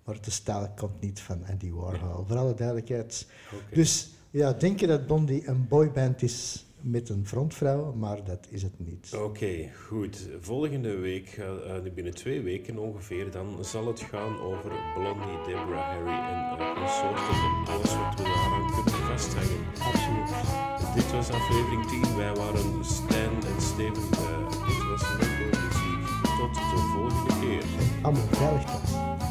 [0.02, 3.28] Eh, maar de stijl komt niet van Andy Warhol, voor alle duidelijkheid.
[3.74, 8.64] Dus ja, denk je dat Blondie een boyband is met een frontvrouw, maar dat is
[8.64, 9.14] het niet.
[9.16, 10.28] Oké, goed.
[10.40, 15.88] Volgende week, eh, eh, binnen twee weken ongeveer, dan zal het gaan over Blondie, Deborah
[15.88, 19.64] Harry en uh, consorten en alles wat we daaraan kunnen vasthangen.
[19.74, 20.32] Absoluut.
[20.96, 22.16] Dit was aflevering 10.
[22.16, 24.04] Wij waren Stan en Steven.
[24.12, 26.04] Eh, dit was Limbo Muziek.
[26.40, 27.64] Tot de volgende keer.
[28.02, 29.31] Allemaal veilig.